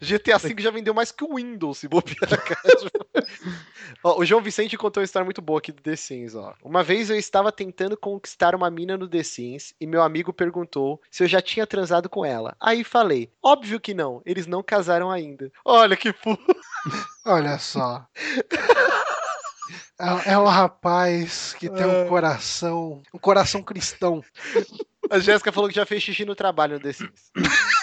[0.00, 2.62] GTA V já vendeu mais que o Windows, se bobear, cara.
[4.02, 6.54] Ó, o João Vicente contou uma história muito boa aqui do The Sims, ó.
[6.62, 11.00] Uma vez eu estava tentando conquistar uma mina no The Sims e meu amigo perguntou
[11.10, 12.56] se eu já tinha transado com ela.
[12.60, 15.50] Aí falei, óbvio que não, eles não casaram ainda.
[15.64, 16.38] Olha que fu...
[17.26, 18.06] Olha só.
[20.00, 24.22] É, é um rapaz que tem um coração, um coração cristão.
[25.10, 27.32] A Jéssica falou que já fez xixi no trabalho no The Sims.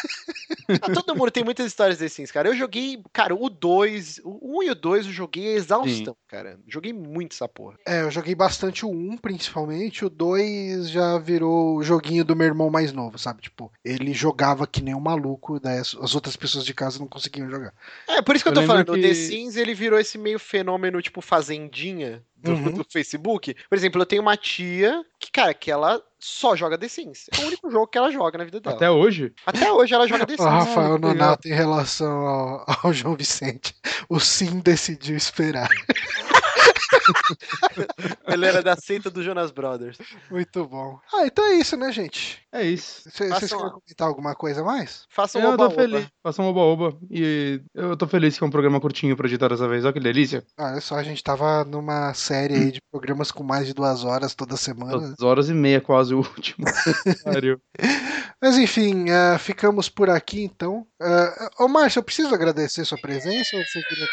[0.82, 2.50] Ah, Todo mundo tem muitas histórias The Sims, cara.
[2.50, 6.60] Eu joguei, cara, o 2, o 1 e o 2 eu joguei exaustão, cara.
[6.68, 7.78] Joguei muito essa porra.
[7.86, 10.04] É, eu joguei bastante o 1, principalmente.
[10.06, 13.42] O 2 já virou o joguinho do meu irmão mais novo, sabe?
[13.42, 17.08] Tipo, ele jogava que nem um maluco, daí as, as outras pessoas de casa não
[17.08, 17.74] conseguiam jogar.
[18.08, 20.18] É, por isso que eu, Eu tô falando, o que- The Sims ele virou esse
[20.18, 22.72] meio fenômeno, tipo, fazendinha do, Uhum.
[22.72, 23.56] do Facebook.
[23.70, 27.26] Por exemplo, eu tenho uma tia que, cara, que ela só joga The Sims.
[27.38, 28.76] É o único jogo que ela joga na vida dela.
[28.76, 29.34] Até hoje.
[29.46, 30.50] Até hoje ela joga The O Sims.
[30.50, 31.14] Rafael que legal.
[31.16, 33.76] Nonato em relação ao, ao João Vicente.
[34.10, 35.70] O Sim decidiu esperar.
[38.28, 39.98] Ele era da seita do Jonas Brothers.
[40.30, 41.00] Muito bom.
[41.14, 42.40] Ah, então é isso, né, gente?
[42.52, 43.10] É isso.
[43.12, 45.06] Cê- Vocês querem comentar alguma coisa a mais?
[45.10, 45.76] Faça um eu tô oba-oba.
[45.76, 46.08] feliz.
[46.24, 46.98] Faça um oba-oba.
[47.10, 49.84] E eu tô feliz que é um programa curtinho pra editar dessa vez.
[49.86, 50.44] Olha que delícia.
[50.58, 54.04] Ah, Olha só, a gente tava numa série aí de programas com mais de duas
[54.04, 54.98] horas toda semana.
[54.98, 56.66] Duas horas e meia quase o último.
[58.42, 60.86] Mas enfim, ah, ficamos por aqui então.
[61.02, 64.08] Ah, ô Márcio, eu preciso agradecer sua presença ou você queria...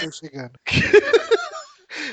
[0.00, 0.52] você chegando.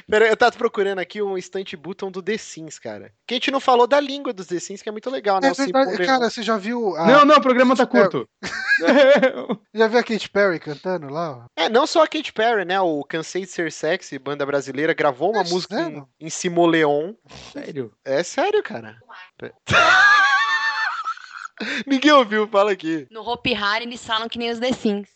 [0.10, 3.12] Pera, eu tava procurando aqui um instant button do The Sims, cara.
[3.28, 5.50] Que a gente não falou da língua dos The Sims, que é muito legal, né?
[5.50, 6.96] É verdade, cara, você já viu.
[6.96, 8.28] a- Não, não, o programa tá curto.
[9.74, 11.46] Já viu a Katy Perry cantando lá?
[11.56, 12.80] É, não só a Katy Perry, né?
[12.80, 16.10] O Cansei de Ser Sexy, banda brasileira, gravou uma É música em, sério?
[16.20, 17.14] em Simoleon.
[17.52, 17.92] Sério?
[18.06, 18.98] É sério, cara.
[21.88, 23.08] Ninguém ouviu, fala aqui.
[23.10, 25.10] No Hopi Hari eles falam que nem os The Sims.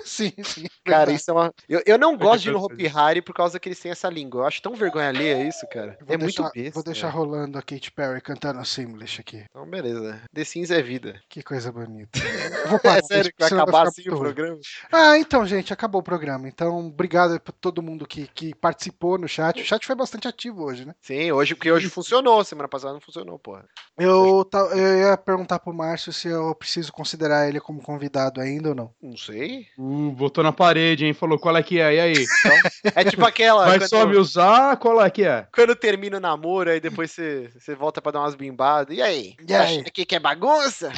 [0.04, 0.66] sim, sim.
[0.84, 1.14] Cara, verdade.
[1.14, 1.54] isso é uma.
[1.68, 2.62] Eu, eu não gosto de ir no.
[2.62, 4.42] Hopi Hari por causa que eles têm essa língua.
[4.42, 5.96] Eu acho tão vergonha alheia isso, cara.
[6.00, 6.74] Vou é deixar, muito besta.
[6.74, 9.44] Vou deixar rolando a Katy Perry cantando Simlish aqui.
[9.50, 10.20] Então, beleza.
[10.32, 11.20] The Sims é vida.
[11.28, 12.10] Que coisa bonita.
[12.64, 14.58] Eu vou parar, É sério que vai acabar assim o programa?
[14.92, 16.48] Ah, então, gente, acabou o programa.
[16.48, 19.60] Então, obrigado pra todo mundo que, que participou no chat.
[19.60, 20.94] O chat foi bastante ativo hoje, né?
[21.00, 22.44] Sim, hoje, porque hoje funcionou.
[22.44, 23.66] Semana passada não funcionou, porra.
[23.98, 28.70] Eu, ta- eu ia perguntar pro Márcio se eu preciso considerar ele como convidado ainda
[28.70, 28.90] ou não.
[29.00, 29.66] Não sei.
[29.86, 31.14] Uh, botou na parede, hein?
[31.14, 31.94] Falou qual é que é.
[31.94, 32.24] E aí?
[32.94, 33.66] É tipo aquela.
[33.66, 34.76] Vai só me usar?
[34.76, 35.46] Qual é que é?
[35.52, 38.96] quando termina o namoro, aí depois você, você volta pra dar umas bimbadas.
[38.96, 39.34] E aí?
[39.46, 39.80] E aí?
[39.80, 40.92] aqui que é bagunça?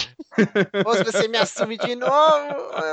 [0.84, 2.12] Ou se você me assume de novo,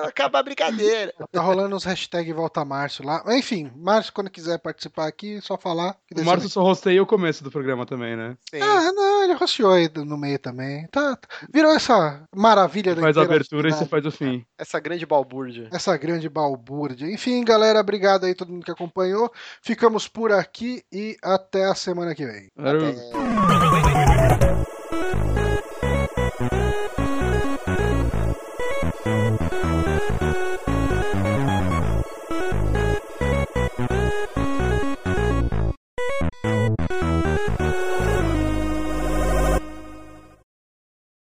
[0.04, 1.14] acaba a brincadeira.
[1.32, 3.24] Tá rolando uns hashtag Volta Márcio lá.
[3.30, 5.96] Enfim, Márcio, quando quiser participar aqui, é só falar.
[6.08, 8.36] que O Márcio só rosteia o começo do programa também, né?
[8.50, 8.62] Sim.
[8.62, 10.88] Ah, não, ele rosteou aí no meio também.
[10.88, 14.46] Tá, tá- virou essa maravilha da Faz a abertura e você faz o fim.
[14.58, 15.68] Essa grande balbúrdia.
[15.72, 17.12] Essa grande balbúrdia.
[17.12, 19.32] Enfim, galera, obrigado aí todo mundo que acompanhou.
[19.62, 22.50] Ficamos por aqui e até a semana que vem.
[22.58, 24.15] Até.